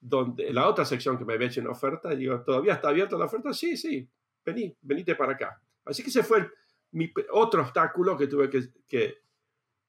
donde 0.00 0.52
la 0.52 0.68
otra 0.68 0.84
sección 0.84 1.18
que 1.18 1.24
me 1.24 1.34
había 1.34 1.48
hecho 1.48 1.60
en 1.60 1.68
oferta, 1.68 2.10
digo, 2.10 2.42
¿todavía 2.42 2.74
está 2.74 2.88
abierta 2.88 3.16
la 3.16 3.26
oferta? 3.26 3.52
Sí, 3.52 3.76
sí, 3.76 4.08
vení, 4.44 4.76
venite 4.82 5.14
para 5.14 5.32
acá. 5.32 5.60
Así 5.84 6.02
que 6.02 6.10
ese 6.10 6.22
fue 6.22 6.48
mi 6.92 7.12
otro 7.32 7.62
obstáculo 7.62 8.16
que 8.16 8.26
tuve 8.26 8.48
que, 8.48 8.68
que, 8.86 9.18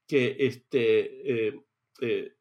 que 0.07 0.35
este, 0.39 1.47
eh, 1.47 1.61
eh, 2.01 2.33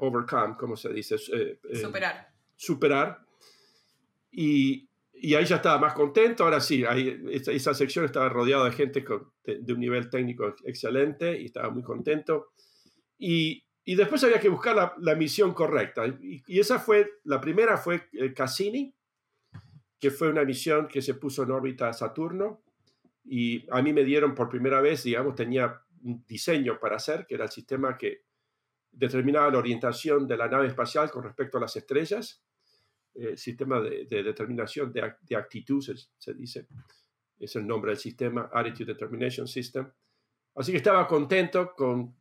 overcome, 0.00 0.56
como 0.56 0.76
se 0.76 0.92
dice? 0.92 1.16
Eh, 1.32 1.58
superar. 1.74 2.28
Superar. 2.56 3.26
Y, 4.30 4.88
y, 5.12 5.34
ahí 5.34 5.44
ya 5.44 5.56
estaba 5.56 5.78
más 5.78 5.94
contento. 5.94 6.44
Ahora 6.44 6.60
sí, 6.60 6.84
ahí, 6.84 7.22
esa, 7.30 7.52
esa 7.52 7.74
sección 7.74 8.04
estaba 8.04 8.28
rodeada 8.28 8.64
de 8.66 8.72
gente 8.72 9.04
con, 9.04 9.32
de, 9.44 9.72
un 9.72 9.80
nivel 9.80 10.08
técnico 10.08 10.54
excelente 10.64 11.40
y 11.40 11.46
estaba 11.46 11.70
muy 11.70 11.82
contento. 11.82 12.52
Y, 13.18 13.64
y 13.84 13.96
después 13.96 14.22
había 14.22 14.38
que 14.38 14.48
buscar 14.48 14.94
la, 14.98 15.14
misión 15.16 15.52
correcta. 15.54 16.06
Y, 16.06 16.42
esa 16.60 16.78
fue, 16.78 17.18
la 17.24 17.40
primera 17.40 17.76
fue 17.76 18.08
eh, 18.12 18.32
Cassini, 18.32 18.94
que 19.98 20.10
fue 20.10 20.28
una 20.28 20.44
misión 20.44 20.86
que 20.86 21.02
se 21.02 21.14
puso 21.14 21.42
en 21.42 21.50
órbita 21.50 21.92
Saturno. 21.92 22.62
Y 23.24 23.66
a 23.70 23.82
mí 23.82 23.92
me 23.92 24.04
dieron 24.04 24.34
por 24.34 24.48
primera 24.48 24.80
vez, 24.80 25.02
digamos, 25.02 25.34
tenía 25.34 25.80
un 26.04 26.24
diseño 26.26 26.78
para 26.78 26.96
hacer, 26.96 27.26
que 27.26 27.34
era 27.34 27.44
el 27.44 27.50
sistema 27.50 27.98
que 27.98 28.24
determinaba 28.92 29.50
la 29.50 29.58
orientación 29.58 30.28
de 30.28 30.36
la 30.36 30.48
nave 30.48 30.68
espacial 30.68 31.10
con 31.10 31.24
respecto 31.24 31.58
a 31.58 31.62
las 31.62 31.74
estrellas. 31.74 32.42
El 33.14 33.36
sistema 33.36 33.80
de, 33.80 34.06
determinación 34.06 34.92
de, 34.92 35.14
de 35.22 35.36
actitud, 35.36 35.80
se, 35.80 35.94
se, 36.18 36.34
dice, 36.34 36.68
es 37.38 37.56
el 37.56 37.66
nombre 37.66 37.90
del 37.90 37.98
sistema, 37.98 38.48
Attitude 38.52 38.92
Determination 38.92 39.48
System. 39.48 39.90
Así 40.54 40.70
que 40.70 40.78
estaba 40.78 41.06
contento 41.08 41.74
con 41.74 42.14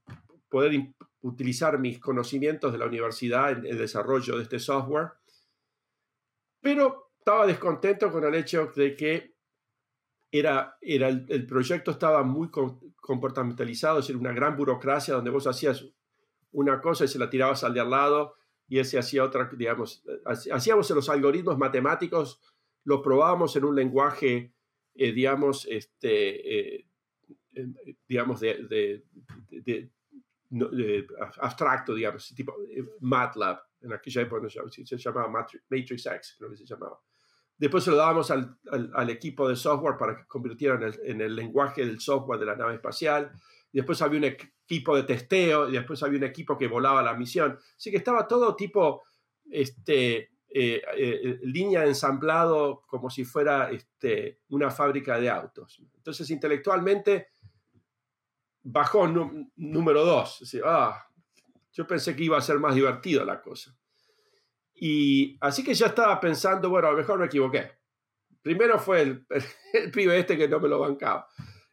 poder 0.50 0.74
utilizar 1.22 1.80
mis 1.80 2.00
conocimientos 2.00 2.72
de 2.72 2.78
la 2.78 2.86
universidad 2.86 3.52
en 3.52 3.66
el 3.66 3.78
desarrollo 3.78 4.38
de 4.38 4.44
este 4.44 4.60
software, 4.60 5.12
pero 6.60 7.12
estaba 7.18 7.46
descontento 7.46 8.12
con 8.12 8.24
el 8.24 8.36
hecho 8.36 8.72
de 8.76 8.96
que 8.96 9.36
era, 10.32 10.78
era 10.82 11.10
el, 11.10 11.46
proyecto 11.46 11.92
estaba 11.92 12.24
muy 12.24 12.50
comportamentalizado, 12.50 14.00
es 14.00 14.08
decir, 14.08 14.20
una 14.20 14.32
gran 14.32 14.56
burocracia 14.56 15.14
donde 15.14 15.30
vos 15.30 15.46
hacías 15.46 15.86
una 16.52 16.82
cosa 16.82 17.06
y 17.06 17.08
se 17.08 17.20
la 17.20 17.30
tirabas 17.30 17.64
al 17.64 17.74
de 17.74 17.82
al 17.82 17.90
lado 17.90 18.36
y 18.68 18.80
ese 18.80 18.98
hacía 18.98 19.24
otra, 19.24 19.50
digamos, 19.54 20.04
hacíamos 20.26 20.90
los 20.92 21.10
algoritmos 21.10 21.58
matemáticos, 21.58 22.40
los 22.86 23.02
probábamos 23.02 23.56
en 23.58 23.66
un 23.66 23.76
lenguaje, 23.76 24.54
eh, 24.96 25.12
digamos, 25.12 25.68
este, 25.70 26.78
eh, 26.78 26.86
digamos, 28.08 28.40
de, 28.40 29.04
abstracto, 31.40 31.94
digamos, 31.94 32.34
tipo 32.36 32.56
eh, 32.70 32.84
MATLAB, 33.00 33.60
en 33.82 33.94
aquella 33.94 34.22
época 34.22 34.48
se 34.50 34.98
llamaba 34.98 35.30
Matrix 35.30 36.06
X, 36.06 36.36
creo 36.38 36.50
que 36.50 36.58
se 36.58 36.66
llamaba. 36.66 37.00
Después 37.58 37.84
se 37.84 37.92
lo 37.92 37.98
dábamos 37.98 38.32
al, 38.32 38.58
al, 38.94 39.10
equipo 39.12 39.48
de 39.48 39.56
software 39.56 39.96
para 39.98 40.18
que 40.18 40.26
convirtiera 40.26 40.76
en 40.76 40.84
el, 40.84 41.00
en 41.04 41.22
el, 41.22 41.36
lenguaje 41.36 41.86
del 41.86 42.00
software 42.00 42.40
de 42.40 42.48
la 42.48 42.56
nave 42.56 42.74
espacial. 42.74 43.32
Después 43.72 44.02
había 44.02 44.18
un 44.18 44.26
equipo 44.26 44.96
de 44.96 45.04
testeo, 45.04 45.70
y 45.70 45.74
después 45.74 46.02
había 46.02 46.18
un 46.18 46.24
equipo 46.26 46.58
que 46.58 46.68
volaba 46.68 47.04
la 47.04 47.14
misión. 47.14 47.60
Así 47.78 47.92
que 47.92 47.98
estaba 47.98 48.28
todo 48.28 48.56
tipo, 48.56 49.04
este, 49.50 50.32
eh, 50.54 50.82
eh, 50.98 51.40
línea 51.44 51.82
de 51.82 51.90
ensamblado 51.90 52.84
como 52.86 53.10
si 53.10 53.24
fuera 53.24 53.72
este, 53.72 54.42
una 54.50 54.70
fábrica 54.70 55.20
de 55.20 55.30
autos. 55.30 55.82
Entonces, 55.96 56.30
intelectualmente, 56.30 57.28
bajó 58.64 59.08
número 59.56 60.06
dos. 60.06 60.42
ah, 60.66 61.08
yo 61.72 61.88
pensé 61.88 62.16
que 62.16 62.24
iba 62.24 62.38
a 62.38 62.42
ser 62.42 62.60
más 62.60 62.76
divertido 62.76 63.24
la 63.26 63.42
cosa. 63.42 63.76
Y 64.74 65.38
así 65.42 65.64
que 65.64 65.74
ya 65.74 65.88
estaba 65.88 66.20
pensando, 66.20 66.70
bueno, 66.70 66.88
a 66.88 66.92
lo 66.92 66.98
mejor 66.98 67.20
me 67.20 67.28
equivoqué. 67.28 67.72
Primero 68.42 68.80
fue 68.80 69.02
el, 69.02 69.26
el, 69.74 69.92
pibe 69.92 70.20
este 70.20 70.38
que 70.38 70.48
no 70.48 70.60
me 70.60 70.68
lo 70.68 70.80
bancaba. 70.80 71.28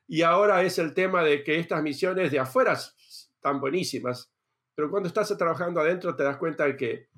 Y 0.07 0.23
ahora 0.23 0.63
es 0.63 0.79
el 0.79 0.95
tema 0.95 1.23
de 1.23 1.43
que 1.43 1.59
estas 1.59 1.83
misiones 1.83 2.31
de 2.31 2.39
afuera 2.39 2.73
están 2.73 3.61
buenísimas, 3.61 4.33
pero 4.75 4.91
cuando 4.91 5.09
estás 5.09 5.37
trabajando 5.37 5.81
adentro 5.81 6.15
te 6.15 6.23
das 6.23 6.37
cuenta 6.37 6.65
de 6.65 6.77
que, 6.77 7.09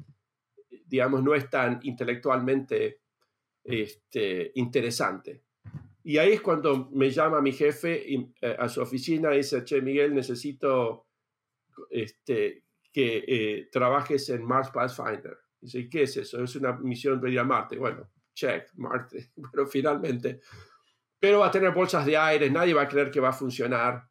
digamos, 0.86 1.22
no 1.22 1.34
es 1.34 1.48
tan 1.50 1.78
intelectualmente 1.82 3.02
este, 3.62 4.52
interesante. 4.54 5.44
Y 6.02 6.18
ahí 6.18 6.32
es 6.32 6.40
cuando 6.40 6.88
me 6.92 7.10
llama 7.10 7.40
mi 7.40 7.52
jefe 7.52 8.12
eh, 8.12 8.56
a 8.58 8.68
su 8.68 8.80
oficina 8.80 9.34
y 9.34 9.38
dice, 9.38 9.64
che, 9.64 9.82
Miguel, 9.82 10.14
necesito 10.14 11.06
este, 11.90 12.64
que 12.90 13.24
eh, 13.26 13.68
trabajes 13.70 14.28
en 14.30 14.44
Mars 14.44 14.70
Pathfinder. 14.70 15.36
Dice, 15.60 15.88
¿qué 15.90 16.04
es 16.04 16.16
eso? 16.16 16.42
Es 16.42 16.56
una 16.56 16.72
misión 16.78 17.20
de 17.20 17.30
ir 17.30 17.38
a 17.38 17.44
Marte. 17.44 17.76
Bueno, 17.76 18.10
check, 18.32 18.70
Marte. 18.76 19.32
Pero 19.52 19.66
finalmente, 19.66 20.40
pero 21.18 21.40
va 21.40 21.48
a 21.48 21.50
tener 21.50 21.72
bolsas 21.72 22.06
de 22.06 22.16
aire, 22.16 22.48
nadie 22.48 22.72
va 22.72 22.82
a 22.82 22.88
creer 22.88 23.10
que 23.10 23.20
va 23.20 23.28
a 23.28 23.34
funcionar, 23.34 24.08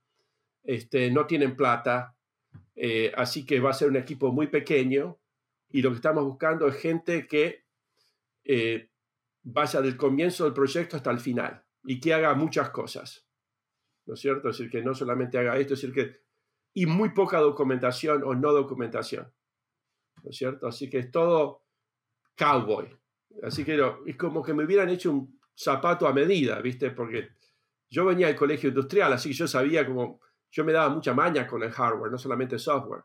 este, 0.64 1.10
no 1.10 1.26
tienen 1.26 1.56
plata, 1.56 2.16
eh, 2.76 3.12
así 3.18 3.48
que 3.48 3.60
va 3.60 3.72
a 3.72 3.74
ser 3.74 3.88
un 3.88 3.96
equipo 3.96 4.32
muy 4.32 4.46
pequeño 4.46 5.18
y 5.72 5.82
lo 5.82 5.90
que 5.90 5.96
estamos 5.96 6.24
buscando 6.24 6.68
es 6.68 6.76
gente 6.76 7.26
que 7.26 7.66
vaya 9.42 9.82
del 9.82 9.98
comienzo 9.98 10.44
del 10.44 10.54
proyecto 10.54 10.98
hasta 10.98 11.10
el 11.10 11.20
final 11.20 11.64
y 11.84 12.00
que 12.00 12.14
haga 12.14 12.34
muchas 12.34 12.70
cosas. 12.70 13.28
¿No 14.06 14.14
es 14.16 14.20
cierto? 14.20 14.50
Es 14.50 14.58
decir, 14.58 14.72
que 14.72 14.82
no 14.82 14.94
solamente 14.94 15.38
haga 15.38 15.58
esto, 15.58 15.74
es 15.74 15.82
decir, 15.82 15.94
que... 15.94 16.22
Y 16.74 16.86
muy 16.86 17.10
poca 17.10 17.40
documentación 17.40 18.24
o 18.24 18.36
no 18.36 18.52
documentación. 18.52 19.32
¿No 20.24 20.30
es 20.30 20.38
cierto? 20.38 20.68
Así 20.68 20.90
que 20.90 21.00
es 21.00 21.12
todo 21.12 21.66
cowboy. 22.38 22.88
Así 23.44 23.64
que 23.64 23.80
es 24.06 24.18
como 24.18 24.44
que 24.44 24.54
me 24.54 24.64
hubieran 24.64 24.90
hecho 24.90 25.12
un 25.12 25.40
zapato 25.56 26.08
a 26.08 26.14
medida, 26.14 26.62
¿viste? 26.62 26.92
Porque 26.92 27.30
yo 27.90 28.06
venía 28.06 28.28
del 28.28 28.36
colegio 28.36 28.70
industrial, 28.70 29.14
así 29.14 29.30
que 29.30 29.36
yo 29.36 29.48
sabía 29.48 29.86
como... 29.86 30.22
Yo 30.52 30.66
me 30.66 30.74
daba 30.74 30.90
mucha 30.90 31.14
maña 31.14 31.46
con 31.46 31.62
el 31.62 31.72
hardware, 31.72 32.12
no 32.12 32.18
solamente 32.18 32.58
software. 32.58 33.04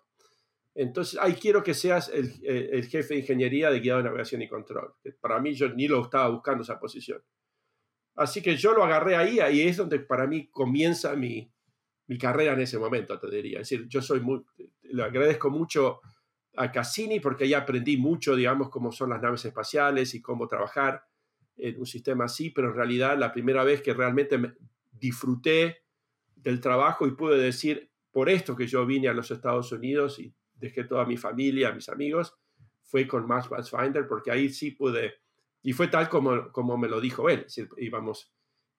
Entonces, 0.74 1.18
ahí 1.20 1.34
quiero 1.34 1.62
que 1.62 1.74
seas 1.74 2.08
el, 2.08 2.32
el, 2.42 2.86
jefe 2.86 3.14
de 3.14 3.20
ingeniería 3.20 3.70
de 3.70 3.80
guiado 3.80 3.98
de 3.98 4.04
navegación 4.04 4.40
y 4.40 4.48
control. 4.48 4.94
Para 5.20 5.38
mí, 5.40 5.54
yo 5.54 5.68
ni 5.68 5.86
lo 5.86 6.02
estaba 6.02 6.28
buscando 6.28 6.62
esa 6.62 6.80
posición. 6.80 7.22
Así 8.16 8.42
que 8.42 8.56
yo 8.56 8.74
lo 8.74 8.84
agarré 8.84 9.16
ahí, 9.16 9.40
ahí 9.40 9.62
es 9.62 9.76
donde 9.76 9.98
para 9.98 10.26
mí 10.26 10.48
comienza 10.48 11.16
mi, 11.16 11.50
mi 12.06 12.18
carrera 12.18 12.52
en 12.52 12.60
ese 12.60 12.78
momento, 12.78 13.18
te 13.18 13.30
diría. 13.30 13.60
Es 13.60 13.68
decir, 13.68 13.88
yo 13.88 14.02
soy 14.02 14.20
muy, 14.20 14.44
le 14.82 15.02
agradezco 15.02 15.50
mucho 15.50 16.00
a 16.56 16.70
Cassini 16.70 17.20
porque 17.20 17.44
ahí 17.44 17.54
aprendí 17.54 17.96
mucho, 17.96 18.36
digamos, 18.36 18.70
cómo 18.70 18.92
son 18.92 19.10
las 19.10 19.20
naves 19.20 19.44
espaciales 19.44 20.14
y 20.14 20.22
cómo 20.22 20.46
trabajar 20.46 21.04
en 21.56 21.78
un 21.78 21.86
sistema 21.86 22.24
así, 22.24 22.50
pero 22.50 22.68
en 22.68 22.74
realidad 22.74 23.18
la 23.18 23.32
primera 23.32 23.64
vez 23.64 23.82
que 23.82 23.94
realmente 23.94 24.38
me 24.38 24.54
disfruté 24.92 25.82
del 26.36 26.60
trabajo 26.60 27.06
y 27.06 27.12
pude 27.12 27.38
decir, 27.38 27.90
por 28.12 28.28
esto 28.28 28.54
que 28.54 28.66
yo 28.66 28.86
vine 28.86 29.08
a 29.08 29.14
los 29.14 29.30
Estados 29.30 29.72
Unidos 29.72 30.18
y 30.18 30.32
dejé 30.54 30.84
toda 30.84 31.04
mi 31.04 31.16
familia, 31.16 31.72
mis 31.72 31.88
amigos, 31.88 32.36
fue 32.82 33.08
con 33.08 33.26
Max 33.26 33.48
Pathfinder, 33.48 34.06
porque 34.06 34.30
ahí 34.30 34.48
sí 34.48 34.70
pude, 34.70 35.14
y 35.64 35.72
fue 35.72 35.88
tal 35.88 36.10
como, 36.10 36.52
como 36.52 36.76
me 36.76 36.88
lo 36.88 37.00
dijo 37.00 37.30
él, 37.30 37.46
íbamos, 37.78 38.30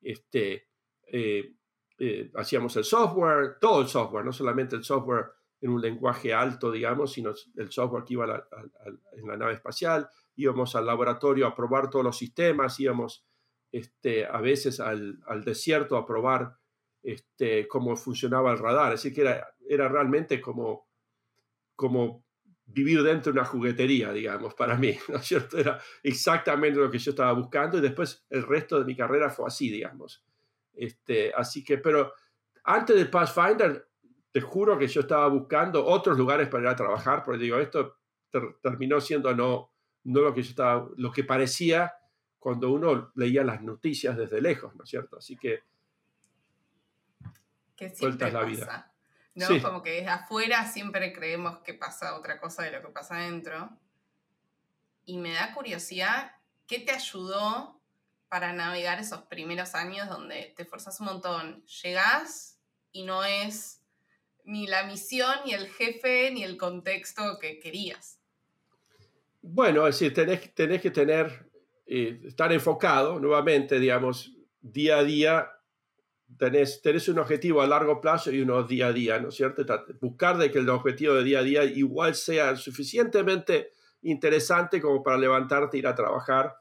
este, 0.02 0.70
eh, 1.08 1.56
eh, 1.98 2.32
hacíamos 2.36 2.76
el 2.78 2.84
software, 2.84 3.58
todo 3.60 3.82
el 3.82 3.88
software, 3.88 4.24
no 4.24 4.32
solamente 4.32 4.76
el 4.76 4.84
software 4.84 5.32
en 5.62 5.72
un 5.72 5.82
lenguaje 5.82 6.32
alto, 6.32 6.72
digamos, 6.72 7.12
sino 7.12 7.34
el 7.56 7.72
software 7.72 8.04
que 8.04 8.14
iba 8.14 8.48
en 9.14 9.28
la 9.28 9.36
nave 9.36 9.54
espacial, 9.54 10.08
íbamos 10.36 10.76
al 10.76 10.86
laboratorio 10.86 11.48
a 11.48 11.56
probar 11.56 11.90
todos 11.90 12.06
los 12.06 12.18
sistemas, 12.20 12.80
íbamos 12.80 13.26
este, 13.72 14.28
a 14.28 14.40
veces 14.40 14.80
al, 14.80 15.20
desierto 15.44 15.98
a 15.98 16.06
probar 16.06 16.56
este, 17.02 17.68
cómo 17.68 17.96
funcionaba 17.96 18.52
el 18.52 18.60
radar, 18.60 18.94
así 18.94 19.12
que 19.12 19.22
era, 19.22 19.56
era 19.68 19.88
realmente 19.88 20.40
como, 20.40 20.88
como 21.76 22.25
vivir 22.68 23.03
dentro 23.03 23.32
de 23.32 23.39
una 23.39 23.47
juguetería, 23.47 24.11
digamos, 24.11 24.53
para 24.53 24.76
mí, 24.78 24.97
¿no 25.09 25.18
es 25.18 25.26
cierto? 25.26 25.57
Era 25.57 25.80
exactamente 26.03 26.80
lo 26.80 26.89
que 26.89 26.97
yo 26.97 27.11
estaba 27.11 27.32
buscando 27.34 27.78
y 27.78 27.82
después 27.82 28.26
el 28.30 28.43
resto 28.43 28.80
de 28.80 28.86
mi 28.86 28.95
carrera 28.95 29.30
fue 29.30 29.47
así, 29.47 29.70
digamos. 29.70 30.24
Este, 30.74 31.34
así 31.34 31.63
que, 31.63 31.78
pero 31.78 32.13
antes 32.63 32.95
de 32.95 33.05
Pathfinder, 33.05 33.88
te 34.32 34.41
juro 34.41 34.78
que 34.78 34.88
yo 34.88 35.01
estaba 35.01 35.28
buscando 35.28 35.86
otros 35.86 36.18
lugares 36.18 36.49
para 36.49 36.63
ir 36.63 36.70
a 36.70 36.76
trabajar, 36.76 37.24
porque 37.24 37.43
digo, 37.43 37.57
esto 37.57 37.97
terminó 38.61 38.99
siendo 38.99 39.34
no, 39.34 39.72
no 40.03 40.22
lo 40.22 40.34
que 40.34 40.43
yo 40.43 40.49
estaba, 40.49 40.89
lo 40.97 41.11
que 41.11 41.24
parecía 41.24 41.93
cuando 42.38 42.72
uno 42.72 43.11
leía 43.16 43.43
las 43.43 43.61
noticias 43.61 44.18
desde 44.18 44.41
lejos, 44.41 44.76
¿no 44.76 44.84
es 44.84 44.89
cierto? 44.89 45.18
Así 45.18 45.38
que... 45.38 45.63
Que 47.76 47.89
siempre 47.89 48.32
la 48.32 48.43
vida. 48.43 48.95
¿No? 49.36 49.48
Como 49.62 49.84
que 49.84 49.92
desde 49.92 50.10
afuera 50.10 50.66
siempre 50.66 51.14
creemos 51.14 51.60
que 51.60 51.74
pasa 51.74 52.16
otra 52.16 52.40
cosa 52.40 52.64
de 52.64 52.72
lo 52.72 52.82
que 52.82 52.90
pasa 52.90 53.18
adentro. 53.18 53.70
Y 55.06 55.18
me 55.18 55.34
da 55.34 55.54
curiosidad, 55.54 56.32
¿qué 56.68 56.80
te 56.80 56.92
ayudó 56.92 57.80
para 58.30 58.54
navegar 58.54 59.00
esos 59.00 59.22
primeros 59.24 59.76
años 59.76 60.10
donde 60.10 60.54
te 60.56 60.64
esforzas 60.64 61.00
un 61.02 61.08
montón? 61.08 61.64
Llegás 61.84 62.60
y 62.92 63.04
no 63.04 63.24
es 63.24 63.82
ni 64.46 64.68
la 64.68 64.84
misión, 64.84 65.36
ni 65.46 65.54
el 65.54 65.68
jefe, 65.68 66.32
ni 66.32 66.44
el 66.44 66.58
contexto 66.58 67.38
que 67.40 67.60
querías. 67.60 68.20
Bueno, 69.42 69.88
es 69.88 70.00
decir, 70.00 70.14
tenés, 70.14 70.54
tenés 70.56 70.82
que 70.82 70.92
tener, 70.92 71.50
eh, 71.86 72.22
estar 72.26 72.52
enfocado 72.52 73.20
nuevamente, 73.20 73.80
digamos, 73.80 74.32
día 74.62 74.98
a 74.98 75.04
día. 75.04 75.52
Tenés, 76.38 76.82
tenés 76.82 77.08
un 77.08 77.20
objetivo 77.20 77.62
a 77.62 77.68
largo 77.68 78.02
plazo 78.02 78.32
y 78.32 78.42
uno 78.42 78.64
día 78.64 78.88
a 78.88 78.94
día, 78.94 79.20
¿no 79.20 79.30
es 79.30 79.36
cierto? 79.36 79.64
Buscar 80.02 80.38
de 80.38 80.52
que 80.52 80.60
el 80.60 80.70
objetivo 80.70 81.14
de 81.14 81.24
día 81.24 81.40
a 81.40 81.44
día 81.44 81.64
igual 81.64 82.16
sea 82.16 82.56
suficientemente 82.56 83.72
interesante 84.02 84.82
como 84.82 85.02
para 85.02 85.18
levantarte 85.18 85.78
ir 85.78 85.88
a 85.88 85.96
trabajar, 85.96 86.56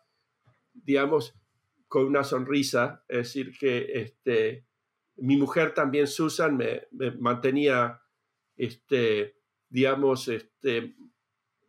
digamos, 0.73 1.35
con 1.89 2.07
una 2.07 2.25
sonrisa. 2.25 3.05
Es 3.09 3.19
decir, 3.19 3.57
que 3.59 3.87
este, 3.93 4.67
mi 5.17 5.37
mujer 5.37 5.75
también, 5.75 6.07
Susan, 6.07 6.57
me, 6.57 6.89
mantenía, 7.19 8.01
este, 8.57 9.37
digamos, 9.69 10.29
este, 10.29 10.95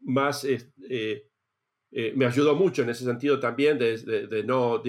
más, 0.02 0.46
eh, 0.46 1.30
eh, 1.92 2.14
me 2.16 2.26
ayudó 2.26 2.56
mucho 2.56 2.84
en 2.84 2.90
ese 2.90 3.06
sentido 3.06 3.40
también 3.40 3.78
de, 3.78 4.44
no 4.46 4.82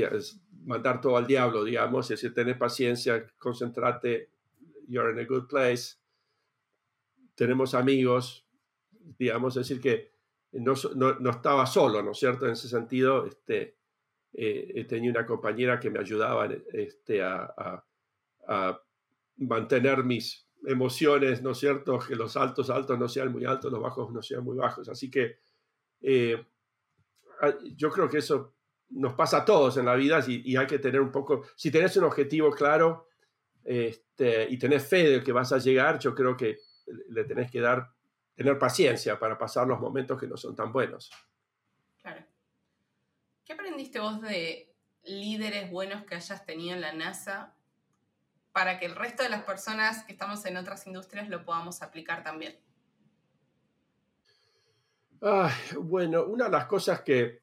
mandar 0.67 1.01
todo 1.01 1.17
al 1.17 1.27
diablo, 1.27 1.65
digamos, 1.65 2.11
es 2.11 2.21
decir, 2.21 2.35
tener 2.35 2.59
paciencia, 2.59 3.27
concentrarte, 3.39 4.31
you're 4.87 5.11
in 5.13 5.19
a 5.19 5.25
good 5.25 5.47
place, 5.47 5.97
tenemos 7.35 7.75
amigos, 7.75 8.47
digamos, 9.19 9.57
es 9.57 9.69
decir, 9.69 9.81
que 9.81 10.13
no, 10.53 10.75
no, 10.95 11.31
estaba 11.31 11.67
solo, 11.67 12.03
¿no 12.03 12.13
es 12.13 12.19
cierto? 12.19 12.47
En 12.47 12.53
ese 12.53 12.69
sentido, 12.69 13.27
este, 13.27 13.77
eh, 14.33 14.85
tenía 14.89 15.11
una 15.11 15.27
compañera 15.27 15.81
que 15.81 15.91
me 15.91 15.99
ayudaba 15.99 16.49
este, 16.73 17.23
a 17.23 17.85
a 18.47 18.81
mantener 19.37 20.05
mis 20.05 20.47
emociones, 20.67 21.43
¿no 21.43 21.51
es 21.51 21.59
cierto? 21.59 21.99
Que 21.99 22.17
los 22.17 22.37
altos 22.37 22.71
altos 22.71 22.99
no 22.99 23.09
sean 23.09 23.33
muy 23.33 23.45
altos, 23.45 23.71
los 23.71 23.81
bajos 23.81 24.13
no 24.13 24.23
sean 24.23 24.45
muy 24.45 24.57
bajos. 24.57 24.89
Así 24.89 25.11
que 25.11 25.39
eh, 26.01 26.45
yo 27.77 27.91
creo 27.91 28.09
que 28.09 28.19
eso 28.19 28.56
nos 28.91 29.15
pasa 29.15 29.39
a 29.39 29.45
todos 29.45 29.77
en 29.77 29.87
la 29.87 29.95
vida 29.95 30.21
y, 30.27 30.57
hay 30.57 30.67
que 30.67 30.79
tener 30.79 31.01
un 31.01 31.11
poco, 31.11 31.43
si 31.57 31.71
tenés 31.71 31.97
un 31.97 32.05
objetivo 32.05 32.51
claro 32.51 33.09
este, 33.65 34.47
y 34.49 34.59
tenés 34.59 34.87
fe 34.87 35.09
de 35.09 35.23
que 35.23 35.33
vas 35.33 35.53
a 35.53 35.59
llegar, 35.59 35.99
yo 35.99 36.15
creo 36.15 36.37
que 36.37 36.59
le 37.09 37.25
tenés 37.25 37.51
que 37.51 37.61
dar, 37.61 37.91
tener 38.35 38.59
paciencia 38.59 39.19
para 39.19 39.37
pasar 39.37 39.67
los 39.67 39.81
momentos 39.81 40.21
que 40.21 40.27
no 40.27 40.37
son 40.37 40.55
tan 40.55 40.73
buenos. 40.73 41.11
Claro. 42.01 42.25
¿Qué 43.45 43.53
aprendiste 43.53 43.99
vos 43.99 44.21
de 44.23 44.73
líderes 45.05 45.71
buenos 45.71 46.05
que 46.05 46.15
hayas 46.15 46.45
tenido 46.45 46.75
en 46.75 46.81
la 46.81 46.93
NASA 46.93 47.55
para 48.53 48.79
que 48.79 48.87
el 48.87 48.95
resto 48.95 49.23
de 49.23 49.29
las 49.29 49.43
personas 49.43 50.05
que 50.05 50.13
estamos 50.13 50.45
en 50.47 50.57
otras 50.57 50.87
industrias 50.87 51.29
lo 51.29 51.45
podamos 51.45 51.83
aplicar 51.83 52.23
también? 52.23 52.59
bueno, 55.81 56.25
una 56.25 56.45
de 56.45 56.51
las 56.51 56.67
cosas 56.67 57.01
que, 57.01 57.43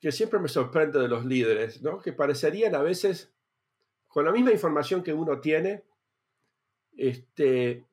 que 0.00 0.10
siempre 0.10 0.40
me 0.40 0.48
sorprende 0.48 0.98
de 0.98 1.08
los 1.08 1.26
líderes, 1.26 1.82
¿no? 1.82 2.00
que 2.00 2.12
parecerían 2.12 2.74
a 2.74 2.80
veces, 2.80 3.32
con 4.08 4.24
la 4.24 4.32
misma 4.32 4.50
información 4.50 5.02
que 5.02 5.12
uno 5.12 5.40
tiene, 5.40 5.84
este, 6.96 7.86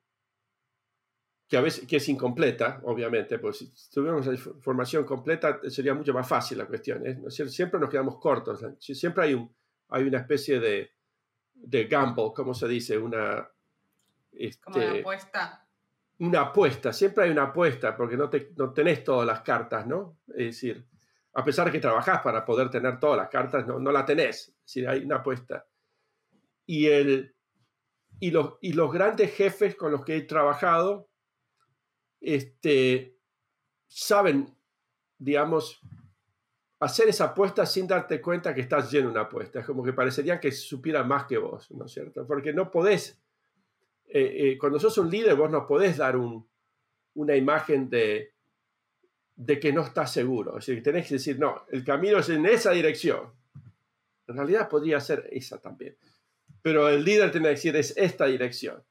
que 1.46 1.56
a 1.56 1.60
veces 1.60 1.86
que 1.86 1.96
es 1.96 2.08
incompleta, 2.08 2.80
obviamente, 2.84 3.38
pues 3.38 3.58
si 3.58 3.90
tuviéramos 3.90 4.26
la 4.26 4.34
información 4.34 5.04
completa 5.04 5.60
sería 5.68 5.94
mucho 5.94 6.14
más 6.14 6.26
fácil 6.26 6.58
la 6.58 6.66
cuestión. 6.66 7.06
¿eh? 7.06 7.30
Siempre 7.30 7.78
nos 7.78 7.90
quedamos 7.90 8.18
cortos, 8.18 8.64
siempre 8.78 9.24
hay, 9.24 9.34
un, 9.34 9.54
hay 9.88 10.04
una 10.04 10.18
especie 10.18 10.60
de, 10.60 10.90
de 11.54 11.84
gamble, 11.84 12.32
como 12.34 12.54
se 12.54 12.68
dice, 12.68 12.96
una... 12.96 13.48
Este, 14.32 14.70
una 14.70 14.92
apuesta. 14.92 15.64
Una 16.20 16.40
apuesta, 16.40 16.92
siempre 16.92 17.24
hay 17.24 17.30
una 17.30 17.44
apuesta, 17.44 17.96
porque 17.96 18.16
no, 18.16 18.28
te, 18.28 18.52
no 18.56 18.72
tenés 18.72 19.04
todas 19.04 19.26
las 19.26 19.42
cartas, 19.42 19.86
¿no? 19.86 20.18
Es 20.28 20.46
decir, 20.46 20.84
a 21.38 21.44
pesar 21.44 21.66
de 21.66 21.72
que 21.72 21.78
trabajás 21.78 22.20
para 22.20 22.44
poder 22.44 22.68
tener 22.68 22.98
todas 22.98 23.16
las 23.16 23.28
cartas, 23.28 23.64
no, 23.64 23.92
la 23.92 24.04
tenés, 24.04 24.48
es 24.48 24.56
decir, 24.64 24.88
hay 24.88 25.04
una 25.04 25.18
apuesta. 25.18 25.68
Y, 26.66 26.86
el, 26.86 27.32
y, 28.18 28.32
los, 28.32 28.54
y 28.60 28.72
los 28.72 28.92
grandes 28.92 29.32
jefes 29.36 29.76
con 29.76 29.92
los 29.92 30.04
que 30.04 30.16
he 30.16 30.22
trabajado 30.22 31.08
este, 32.20 33.16
saben, 33.86 34.52
digamos, 35.16 35.80
hacer 36.80 37.08
esa 37.08 37.26
apuesta 37.26 37.64
sin 37.66 37.86
darte 37.86 38.20
cuenta 38.20 38.52
que 38.52 38.62
estás 38.62 38.90
lleno 38.90 39.06
de 39.06 39.12
una 39.12 39.20
apuesta. 39.20 39.60
Es 39.60 39.66
como 39.66 39.84
que 39.84 39.92
parecería 39.92 40.40
que 40.40 40.50
supieran 40.50 41.06
más 41.06 41.26
que 41.26 41.38
vos, 41.38 41.70
¿no 41.70 41.84
es 41.84 41.92
cierto? 41.92 42.26
Porque 42.26 42.52
no 42.52 42.68
podés, 42.68 43.22
eh, 44.06 44.34
eh, 44.38 44.58
cuando 44.58 44.80
sos 44.80 44.98
un 44.98 45.08
líder, 45.08 45.36
vos 45.36 45.52
no 45.52 45.68
podés 45.68 45.98
dar 45.98 46.16
una 46.16 47.36
imagen 47.36 47.88
de, 47.88 48.37
de 49.38 49.60
que 49.60 49.72
no 49.72 49.82
estás 49.82 50.12
seguro. 50.12 50.58
Es 50.58 50.66
decir, 50.66 50.82
tenés 50.82 51.06
que 51.06 51.14
decir, 51.14 51.38
no, 51.38 51.64
el 51.70 51.84
camino 51.84 52.18
es 52.18 52.28
en 52.28 52.44
esa 52.44 52.72
dirección. 52.72 53.32
En 54.26 54.36
realidad 54.36 54.68
podría 54.68 55.00
ser 55.00 55.28
esa 55.30 55.60
también. 55.60 55.96
Pero 56.60 56.88
el 56.88 57.04
líder 57.04 57.30
tiene 57.30 57.46
que 57.46 57.54
decir, 57.54 57.76
es 57.76 57.96
esta 57.96 58.26
dirección. 58.26 58.82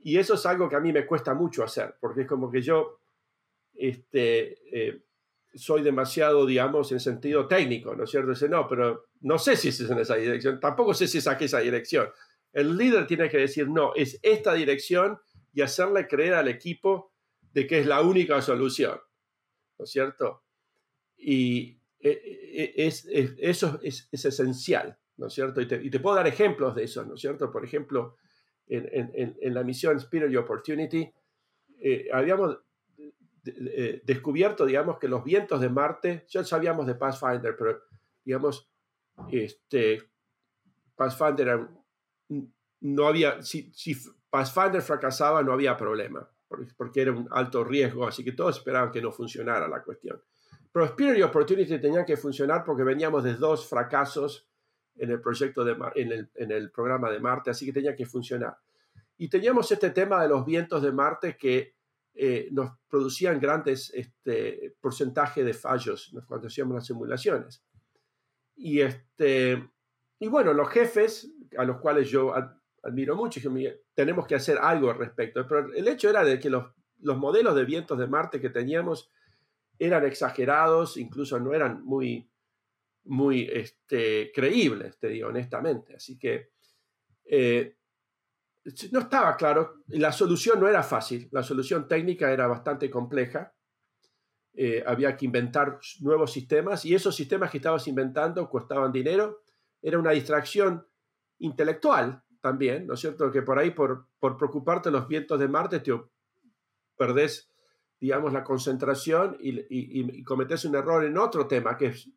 Y 0.00 0.18
eso 0.18 0.34
es 0.34 0.44
algo 0.44 0.68
que 0.68 0.76
a 0.76 0.80
mí 0.80 0.92
me 0.92 1.06
cuesta 1.06 1.32
mucho 1.32 1.64
hacer, 1.64 1.96
porque 1.98 2.22
es 2.22 2.26
como 2.26 2.50
que 2.50 2.60
yo, 2.60 3.00
este, 3.74 4.58
eh, 4.70 5.00
soy 5.54 5.82
demasiado, 5.82 6.44
digamos, 6.44 6.92
en 6.92 7.00
sentido 7.00 7.48
técnico, 7.48 7.96
¿no 7.96 8.04
es 8.04 8.10
cierto? 8.10 8.30
Dice, 8.30 8.50
no, 8.50 8.68
pero 8.68 9.06
no 9.22 9.38
sé 9.38 9.56
si 9.56 9.68
es 9.68 9.80
en 9.80 9.98
esa 9.98 10.16
dirección, 10.16 10.60
tampoco 10.60 10.92
sé 10.92 11.08
si 11.08 11.22
saqué 11.22 11.46
esa 11.46 11.60
dirección. 11.60 12.10
El 12.52 12.76
líder 12.76 13.06
tiene 13.06 13.30
que 13.30 13.38
decir, 13.38 13.70
no, 13.70 13.94
es 13.94 14.20
esta 14.22 14.52
dirección 14.52 15.18
y 15.54 15.62
hacerle 15.62 16.06
creer 16.06 16.34
al 16.34 16.48
equipo 16.48 17.12
de 17.54 17.66
que 17.66 17.78
es 17.78 17.86
la 17.86 18.02
única 18.02 18.42
solución, 18.42 19.00
¿no 19.78 19.84
es 19.84 19.90
cierto? 19.90 20.42
Y 21.16 21.80
e, 22.00 22.10
e, 22.10 22.74
e, 22.76 22.86
es, 22.86 23.06
eso 23.38 23.80
es, 23.82 24.08
esencial, 24.12 24.98
¿no 25.16 25.28
es 25.28 25.32
cierto? 25.32 25.60
Y 25.60 25.66
te, 25.66 26.00
puedo 26.00 26.16
dar 26.16 26.26
ejemplos 26.26 26.74
de 26.74 26.84
eso, 26.84 27.04
¿no 27.04 27.14
es 27.14 27.20
cierto? 27.20 27.50
Por 27.50 27.64
ejemplo, 27.64 28.16
en, 28.66 29.54
la 29.54 29.62
misión 29.62 29.96
Spirit 29.96 30.36
Opportunity, 30.36 31.10
eh, 31.80 32.08
habíamos 32.12 32.58
eh, 33.46 34.02
descubierto, 34.04 34.64
digamos, 34.64 34.98
que 34.98 35.08
los 35.08 35.22
vientos 35.22 35.60
de 35.60 35.68
Marte, 35.68 36.24
ya 36.28 36.44
sabíamos 36.44 36.86
de 36.86 36.94
Pathfinder, 36.94 37.54
pero, 37.56 37.82
digamos, 38.24 38.68
este, 39.30 40.02
Pathfinder 40.96 41.68
no 42.80 43.06
había, 43.06 43.42
si, 43.42 43.70
si, 43.74 43.96
Pathfinder 44.30 44.82
fracasaba 44.82 45.42
no 45.42 45.52
había 45.52 45.76
problema, 45.76 46.28
porque, 46.48 47.00
era 47.00 47.12
un 47.12 47.28
alto 47.30 47.64
riesgo, 47.64 48.06
así 48.06 48.22
que 48.24 48.32
todos 48.32 48.58
esperaban 48.58 48.92
que 48.92 49.02
no 49.02 49.10
funcionara 49.10 49.68
la 49.68 49.82
cuestión. 49.82 50.20
Pero 50.72 50.86
Spirit 50.86 51.18
y 51.18 51.22
Opportunity 51.22 51.78
tenían 51.78 52.04
que 52.04 52.16
funcionar 52.16 52.64
porque 52.64 52.82
veníamos 52.82 53.24
de 53.24 53.34
dos 53.34 53.68
fracasos 53.68 54.48
en 54.96 55.10
el 55.10 55.20
proyecto 55.20 55.64
de 55.64 55.76
en 55.94 56.12
el, 56.12 56.30
en 56.34 56.50
el 56.50 56.70
programa 56.70 57.10
de 57.10 57.20
Marte, 57.20 57.50
así 57.50 57.66
que 57.66 57.72
tenía 57.72 57.94
que 57.94 58.06
funcionar. 58.06 58.56
Y 59.16 59.28
teníamos 59.28 59.70
este 59.70 59.90
tema 59.90 60.22
de 60.22 60.28
los 60.28 60.44
vientos 60.44 60.82
de 60.82 60.92
Marte 60.92 61.36
que 61.36 61.74
eh, 62.16 62.48
nos 62.52 62.72
producían 62.88 63.40
grandes 63.40 63.92
este, 63.92 64.76
porcentaje 64.80 65.42
de 65.42 65.52
fallos 65.52 66.14
cuando 66.28 66.46
hacíamos 66.46 66.74
las 66.74 66.86
simulaciones. 66.86 67.64
Y, 68.56 68.80
este, 68.80 69.68
y 70.20 70.28
bueno, 70.28 70.52
los 70.52 70.68
jefes, 70.68 71.32
a 71.56 71.64
los 71.64 71.78
cuales 71.78 72.08
yo 72.08 72.32
admiro 72.84 73.16
mucho, 73.16 73.40
tenemos 73.94 74.26
que 74.26 74.34
hacer 74.34 74.58
algo 74.60 74.90
al 74.90 74.98
respecto. 74.98 75.46
Pero 75.48 75.72
el 75.72 75.88
hecho 75.88 76.10
era 76.10 76.22
de 76.22 76.38
que 76.38 76.50
los, 76.50 76.66
los 77.00 77.16
modelos 77.16 77.54
de 77.54 77.64
vientos 77.64 77.98
de 77.98 78.06
Marte 78.06 78.40
que 78.40 78.50
teníamos 78.50 79.10
eran 79.78 80.04
exagerados, 80.04 80.96
incluso 80.96 81.40
no 81.40 81.52
eran 81.52 81.84
muy, 81.84 82.30
muy 83.04 83.48
este, 83.50 84.30
creíbles, 84.34 84.98
te 84.98 85.08
digo 85.08 85.28
honestamente. 85.28 85.96
Así 85.96 86.18
que 86.18 86.50
eh, 87.24 87.76
no 88.92 89.00
estaba 89.00 89.36
claro, 89.36 89.82
la 89.88 90.12
solución 90.12 90.60
no 90.60 90.68
era 90.68 90.82
fácil, 90.82 91.28
la 91.32 91.42
solución 91.42 91.88
técnica 91.88 92.30
era 92.30 92.46
bastante 92.46 92.90
compleja, 92.90 93.54
eh, 94.56 94.84
había 94.86 95.16
que 95.16 95.24
inventar 95.24 95.80
nuevos 96.00 96.32
sistemas 96.32 96.84
y 96.84 96.94
esos 96.94 97.16
sistemas 97.16 97.50
que 97.50 97.58
estabas 97.58 97.88
inventando 97.88 98.48
costaban 98.48 98.92
dinero, 98.92 99.42
era 99.82 99.98
una 99.98 100.12
distracción 100.12 100.86
intelectual 101.38 102.22
también, 102.44 102.86
¿no 102.86 102.92
es 102.92 103.00
cierto? 103.00 103.32
Que 103.32 103.40
por 103.40 103.58
ahí, 103.58 103.70
por, 103.70 104.06
por 104.20 104.36
preocuparte 104.36 104.90
los 104.90 105.08
vientos 105.08 105.40
de 105.40 105.48
Marte, 105.48 105.80
te 105.80 105.98
perdés, 106.94 107.50
digamos, 107.98 108.34
la 108.34 108.44
concentración 108.44 109.38
y, 109.40 109.64
y, 109.70 110.22
cometés 110.24 110.66
un 110.66 110.74
error 110.74 111.02
en 111.06 111.16
otro 111.16 111.46
tema 111.46 111.74
que 111.74 111.86
es, 111.86 112.10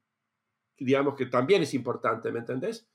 digamos, 0.78 1.16
que 1.16 1.28
también 1.28 1.64
es 1.64 1.74
importante, 1.74 2.30
¿me 2.34 2.40
entendés? 2.40 2.90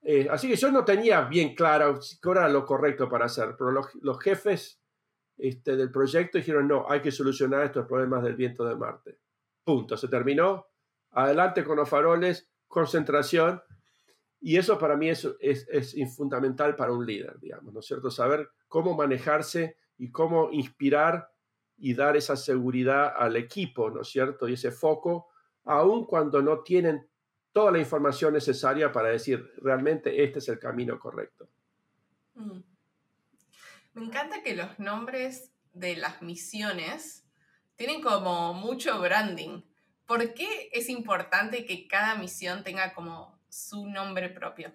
Eh, 0.00 0.28
así 0.30 0.48
que 0.48 0.56
yo 0.56 0.72
no 0.72 0.82
tenía 0.82 1.20
bien 1.24 1.54
claro 1.54 2.00
qué 2.22 2.30
era 2.30 2.48
lo 2.48 2.64
correcto 2.64 3.06
para 3.06 3.26
hacer, 3.26 3.54
pero 3.58 3.70
los, 3.70 4.18
jefes 4.18 4.80
este, 5.36 5.76
del 5.76 5.90
proyecto 5.90 6.38
dijeron, 6.38 6.68
no, 6.68 6.86
hay 6.88 7.02
que 7.02 7.12
solucionar 7.12 7.64
estos 7.64 7.86
problemas 7.86 8.22
del 8.22 8.34
viento 8.34 8.64
de 8.64 8.76
Marte. 8.76 9.18
Punto, 9.62 9.94
se 9.98 10.08
terminó. 10.08 10.68
Adelante 11.10 11.62
con 11.64 11.76
los 11.76 11.88
faroles, 11.90 12.48
concentración. 12.66 13.60
Y 14.46 14.58
eso 14.58 14.78
para 14.78 14.96
mí 14.96 15.08
es, 15.08 15.28
es, 15.40 15.66
es 15.68 16.16
fundamental 16.16 16.76
para 16.76 16.92
un 16.92 17.04
líder, 17.04 17.36
digamos, 17.40 17.74
¿no 17.74 17.80
es 17.80 17.86
cierto? 17.86 18.12
Saber 18.12 18.48
cómo 18.68 18.94
manejarse 18.94 19.76
y 19.98 20.12
cómo 20.12 20.52
inspirar 20.52 21.32
y 21.76 21.94
dar 21.94 22.16
esa 22.16 22.36
seguridad 22.36 23.12
al 23.18 23.34
equipo, 23.34 23.90
¿no 23.90 24.02
es 24.02 24.08
cierto? 24.08 24.48
Y 24.48 24.52
ese 24.52 24.70
foco, 24.70 25.26
aun 25.64 26.06
cuando 26.06 26.42
no 26.42 26.60
tienen 26.60 27.08
toda 27.50 27.72
la 27.72 27.80
información 27.80 28.34
necesaria 28.34 28.92
para 28.92 29.08
decir 29.08 29.52
realmente 29.56 30.22
este 30.22 30.38
es 30.38 30.48
el 30.48 30.60
camino 30.60 30.96
correcto. 31.00 31.48
Mm. 32.34 32.60
Me 33.94 34.04
encanta 34.04 34.44
que 34.44 34.54
los 34.54 34.78
nombres 34.78 35.50
de 35.72 35.96
las 35.96 36.22
misiones 36.22 37.26
tienen 37.74 38.00
como 38.00 38.54
mucho 38.54 39.00
branding. 39.00 39.62
¿Por 40.06 40.34
qué 40.34 40.70
es 40.72 40.88
importante 40.88 41.66
que 41.66 41.88
cada 41.88 42.14
misión 42.14 42.62
tenga 42.62 42.94
como 42.94 43.35
su 43.48 43.86
nombre 43.86 44.30
propio? 44.30 44.72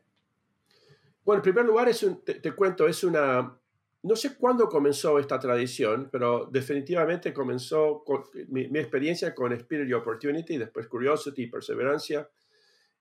Bueno, 1.23 1.39
en 1.39 1.43
primer 1.43 1.65
lugar, 1.65 1.89
es 1.89 2.05
te, 2.25 2.51
cuento, 2.53 2.87
es 2.87 3.03
una... 3.03 3.57
No 4.03 4.15
sé 4.15 4.35
cuándo 4.35 4.67
comenzó 4.67 5.19
esta 5.19 5.39
tradición, 5.39 6.09
pero 6.11 6.47
definitivamente 6.51 7.31
comenzó 7.31 8.03
con 8.03 8.23
mi, 8.47 8.67
mi 8.67 8.79
experiencia 8.79 9.35
con 9.35 9.53
Spirit 9.53 9.87
y 9.87 9.93
Opportunity, 9.93 10.57
después 10.57 10.87
Curiosity 10.87 11.43
y 11.43 11.47
Perseverancia 11.47 12.27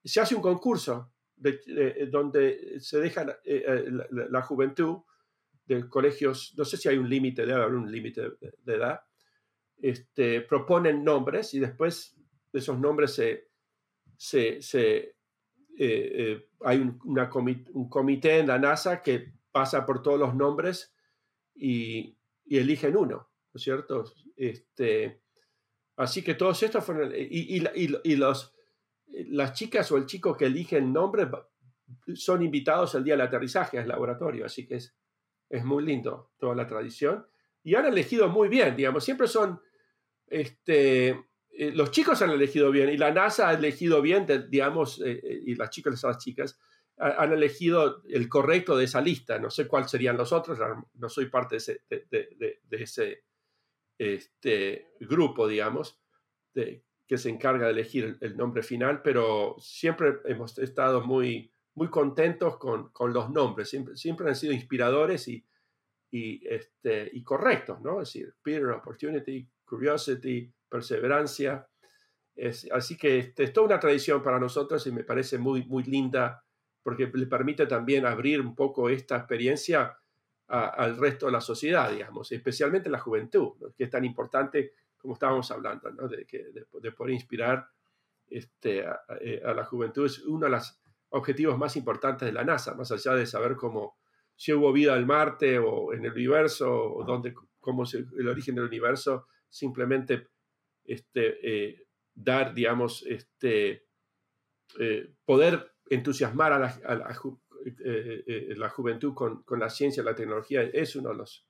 se 0.04 0.20
hace 0.20 0.34
un 0.34 0.42
concurso 0.42 1.12
donde 2.08 2.80
se 2.80 3.00
deja 3.00 3.22
eh, 3.44 3.64
eh, 3.66 3.84
la, 4.10 4.42
juventud 4.42 4.98
de 5.64 5.88
colegios, 5.88 6.54
no 6.56 6.66
sé 6.66 6.76
si 6.76 6.88
hay 6.88 6.98
un 6.98 7.08
límite, 7.08 7.46
debe 7.46 7.62
haber 7.62 7.76
un 7.76 7.90
límite 7.90 8.32
de, 8.40 8.74
edad, 8.74 9.00
este, 9.80 10.42
proponen 10.42 11.02
nombres 11.02 11.54
y 11.54 11.58
después 11.58 12.14
de 12.52 12.58
esos 12.58 12.78
nombres 12.78 13.14
se, 13.14 13.48
se, 14.60 15.16
eh, 15.82 16.48
hay 16.60 16.78
un, 16.78 17.88
comité 17.88 18.38
en 18.38 18.48
la 18.48 18.58
NASA 18.58 19.02
que 19.02 19.32
pasa 19.50 19.86
por 19.86 20.02
todos 20.02 20.18
los 20.18 20.34
nombres 20.34 20.94
y, 21.54 22.16
eligen 22.46 22.96
uno, 22.96 23.16
¿no 23.16 23.52
es 23.54 23.62
cierto? 23.62 24.04
Este, 24.36 25.22
así 25.96 26.22
que 26.22 26.34
todos 26.34 26.62
estos 26.62 26.84
fueron, 26.84 27.12
y, 27.14 27.62
y 28.04 28.16
los 28.16 28.54
las 29.28 29.52
chicas 29.52 29.90
o 29.92 29.96
el 29.96 30.06
chico 30.06 30.36
que 30.36 30.46
eligen 30.46 30.92
nombre 30.92 31.28
son 32.14 32.42
invitados 32.42 32.94
el 32.94 33.04
día 33.04 33.14
del 33.14 33.26
aterrizaje 33.26 33.78
al 33.78 33.88
laboratorio, 33.88 34.46
así 34.46 34.66
que 34.66 34.76
es, 34.76 34.96
es 35.48 35.64
muy 35.64 35.84
lindo 35.84 36.30
toda 36.38 36.54
la 36.54 36.66
tradición. 36.66 37.26
Y 37.62 37.74
han 37.74 37.86
elegido 37.86 38.28
muy 38.28 38.48
bien, 38.48 38.76
digamos, 38.76 39.04
siempre 39.04 39.26
son, 39.26 39.60
este, 40.26 41.29
eh, 41.60 41.72
los 41.72 41.90
chicos 41.90 42.22
han 42.22 42.30
elegido 42.30 42.70
bien 42.70 42.88
y 42.88 42.96
la 42.96 43.12
NASA 43.12 43.50
ha 43.50 43.52
elegido 43.52 44.00
bien, 44.00 44.26
digamos, 44.48 44.98
eh, 45.02 45.20
eh, 45.22 45.42
y 45.44 45.54
las 45.56 45.68
chicas 45.68 46.02
las 46.02 46.16
chicas 46.16 46.58
han 46.96 47.34
elegido 47.34 48.02
el 48.08 48.30
correcto 48.30 48.78
de 48.78 48.84
esa 48.84 49.02
lista. 49.02 49.38
No 49.38 49.50
sé 49.50 49.68
cuáles 49.68 49.90
serían 49.90 50.16
los 50.16 50.32
otros, 50.32 50.58
no 50.94 51.08
soy 51.10 51.26
parte 51.26 51.58
de 51.58 52.56
ese, 52.70 53.24
este, 53.98 54.88
grupo, 55.00 55.48
digamos, 55.48 55.98
que 56.54 57.18
se 57.18 57.28
encarga 57.28 57.66
de 57.66 57.72
elegir 57.72 58.16
el, 58.20 58.36
nombre 58.38 58.62
final, 58.62 59.02
pero 59.02 59.56
siempre 59.58 60.20
hemos 60.26 60.58
estado 60.58 61.02
muy, 61.02 61.52
muy 61.74 61.88
contentos 61.88 62.56
con, 62.56 62.90
los 63.12 63.30
nombres, 63.30 63.68
siempre, 63.68 64.28
han 64.28 64.36
sido 64.36 64.54
inspiradores 64.54 65.28
y, 65.28 65.44
y, 66.10 66.46
este, 66.48 67.12
correctos, 67.22 67.80
¿no? 67.82 68.00
Es 68.00 68.12
decir, 68.12 68.34
Peer, 68.42 68.66
Opportunity, 68.66 69.46
Curiosity, 69.64 70.52
Perseverancia. 70.70 71.68
Es, 72.34 72.66
así 72.72 72.96
que 72.96 73.18
este, 73.18 73.44
es 73.44 73.52
toda 73.52 73.66
una 73.66 73.80
tradición 73.80 74.22
para 74.22 74.38
nosotros 74.38 74.86
y 74.86 74.92
me 74.92 75.04
parece 75.04 75.36
muy, 75.36 75.64
muy 75.64 75.82
linda 75.82 76.42
porque 76.82 77.10
le 77.12 77.26
permite 77.26 77.66
también 77.66 78.06
abrir 78.06 78.40
un 78.40 78.54
poco 78.54 78.88
esta 78.88 79.16
experiencia 79.16 79.96
al 80.48 80.96
resto 80.96 81.26
de 81.26 81.32
la 81.32 81.40
sociedad, 81.40 81.92
digamos, 81.92 82.32
especialmente 82.32 82.90
la 82.90 82.98
juventud, 82.98 83.52
que 83.76 83.84
es 83.84 83.90
tan 83.90 84.04
importante 84.04 84.72
como 84.96 85.14
estábamos 85.14 85.48
hablando, 85.52 85.88
de, 86.08 86.26
que, 86.26 86.46
de, 86.52 86.92
poder 86.92 87.14
inspirar 87.14 87.68
este, 88.28 88.84
eh, 89.20 89.42
a, 89.44 89.54
la 89.54 89.64
juventud. 89.64 90.06
Es 90.06 90.18
uno 90.24 90.46
de 90.46 90.50
los 90.50 90.80
objetivos 91.10 91.56
más 91.56 91.76
importantes 91.76 92.26
de 92.26 92.32
la 92.32 92.42
NASA, 92.42 92.74
más 92.74 92.90
allá 92.90 93.14
de 93.14 93.26
saber 93.26 93.54
cómo, 93.54 93.98
si 94.34 94.52
hubo 94.52 94.72
vida 94.72 94.96
en 94.96 95.06
Marte 95.06 95.58
o 95.58 95.92
en 95.92 96.04
el 96.04 96.12
universo, 96.12 96.68
o 96.68 97.04
dónde, 97.04 97.32
cómo 97.60 97.84
es 97.84 97.94
el 97.94 98.28
origen 98.28 98.56
del 98.56 98.64
universo, 98.64 99.28
simplemente 99.48 100.28
este, 100.84 101.38
eh, 101.42 101.86
dar, 102.14 102.54
digamos, 102.54 103.04
este, 103.06 103.86
eh, 104.78 105.12
poder 105.24 105.74
entusiasmar 105.88 106.52
a 106.52 106.58
la, 106.58 106.80
a 106.86 106.94
la, 106.94 108.68
juventud 108.68 109.14
con, 109.14 109.42
con, 109.42 109.58
la 109.58 109.68
ciencia 109.68 110.02
la 110.02 110.14
tecnología 110.14 110.62
es 110.62 110.94
uno 110.96 111.10
de 111.10 111.16
los 111.16 111.46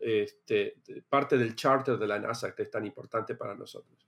este, 0.00 0.76
parte 1.08 1.38
del 1.38 1.56
charter 1.56 1.96
de 1.96 2.06
la 2.06 2.18
NASA 2.18 2.54
que 2.54 2.62
es 2.62 2.70
tan 2.70 2.84
importante 2.84 3.34
para 3.34 3.54
nosotros. 3.54 4.06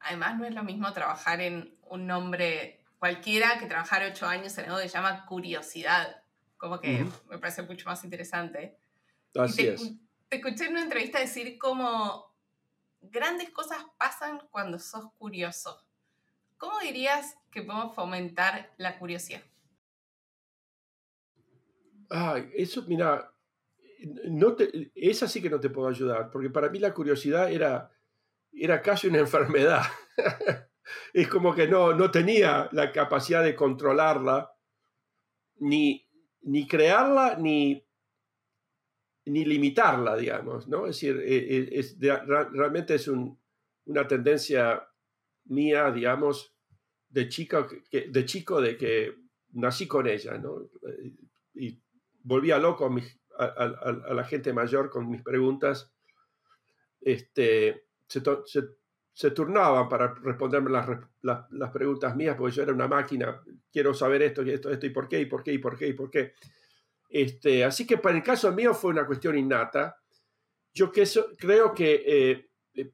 Además, 0.00 0.38
no 0.38 0.44
es 0.44 0.54
lo 0.54 0.64
mismo 0.64 0.92
trabajar 0.92 1.40
en 1.40 1.76
un 1.88 2.06
nombre 2.06 2.80
cualquiera 2.98 3.58
que 3.58 3.66
trabajar 3.66 4.02
ocho 4.04 4.26
años 4.26 4.56
en 4.58 4.66
algo 4.66 4.78
que 4.78 4.88
se 4.88 4.94
llama 4.96 5.26
curiosidad. 5.26 6.22
Como 6.56 6.80
que 6.80 7.04
me 7.28 7.38
parece 7.38 7.62
mucho 7.62 7.88
más 7.88 8.04
interesante. 8.04 8.76
Así 9.34 9.64
te, 9.64 9.74
es. 9.74 9.92
Te 10.28 10.36
escuché 10.36 10.66
en 10.66 10.72
una 10.72 10.84
entrevista 10.84 11.18
decir 11.18 11.58
como 11.58 12.31
grandes 13.02 13.50
cosas 13.50 13.84
pasan 13.98 14.40
cuando 14.50 14.78
sos 14.78 15.12
curioso. 15.18 15.84
¿Cómo 16.56 16.78
dirías 16.80 17.36
que 17.50 17.62
podemos 17.62 17.94
fomentar 17.94 18.72
la 18.78 18.98
curiosidad? 18.98 19.42
Ah, 22.10 22.40
eso, 22.54 22.82
mira, 22.86 23.32
no 24.26 24.56
esa 24.94 25.26
sí 25.26 25.42
que 25.42 25.50
no 25.50 25.60
te 25.60 25.70
puedo 25.70 25.88
ayudar, 25.88 26.30
porque 26.30 26.50
para 26.50 26.68
mí 26.68 26.78
la 26.78 26.94
curiosidad 26.94 27.50
era, 27.50 27.90
era 28.52 28.80
casi 28.80 29.08
una 29.08 29.18
enfermedad. 29.20 29.82
es 31.12 31.28
como 31.28 31.54
que 31.54 31.66
no, 31.66 31.94
no 31.94 32.10
tenía 32.10 32.68
la 32.72 32.92
capacidad 32.92 33.42
de 33.42 33.56
controlarla, 33.56 34.54
ni, 35.56 36.06
ni 36.42 36.66
crearla, 36.66 37.36
ni, 37.36 37.84
ni 39.26 39.44
limitarla, 39.44 40.16
digamos, 40.16 40.68
¿no? 40.68 40.86
Es 40.86 40.96
decir, 40.96 41.20
e, 41.20 41.36
e, 41.36 41.78
es, 41.78 41.96
realmente 41.98 42.94
es 42.94 43.08
una 43.08 44.06
tendencia 44.08 44.88
mía, 45.44 45.90
digamos, 45.90 46.54
de 47.08 47.28
chico, 47.28 47.68
de 47.90 48.24
chico 48.24 48.60
de 48.60 48.76
que 48.76 49.14
nací 49.52 49.86
con 49.86 50.06
ella, 50.06 50.38
¿no? 50.38 50.68
Y 51.54 51.80
volvía 52.22 52.58
loco 52.58 52.86
a 52.86 52.90
mis 52.90 53.22
a, 53.38 54.14
la 54.14 54.24
gente 54.24 54.52
mayor 54.52 54.90
con 54.90 55.08
mis 55.10 55.22
preguntas, 55.22 55.92
este, 57.00 57.86
se, 58.06 58.22
se, 59.12 59.30
turnaban 59.30 59.88
para 59.88 60.14
responderme 60.14 60.70
las, 60.70 60.88
las, 61.22 61.70
preguntas 61.72 62.14
mías, 62.14 62.36
porque 62.36 62.54
yo 62.54 62.62
era 62.62 62.72
una 62.72 62.88
máquina 62.88 63.42
quiero 63.72 63.94
saber 63.94 64.22
esto, 64.22 64.42
esto, 64.42 64.70
esto, 64.70 64.86
y 64.86 64.90
por 64.90 65.08
qué, 65.08 65.20
y 65.20 65.26
por 65.26 65.42
qué, 65.42 65.52
y 65.52 65.58
por 65.58 65.76
qué, 65.76 65.88
y 65.88 65.92
por 65.92 66.10
qué. 66.10 66.34
Este, 67.12 67.62
así 67.62 67.86
que 67.86 67.98
para 67.98 68.16
el 68.16 68.22
caso 68.22 68.50
mío 68.52 68.72
fue 68.72 68.90
una 68.90 69.06
cuestión 69.06 69.36
innata. 69.36 69.98
Yo 70.72 70.90
que 70.90 71.04
creo 71.36 71.74
que, 71.74 72.02
eh, 72.06 72.50
eh, 72.72 72.90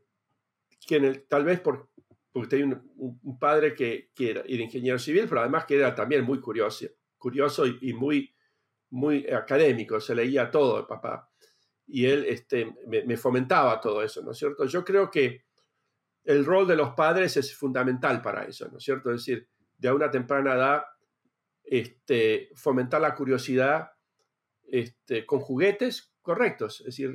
que 0.84 0.96
en 0.96 1.04
el, 1.04 1.28
tal 1.28 1.44
vez 1.44 1.60
por, 1.60 1.88
porque 2.32 2.48
tenía 2.48 2.82
un, 2.96 3.38
padre 3.38 3.74
que, 3.74 4.10
que, 4.12 4.30
era, 4.30 4.42
ingeniero 4.44 4.98
civil, 4.98 5.26
pero 5.28 5.42
además 5.42 5.66
que 5.66 5.76
era 5.76 5.94
también 5.94 6.24
muy 6.24 6.40
curioso, 6.40 6.86
curioso 7.16 7.64
y, 7.64 7.92
muy, 7.92 8.34
muy 8.90 9.24
académico, 9.28 10.00
se 10.00 10.16
leía 10.16 10.50
todo 10.50 10.80
el 10.80 10.86
papá. 10.86 11.30
Y 11.86 12.06
él 12.06 12.24
este, 12.26 12.74
me, 12.88 13.16
fomentaba 13.16 13.80
todo 13.80 14.02
eso, 14.02 14.20
¿no 14.22 14.32
es 14.32 14.38
cierto? 14.38 14.64
Yo 14.64 14.84
creo 14.84 15.08
que 15.08 15.44
el 16.24 16.44
rol 16.44 16.66
de 16.66 16.74
los 16.74 16.90
padres 16.94 17.36
es 17.36 17.56
fundamental 17.56 18.20
para 18.20 18.42
eso, 18.42 18.68
¿no 18.68 18.78
es 18.78 18.84
cierto? 18.84 19.10
Es 19.10 19.24
decir, 19.24 19.48
de 19.76 19.92
una 19.92 20.10
temprana 20.10 20.54
edad, 20.54 20.82
este, 21.62 22.50
fomentar 22.56 23.00
la 23.00 23.14
curiosidad 23.14 23.92
este, 24.70 25.26
con 25.26 25.40
juguetes 25.40 26.14
correctos. 26.22 26.80
Es 26.80 26.96
decir, 26.96 27.14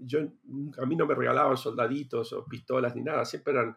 yo, 0.00 0.20
a 0.78 0.86
mí 0.86 0.96
no 0.96 1.06
me 1.06 1.14
regalaban 1.14 1.56
soldaditos 1.56 2.32
o 2.32 2.44
pistolas 2.44 2.94
ni 2.96 3.02
nada, 3.02 3.24
siempre 3.24 3.52
eran 3.52 3.76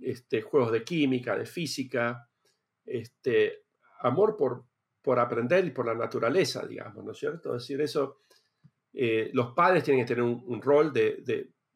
este, 0.00 0.42
juegos 0.42 0.72
de 0.72 0.82
química, 0.82 1.36
de 1.36 1.46
física, 1.46 2.28
este, 2.84 3.64
amor 4.00 4.36
por, 4.36 4.64
por 5.02 5.18
aprender 5.18 5.64
y 5.66 5.70
por 5.70 5.86
la 5.86 5.94
naturaleza, 5.94 6.66
digamos, 6.66 7.04
¿no 7.04 7.12
es 7.12 7.18
cierto? 7.18 7.54
Es 7.54 7.62
decir, 7.62 7.80
eso, 7.80 8.22
eh, 8.92 9.30
los 9.32 9.52
padres 9.52 9.84
tienen 9.84 10.04
que 10.04 10.14
tener 10.14 10.24
un, 10.24 10.62
rol 10.62 10.92
de, 10.92 11.22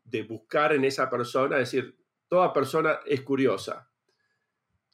de, 0.05 0.23
buscar 0.23 0.73
en 0.73 0.85
esa 0.85 1.09
persona, 1.11 1.59
es 1.59 1.71
decir, 1.71 1.97
toda 2.29 2.53
persona 2.53 3.01
es 3.07 3.21
curiosa. 3.23 3.91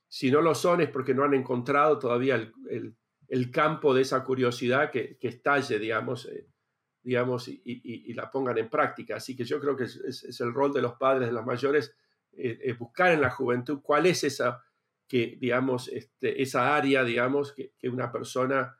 Si 0.09 0.31
no 0.31 0.41
lo 0.41 0.55
son 0.55 0.81
es 0.81 0.91
porque 0.91 1.15
no 1.15 1.25
han 1.25 1.35
encontrado 1.35 1.99
todavía 1.99 2.35
el, 2.35 2.97
campo 3.51 3.95
de 3.95 4.03
esa 4.03 4.25
curiosidad 4.25 4.91
que, 4.91 5.19
estalle, 5.21 5.79
digamos, 5.79 6.27
eh, 6.27 6.49
digamos 7.03 7.49
y, 7.49 8.13
la 8.15 8.31
pongan 8.31 8.59
en 8.59 8.69
práctica. 8.69 9.17
Así 9.17 9.37
que 9.37 9.45
yo 9.45 9.61
creo 9.61 9.77
que 9.77 9.85
es, 9.85 10.41
el 10.41 10.53
rol 10.53 10.73
de 10.73 10.83
los 10.83 10.95
padres, 10.95 11.29
de 11.29 11.35
los 11.35 11.47
mayores, 11.47 11.95
eh, 12.33 12.75
buscar 12.79 13.13
en 13.13 13.21
la 13.21 13.31
juventud 13.31 13.81
cuál 13.83 14.07
es 14.07 14.25
esa, 14.25 14.63
que, 15.11 15.37
digamos, 15.41 15.89
este, 15.89 16.41
esa 16.41 16.77
área, 16.77 17.03
digamos, 17.03 17.53
que, 17.53 17.73
una 17.89 18.13
persona 18.13 18.79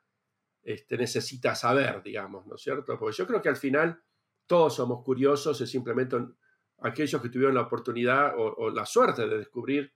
este, 0.63 0.97
necesita 0.97 1.55
saber, 1.55 2.01
digamos, 2.01 2.47
¿no 2.47 2.55
es 2.55 2.61
cierto? 2.61 2.97
Porque 2.97 3.17
yo 3.17 3.27
creo 3.27 3.41
que 3.41 3.49
al 3.49 3.57
final 3.57 4.01
todos 4.47 4.75
somos 4.75 5.03
curiosos, 5.03 5.59
es 5.59 5.69
simplemente 5.69 6.15
aquellos 6.83 7.21
que 7.21 7.27
tuvieron 7.27 7.55
la 7.55 7.63
oportunidad 7.63 8.33
o, 8.37 8.69
la 8.69 8.85
suerte 8.85 9.27
de 9.27 9.39
descubrir 9.39 9.93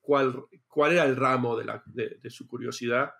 cuál, 0.00 0.46
era 0.90 1.04
el 1.04 1.16
ramo 1.16 1.54
de, 1.58 2.30
su 2.30 2.48
curiosidad. 2.48 3.12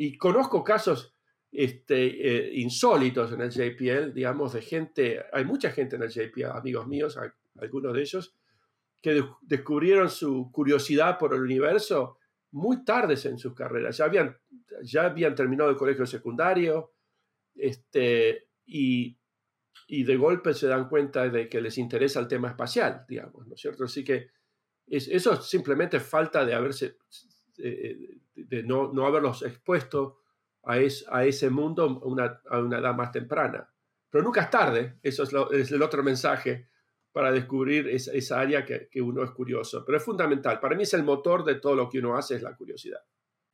Y 0.00 0.16
conozco 0.16 0.62
casos 0.62 1.12
este, 1.50 2.04
eh, 2.06 2.54
insólitos 2.54 3.32
en 3.32 3.40
el 3.40 3.50
JPL, 3.50 4.14
digamos, 4.14 4.52
de 4.52 4.62
gente, 4.62 5.24
hay 5.32 5.44
mucha 5.44 5.72
gente 5.72 5.96
en 5.96 6.04
el 6.04 6.08
JPL, 6.08 6.56
amigos 6.56 6.86
míos, 6.86 7.18
algunos 7.60 7.92
de 7.92 8.00
ellos, 8.00 8.36
que 9.02 9.24
descubrieron 9.42 10.08
su 10.08 10.52
curiosidad 10.52 11.18
por 11.18 11.34
el 11.34 11.40
universo 11.40 12.18
muy 12.52 12.84
tardes 12.84 13.26
en 13.26 13.38
sus 13.38 13.54
carreras. 13.54 13.96
Ya 13.96 14.04
habían, 14.04 14.38
ya 14.84 15.06
habían 15.06 15.34
terminado 15.34 15.68
el 15.70 15.76
colegio 15.76 16.06
secundario 16.06 16.92
este, 17.56 18.50
y, 18.66 19.18
y, 19.88 20.04
de 20.04 20.16
golpe 20.16 20.54
se 20.54 20.68
dan 20.68 20.88
cuenta 20.88 21.28
de 21.28 21.48
que 21.48 21.60
les 21.60 21.76
interesa 21.76 22.20
el 22.20 22.28
tema 22.28 22.50
espacial, 22.50 23.04
digamos, 23.08 23.48
¿no 23.48 23.54
es 23.56 23.60
cierto? 23.60 23.82
Así 23.82 24.04
que 24.04 24.28
es, 24.86 25.08
eso 25.08 25.42
simplemente 25.42 25.98
falta 25.98 26.44
de 26.44 26.54
haberse, 26.54 26.98
eh, 27.58 28.18
de 28.34 28.62
no, 28.62 28.92
no, 28.92 29.06
haberlos 29.06 29.42
expuesto 29.42 30.20
a, 30.64 30.78
ese 30.78 31.50
mundo 31.50 32.00
a 32.50 32.58
una 32.58 32.78
edad 32.78 32.94
más 32.94 33.12
temprana. 33.12 33.68
Pero 34.10 34.24
nunca 34.24 34.42
es 34.42 34.50
tarde, 34.50 34.98
eso 35.02 35.22
es, 35.22 35.30
es 35.52 35.72
el 35.72 35.82
otro 35.82 36.02
mensaje 36.02 36.68
para 37.12 37.32
descubrir 37.32 37.88
esa, 37.88 38.40
área 38.40 38.64
que, 38.64 39.02
uno 39.02 39.24
es 39.24 39.30
curioso. 39.32 39.84
Pero 39.84 39.98
es 39.98 40.04
fundamental. 40.04 40.60
Para 40.60 40.76
mí 40.76 40.84
es 40.84 40.94
el 40.94 41.02
motor 41.02 41.44
de 41.44 41.56
todo 41.56 41.74
lo 41.74 41.88
que 41.88 41.98
uno 41.98 42.16
hace, 42.16 42.36
es 42.36 42.42
la 42.42 42.54
curiosidad. 42.54 43.00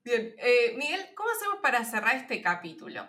Bien, 0.05 0.35
eh, 0.39 0.75
Miguel, 0.77 1.01
¿cómo 1.17 1.31
hacemos 1.31 1.61
para 1.63 1.83
cerrar 1.85 2.17
este 2.17 2.43
capítulo? 2.43 3.09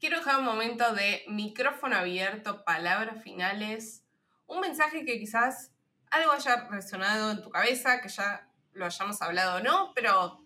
Quiero 0.00 0.18
dejar 0.18 0.40
un 0.40 0.44
momento 0.44 0.92
de 0.92 1.22
micrófono 1.28 1.96
abierto, 1.96 2.64
palabras 2.64 3.22
finales, 3.22 4.04
un 4.46 4.60
mensaje 4.60 5.04
que 5.04 5.18
quizás 5.18 5.72
algo 6.10 6.32
haya 6.32 6.68
resonado 6.68 7.30
en 7.30 7.42
tu 7.42 7.50
cabeza, 7.50 8.00
que 8.00 8.08
ya 8.08 8.45
lo 8.76 8.86
hayamos 8.86 9.20
hablado 9.22 9.58
o 9.58 9.62
no, 9.62 9.92
pero 9.94 10.40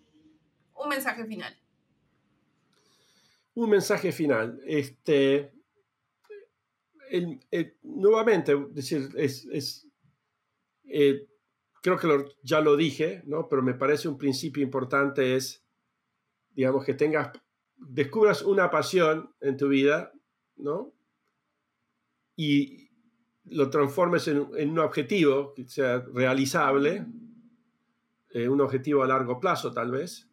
un 0.74 0.89
mensaje 0.89 1.24
final. 1.26 1.57
Un 3.55 3.70
mensaje 3.70 4.12
final. 4.12 4.61
Este, 4.66 5.53
nuevamente, 7.83 8.57
decir, 8.70 9.11
es, 9.16 9.87
eh, 10.85 11.26
creo 11.83 11.99
que 11.99 12.35
ya 12.43 12.61
lo 12.61 12.76
dije, 12.76 13.22
¿no? 13.26 13.49
pero 13.49 13.62
me 13.62 13.74
parece 13.74 14.09
un 14.09 14.18
principio 14.18 14.62
importante 14.62 15.37
es, 15.37 15.64
digamos, 16.55 16.85
que 16.85 16.95
tengas, 16.95 17.33
descubras 17.76 18.43
una 18.43 18.70
pasión 18.70 19.35
en 19.41 19.57
tu 19.57 19.68
vida, 19.68 20.12
¿no? 20.57 20.93
Y 22.37 22.91
lo 23.45 23.70
transformes 23.70 24.28
en, 24.28 24.39
un 24.39 24.78
objetivo 24.78 25.55
que 25.55 25.66
sea 25.66 26.01
realizable, 26.12 27.07
eh, 28.33 28.49
un 28.49 28.61
objetivo 28.61 29.03
a 29.03 29.07
largo 29.07 29.39
plazo 29.41 29.72
tal 29.72 29.91
vez, 29.91 30.28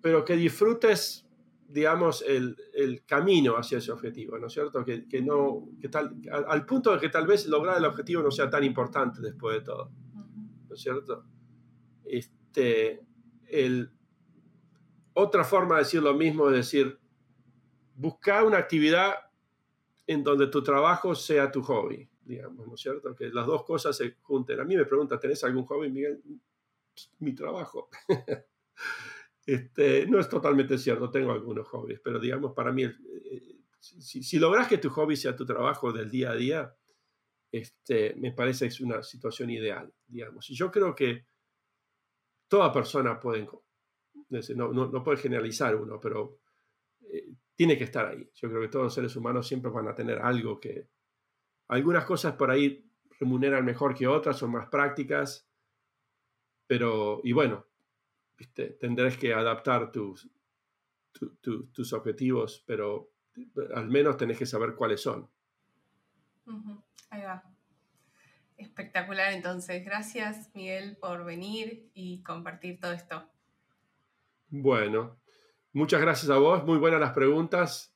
pero 0.00 0.24
que 0.24 0.36
disfrutes 0.36 1.28
digamos, 1.68 2.24
el, 2.26 2.56
el, 2.72 3.04
camino 3.04 3.56
hacia 3.56 3.76
ese 3.76 3.92
objetivo, 3.92 4.38
¿no 4.38 4.46
es 4.46 4.54
cierto? 4.54 4.82
Que, 4.84 5.06
que 5.06 5.20
no, 5.20 5.68
que 5.80 5.90
tal, 5.90 6.16
al, 6.48 6.64
punto 6.64 6.94
de 6.94 6.98
que 6.98 7.10
tal 7.10 7.26
vez 7.26 7.46
lograr 7.46 7.76
el 7.76 7.84
objetivo 7.84 8.22
no 8.22 8.30
sea 8.30 8.48
tan 8.48 8.64
importante 8.64 9.20
después 9.20 9.58
de 9.58 9.60
todo, 9.60 9.90
¿no 10.66 10.74
es 10.74 10.80
cierto? 10.80 11.26
Este, 12.06 13.02
el, 13.46 13.90
otra 15.12 15.44
forma 15.44 15.74
de 15.74 15.82
decir 15.82 16.02
lo 16.02 16.14
mismo 16.14 16.48
es 16.48 16.56
decir, 16.56 16.98
buscar 17.96 18.44
una 18.44 18.56
actividad 18.56 19.14
en 20.06 20.24
donde 20.24 20.46
tu 20.46 20.62
trabajo 20.62 21.14
sea 21.14 21.52
tu 21.52 21.62
hobby, 21.62 22.08
digamos, 22.24 22.66
¿no 22.66 22.74
es 22.76 22.80
cierto? 22.80 23.14
Que 23.14 23.28
las 23.28 23.46
dos 23.46 23.64
cosas 23.64 23.94
se 23.94 24.16
junten. 24.22 24.58
A 24.58 24.64
mí 24.64 24.74
me 24.74 24.86
pregunta, 24.86 25.20
¿tenés 25.20 25.44
algún 25.44 25.66
hobby, 25.66 25.90
Miguel? 25.90 26.22
Mi 27.18 27.34
trabajo. 27.34 27.88
Este, 29.48 30.06
no 30.06 30.20
es 30.20 30.28
totalmente 30.28 30.76
cierto, 30.76 31.10
tengo 31.10 31.32
algunos 31.32 31.66
hobbies, 31.68 32.00
pero 32.04 32.20
digamos, 32.20 32.52
para 32.52 32.70
mí, 32.70 32.82
eh, 32.82 33.58
si, 33.80 34.38
logras 34.38 34.68
que 34.68 34.76
tu 34.76 34.90
hobby 34.90 35.16
sea 35.16 35.34
tu 35.34 35.46
trabajo 35.46 35.90
del 35.90 36.10
día 36.10 36.32
a 36.32 36.34
día, 36.34 36.76
este, 37.50 38.14
me 38.16 38.32
parece 38.32 38.66
que 38.66 38.74
es 38.74 38.80
una 38.82 39.02
situación 39.02 39.48
ideal, 39.48 39.90
digamos. 40.06 40.50
Y 40.50 40.54
yo 40.54 40.70
creo 40.70 40.94
que 40.94 41.28
toda 42.46 42.70
persona 42.70 43.18
puede, 43.18 43.48
no, 44.54 44.70
no, 44.70 45.02
puede 45.02 45.16
generalizar 45.16 45.74
uno, 45.76 45.98
pero 45.98 46.40
eh, 47.10 47.32
tiene 47.54 47.78
que 47.78 47.84
estar 47.84 48.04
ahí. 48.04 48.30
Yo 48.34 48.50
creo 48.50 48.60
que 48.60 48.68
todos 48.68 48.84
los 48.84 48.94
seres 48.94 49.16
humanos 49.16 49.48
siempre 49.48 49.70
van 49.70 49.88
a 49.88 49.94
tener 49.94 50.18
algo 50.18 50.60
que, 50.60 50.90
algunas 51.68 52.04
cosas 52.04 52.34
por 52.34 52.50
ahí 52.50 52.84
remuneran 53.18 53.64
mejor 53.64 53.94
que 53.94 54.06
otras, 54.06 54.36
son 54.36 54.52
más 54.52 54.68
prácticas, 54.68 55.47
pero, 56.68 57.20
y 57.24 57.32
bueno, 57.32 57.66
tendrás 58.78 59.16
que 59.16 59.34
adaptar 59.34 59.90
tus, 59.90 60.28
tus 61.40 61.92
objetivos, 61.92 62.62
pero 62.64 63.10
al 63.74 63.88
menos 63.88 64.16
tenés 64.16 64.38
que 64.38 64.46
saber 64.46 64.74
cuáles 64.76 65.00
son. 65.00 65.28
Ahí 67.10 67.22
va. 67.22 67.42
Espectacular, 68.56 69.32
entonces. 69.32 69.84
Gracias, 69.84 70.50
Miguel, 70.54 70.96
por 70.96 71.24
venir 71.24 71.90
y 71.94 72.22
compartir 72.22 72.80
todo 72.80 72.92
esto. 72.92 73.28
Bueno, 74.48 75.20
muchas 75.72 76.00
gracias 76.00 76.30
a 76.30 76.38
vos. 76.38 76.64
Muy 76.64 76.78
buenas 76.78 77.00
las 77.00 77.12
preguntas. 77.12 77.94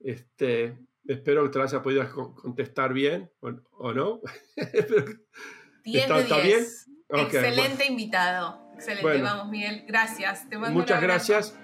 Este, 0.00 0.78
espero 1.06 1.44
que 1.44 1.50
te 1.50 1.58
las 1.58 1.72
haya 1.72 1.82
podido 1.82 2.34
contestar 2.34 2.92
bien 2.92 3.30
o, 3.40 3.92
no. 3.92 4.20
10 5.84 6.10
¿Está, 6.10 6.38
bien? 6.38 6.64
Excelente 7.12 7.86
invitado. 7.86 8.62
Excelente, 8.74 9.22
vamos 9.22 9.48
Miguel, 9.48 9.84
gracias. 9.86 10.46
Muchas 10.70 11.00
gracias. 11.00 11.54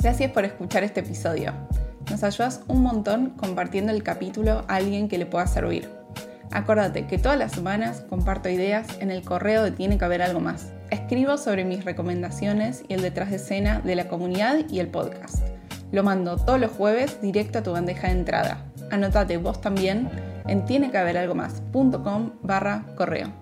Gracias 0.00 0.30
por 0.32 0.44
escuchar 0.44 0.82
este 0.82 1.00
episodio. 1.00 1.52
Nos 2.10 2.24
ayudas 2.24 2.62
un 2.66 2.82
montón 2.82 3.30
compartiendo 3.30 3.92
el 3.92 4.02
capítulo 4.02 4.64
a 4.68 4.76
alguien 4.76 5.08
que 5.08 5.16
le 5.16 5.26
pueda 5.26 5.46
servir. 5.46 5.88
Acuérdate 6.50 7.06
que 7.06 7.18
todas 7.18 7.38
las 7.38 7.52
semanas 7.52 8.04
comparto 8.10 8.48
ideas 8.48 8.98
en 9.00 9.10
el 9.10 9.22
correo 9.22 9.62
de 9.62 9.70
Tiene 9.70 9.96
que 9.96 10.04
haber 10.04 10.20
algo 10.20 10.40
más. 10.40 10.72
Escribo 10.90 11.38
sobre 11.38 11.64
mis 11.64 11.84
recomendaciones 11.84 12.84
y 12.88 12.94
el 12.94 13.00
detrás 13.00 13.30
de 13.30 13.36
escena 13.36 13.80
de 13.80 13.94
la 13.94 14.08
comunidad 14.08 14.68
y 14.68 14.80
el 14.80 14.88
podcast. 14.88 15.42
Lo 15.92 16.02
mando 16.02 16.36
todos 16.36 16.60
los 16.60 16.72
jueves 16.72 17.22
directo 17.22 17.60
a 17.60 17.62
tu 17.62 17.72
bandeja 17.72 18.08
de 18.08 18.14
entrada. 18.14 18.58
Anotate 18.90 19.38
vos 19.38 19.60
también 19.60 20.10
en 20.46 20.64
tienequehaberalgomás.com 20.66 22.32
barra 22.42 22.84
correo. 22.96 23.41